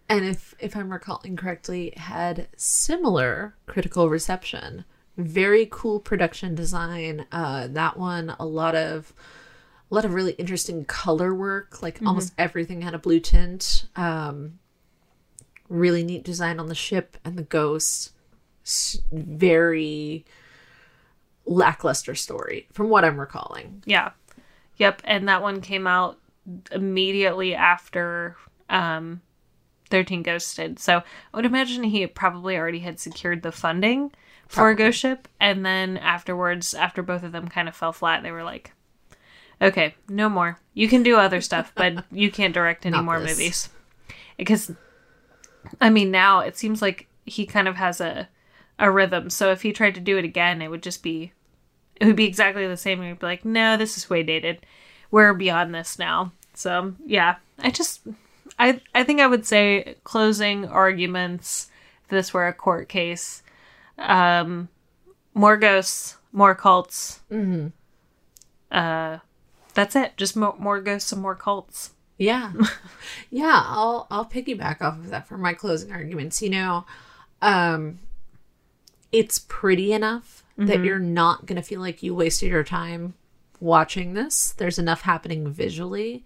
And 0.08 0.24
if 0.24 0.54
if 0.58 0.76
I'm 0.76 0.92
recalling 0.92 1.36
correctly, 1.36 1.92
had 1.96 2.48
similar 2.56 3.54
critical 3.66 4.08
reception. 4.08 4.84
Very 5.16 5.66
cool 5.70 6.00
production 6.00 6.54
design. 6.54 7.26
Uh, 7.32 7.68
that 7.68 7.96
one, 7.98 8.34
a 8.38 8.44
lot 8.44 8.74
of 8.74 9.12
a 9.90 9.94
lot 9.94 10.04
of 10.04 10.12
really 10.14 10.32
interesting 10.32 10.84
color 10.84 11.34
work. 11.34 11.82
Like 11.82 12.00
almost 12.04 12.34
everything 12.36 12.82
had 12.82 12.94
a 12.94 12.98
blue 12.98 13.20
tint. 13.20 13.86
Um, 13.96 14.58
really 15.68 16.02
neat 16.04 16.24
design 16.24 16.58
on 16.60 16.66
the 16.66 16.74
ship 16.74 17.16
and 17.24 17.38
the 17.38 17.42
ghosts. 17.42 18.10
S- 18.64 18.98
Very 19.12 20.24
lackluster 21.46 22.14
story, 22.14 22.66
from 22.72 22.88
what 22.88 23.04
I'm 23.04 23.18
recalling. 23.20 23.82
Yeah. 23.86 24.10
Yep. 24.76 25.02
And 25.04 25.28
that 25.28 25.42
one 25.42 25.60
came 25.60 25.86
out 25.86 26.18
immediately 26.72 27.54
after 27.54 28.36
um, 28.68 29.20
13 29.90 30.22
Ghosts 30.22 30.54
did. 30.54 30.78
So 30.78 30.98
I 30.98 31.36
would 31.36 31.46
imagine 31.46 31.84
he 31.84 32.06
probably 32.06 32.56
already 32.56 32.80
had 32.80 32.98
secured 32.98 33.42
the 33.42 33.52
funding 33.52 34.12
for 34.48 34.68
a 34.68 34.74
ghost 34.74 34.98
ship. 34.98 35.28
And 35.40 35.64
then 35.64 35.96
afterwards, 35.96 36.74
after 36.74 37.02
both 37.02 37.22
of 37.22 37.32
them 37.32 37.48
kind 37.48 37.68
of 37.68 37.76
fell 37.76 37.92
flat, 37.92 38.22
they 38.22 38.32
were 38.32 38.44
like, 38.44 38.72
okay, 39.60 39.94
no 40.08 40.28
more. 40.28 40.58
You 40.74 40.88
can 40.88 41.02
do 41.02 41.16
other 41.16 41.40
stuff, 41.40 41.72
but 41.74 42.04
you 42.12 42.30
can't 42.30 42.54
direct 42.54 42.86
any 42.86 42.96
Not 42.96 43.04
more 43.04 43.20
this. 43.20 43.30
movies. 43.38 43.68
Because, 44.36 44.72
I 45.80 45.90
mean, 45.90 46.10
now 46.10 46.40
it 46.40 46.56
seems 46.56 46.82
like 46.82 47.06
he 47.24 47.46
kind 47.46 47.68
of 47.68 47.76
has 47.76 48.00
a, 48.00 48.28
a 48.78 48.90
rhythm. 48.90 49.30
So 49.30 49.50
if 49.50 49.62
he 49.62 49.72
tried 49.72 49.94
to 49.94 50.00
do 50.00 50.18
it 50.18 50.24
again, 50.24 50.60
it 50.60 50.68
would 50.68 50.82
just 50.82 51.02
be 51.02 51.32
it 51.96 52.06
would 52.06 52.16
be 52.16 52.26
exactly 52.26 52.66
the 52.66 52.76
same. 52.76 53.00
We'd 53.00 53.18
be 53.18 53.26
like, 53.26 53.44
no, 53.44 53.76
this 53.76 53.96
is 53.96 54.10
way 54.10 54.22
dated. 54.22 54.64
We're 55.10 55.34
beyond 55.34 55.74
this 55.74 55.98
now. 55.98 56.32
So 56.54 56.94
yeah, 57.04 57.36
I 57.58 57.70
just, 57.70 58.00
I, 58.58 58.80
I 58.94 59.04
think 59.04 59.20
I 59.20 59.26
would 59.26 59.46
say 59.46 59.96
closing 60.04 60.66
arguments. 60.66 61.70
If 62.04 62.10
this 62.10 62.34
were 62.34 62.46
a 62.46 62.52
court 62.52 62.88
case, 62.88 63.42
um, 63.98 64.68
more 65.32 65.56
ghosts, 65.56 66.16
more 66.32 66.54
cults. 66.54 67.20
Mm-hmm. 67.30 67.68
Uh, 68.70 69.18
that's 69.72 69.96
it. 69.96 70.16
Just 70.16 70.36
more, 70.36 70.54
more 70.58 70.80
ghosts 70.80 71.12
and 71.12 71.22
more 71.22 71.34
cults. 71.34 71.92
Yeah. 72.18 72.52
yeah, 73.30 73.62
I'll 73.66 74.06
I'll 74.10 74.24
piggyback 74.24 74.80
off 74.80 74.98
of 74.98 75.10
that 75.10 75.26
for 75.26 75.36
my 75.36 75.52
closing 75.52 75.92
arguments. 75.92 76.40
You 76.42 76.50
know, 76.50 76.84
um 77.42 77.98
it's 79.10 79.38
pretty 79.38 79.92
enough 79.92 80.43
that 80.56 80.84
you're 80.84 80.98
not 80.98 81.46
going 81.46 81.56
to 81.56 81.62
feel 81.62 81.80
like 81.80 82.02
you 82.02 82.14
wasted 82.14 82.50
your 82.50 82.64
time 82.64 83.14
watching 83.60 84.14
this. 84.14 84.52
There's 84.56 84.78
enough 84.78 85.02
happening 85.02 85.48
visually. 85.50 86.22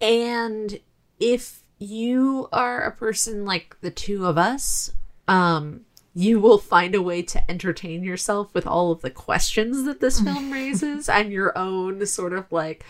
And 0.00 0.80
if 1.18 1.62
you 1.78 2.48
are 2.52 2.82
a 2.82 2.92
person 2.96 3.44
like 3.44 3.76
the 3.80 3.90
two 3.90 4.26
of 4.26 4.36
us, 4.38 4.92
um 5.28 5.82
you 6.12 6.40
will 6.40 6.58
find 6.58 6.96
a 6.96 7.02
way 7.02 7.22
to 7.22 7.50
entertain 7.50 8.02
yourself 8.02 8.52
with 8.52 8.66
all 8.66 8.90
of 8.90 9.00
the 9.00 9.10
questions 9.10 9.84
that 9.84 10.00
this 10.00 10.20
film 10.20 10.50
raises 10.58 11.08
and 11.08 11.30
your 11.32 11.56
own 11.56 12.04
sort 12.04 12.32
of 12.32 12.50
like 12.50 12.84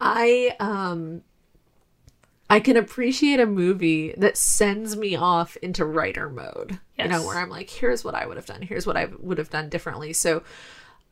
I 0.00 0.56
um 0.58 1.22
I 2.48 2.60
can 2.60 2.76
appreciate 2.76 3.40
a 3.40 3.46
movie 3.46 4.14
that 4.16 4.36
sends 4.36 4.96
me 4.96 5.16
off 5.16 5.56
into 5.56 5.84
writer 5.84 6.28
mode. 6.28 6.78
You 6.98 7.08
know, 7.08 7.26
where 7.26 7.38
I'm 7.38 7.50
like, 7.50 7.68
here's 7.68 8.04
what 8.04 8.14
I 8.14 8.26
would 8.26 8.36
have 8.36 8.46
done, 8.46 8.62
here's 8.62 8.86
what 8.86 8.96
I 8.96 9.08
would 9.18 9.38
have 9.38 9.50
done 9.50 9.68
differently. 9.68 10.12
So 10.12 10.42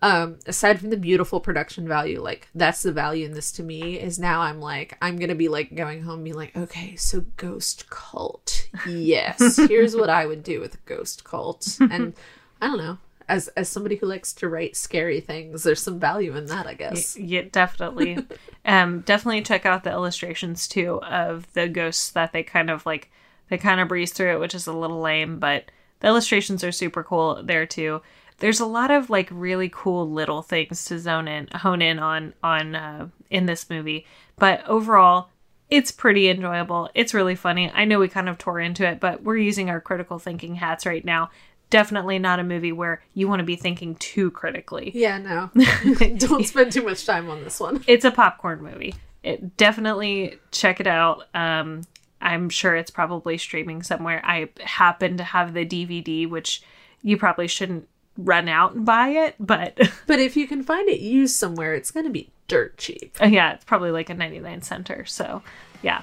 um 0.03 0.39
aside 0.47 0.80
from 0.80 0.91
the 0.91 0.97
beautiful 0.97 1.41
production 1.41 1.89
value, 1.89 2.20
like 2.20 2.49
that's 2.55 2.82
the 2.82 2.93
value 2.93 3.24
in 3.26 3.32
this 3.32 3.53
to 3.53 3.62
me 3.62 3.99
is 3.99 4.18
now 4.18 4.43
I'm 4.43 4.61
like, 4.61 4.97
I'm 5.03 5.16
gonna 5.16 5.35
be 5.35 5.49
like 5.49 5.74
going 5.74 6.03
home 6.03 6.16
and 6.16 6.24
be 6.24 6.32
like, 6.32 6.57
okay, 6.57 6.97
so 6.97 7.24
ghost 7.37 7.91
cult. 7.91 8.68
Yes. 8.87 9.57
here's 9.68 9.97
what 9.97 10.11
I 10.11 10.26
would 10.26 10.43
do 10.43 10.61
with 10.61 10.74
a 10.74 10.78
ghost 10.85 11.24
cult. 11.24 11.78
And 11.80 12.14
I 12.61 12.66
don't 12.68 12.78
know. 12.78 12.99
As 13.29 13.49
as 13.49 13.68
somebody 13.68 13.97
who 13.97 14.07
likes 14.07 14.33
to 14.35 14.49
write 14.49 14.77
scary 14.77 15.20
things, 15.20 15.62
there's 15.62 15.83
some 15.83 15.99
value 15.99 16.37
in 16.37 16.47
that, 16.47 16.66
I 16.66 16.75
guess. 16.75 17.16
Yeah, 17.16 17.43
definitely. 17.51 18.18
um, 18.64 19.01
definitely 19.01 19.43
check 19.43 19.64
out 19.64 19.85
the 19.85 19.91
illustrations 19.91 20.68
too 20.68 21.01
of 21.03 21.53
the 21.55 21.68
ghosts 21.68 22.11
that 22.11 22.33
they 22.33 22.43
kind 22.43 22.70
of 22.70 22.85
like. 22.87 23.11
They 23.49 23.59
kind 23.59 23.81
of 23.81 23.89
breeze 23.89 24.12
through 24.12 24.33
it, 24.33 24.41
which 24.41 24.55
is 24.55 24.66
a 24.66 24.72
little 24.72 25.01
lame, 25.01 25.39
but 25.39 25.70
the 26.01 26.09
illustrations 26.09 26.64
are 26.64 26.72
super 26.72 27.03
cool 27.03 27.43
there 27.43 27.66
too. 27.66 28.01
There's 28.39 28.61
a 28.61 28.66
lot 28.66 28.91
of 28.91 29.11
like 29.11 29.29
really 29.31 29.70
cool 29.72 30.11
little 30.11 30.43
things 30.43 30.85
to 30.87 30.99
zone 30.99 31.29
in, 31.29 31.49
hone 31.55 31.83
in 31.83 31.99
on 31.99 32.35
on 32.43 32.75
uh, 32.75 33.09
in 33.31 33.47
this 33.47 33.70
movie. 33.70 34.07
But 34.37 34.66
overall, 34.66 35.29
it's 35.70 35.91
pretty 35.91 36.29
enjoyable. 36.29 36.91
It's 36.95 37.14
really 37.14 37.35
funny. 37.35 37.70
I 37.72 37.85
know 37.85 37.99
we 37.99 38.09
kind 38.09 38.29
of 38.29 38.39
tore 38.39 38.61
into 38.61 38.87
it, 38.87 39.01
but 39.01 39.22
we're 39.22 39.39
using 39.39 39.70
our 39.70 39.81
critical 39.81 40.18
thinking 40.18 40.57
hats 40.57 40.87
right 40.87 41.05
now. 41.05 41.31
Definitely 41.71 42.19
not 42.19 42.39
a 42.39 42.45
movie 42.45 42.73
where 42.73 43.03
you 43.15 43.27
want 43.29 43.41
to 43.41 43.45
be 43.45 43.57
thinking 43.57 43.97
too 43.97 44.31
critically 44.31 44.93
Yeah, 44.95 45.19
no. 45.19 45.51
Don't 46.19 46.47
spend 46.47 46.73
too 46.73 46.83
much 46.83 47.05
time 47.05 47.29
on 47.31 47.43
this 47.43 47.59
one. 47.59 47.83
it's 47.87 48.05
a 48.05 48.11
popcorn 48.11 48.62
movie. 48.62 48.95
It 49.23 49.57
definitely 49.57 50.39
check 50.53 50.81
it 50.81 50.87
out. 50.87 51.25
Um, 51.35 51.83
I'm 52.21 52.49
sure 52.49 52.77
it's 52.77 52.91
probably 52.91 53.39
streaming 53.39 53.83
somewhere. 53.83 54.23
I 54.25 54.51
happen 54.61 55.17
to 55.17 55.25
have 55.25 55.53
the 55.55 55.65
DVD, 55.67 56.29
which 56.29 56.62
you 57.03 57.17
probably 57.17 57.49
shouldn't 57.49 57.89
run 58.17 58.49
out 58.49 58.75
and 58.75 58.87
buy 58.87 59.09
it, 59.09 59.35
but 59.41 59.77
But 60.07 60.21
if 60.21 60.37
you 60.37 60.47
can 60.47 60.62
find 60.62 60.89
it 60.89 61.01
used 61.01 61.35
somewhere, 61.37 61.75
it's 61.75 61.91
going 61.91 62.05
to 62.07 62.12
be 62.12 62.31
dirt 62.47 62.77
cheap. 62.79 63.17
yeah, 63.21 63.55
it's 63.55 63.65
probably 63.65 63.91
like 63.91 64.11
a 64.11 64.15
99 64.15 64.62
center. 64.62 65.05
So, 65.07 65.43
yeah. 65.83 66.03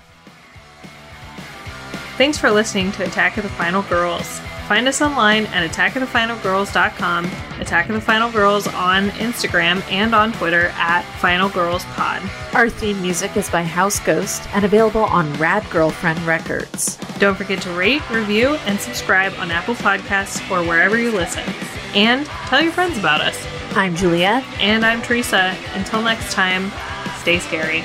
Thanks 2.18 2.38
for 2.38 2.52
listening 2.52 2.92
to 2.94 3.04
Attack 3.06 3.38
of 3.38 3.44
the 3.44 3.50
Final 3.50 3.84
Girls. 3.84 4.42
Find 4.72 4.88
us 4.88 5.02
online 5.02 5.48
at 5.48 5.70
attackofthefinalgirls.com, 5.70 7.26
Attack 7.60 7.90
of 7.90 7.96
the 7.96 8.00
Final 8.00 8.32
Girls 8.32 8.68
on 8.68 9.10
Instagram 9.10 9.84
and 9.92 10.16
on 10.16 10.32
Twitter 10.32 10.68
at 10.76 11.02
Final 11.20 11.50
Girls 11.50 11.84
Pod. 11.88 12.22
Our 12.54 12.70
theme 12.70 13.02
music 13.02 13.36
is 13.36 13.50
by 13.50 13.64
House 13.64 14.00
Ghost 14.00 14.48
and 14.56 14.64
available 14.64 15.02
on 15.02 15.34
Rad 15.34 15.70
Girlfriend 15.70 16.20
Records. 16.22 16.96
Don't 17.20 17.36
forget 17.36 17.62
to 17.64 17.72
rate, 17.72 18.10
review, 18.10 18.56
and 18.66 18.80
subscribe 18.80 19.34
on 19.40 19.52
Apple 19.52 19.76
Podcasts 19.76 20.40
or 20.50 20.66
wherever 20.66 20.98
you 20.98 21.12
listen. 21.12 21.44
And 21.94 22.26
tell 22.26 22.62
your 22.62 22.72
friends 22.72 22.98
about 22.98 23.20
us. 23.20 23.46
I'm 23.72 23.94
Juliet. 23.94 24.42
And 24.62 24.86
I'm 24.86 25.02
Theresa. 25.02 25.54
Until 25.74 26.02
next 26.02 26.32
time, 26.32 26.72
stay 27.20 27.40
scary. 27.40 27.84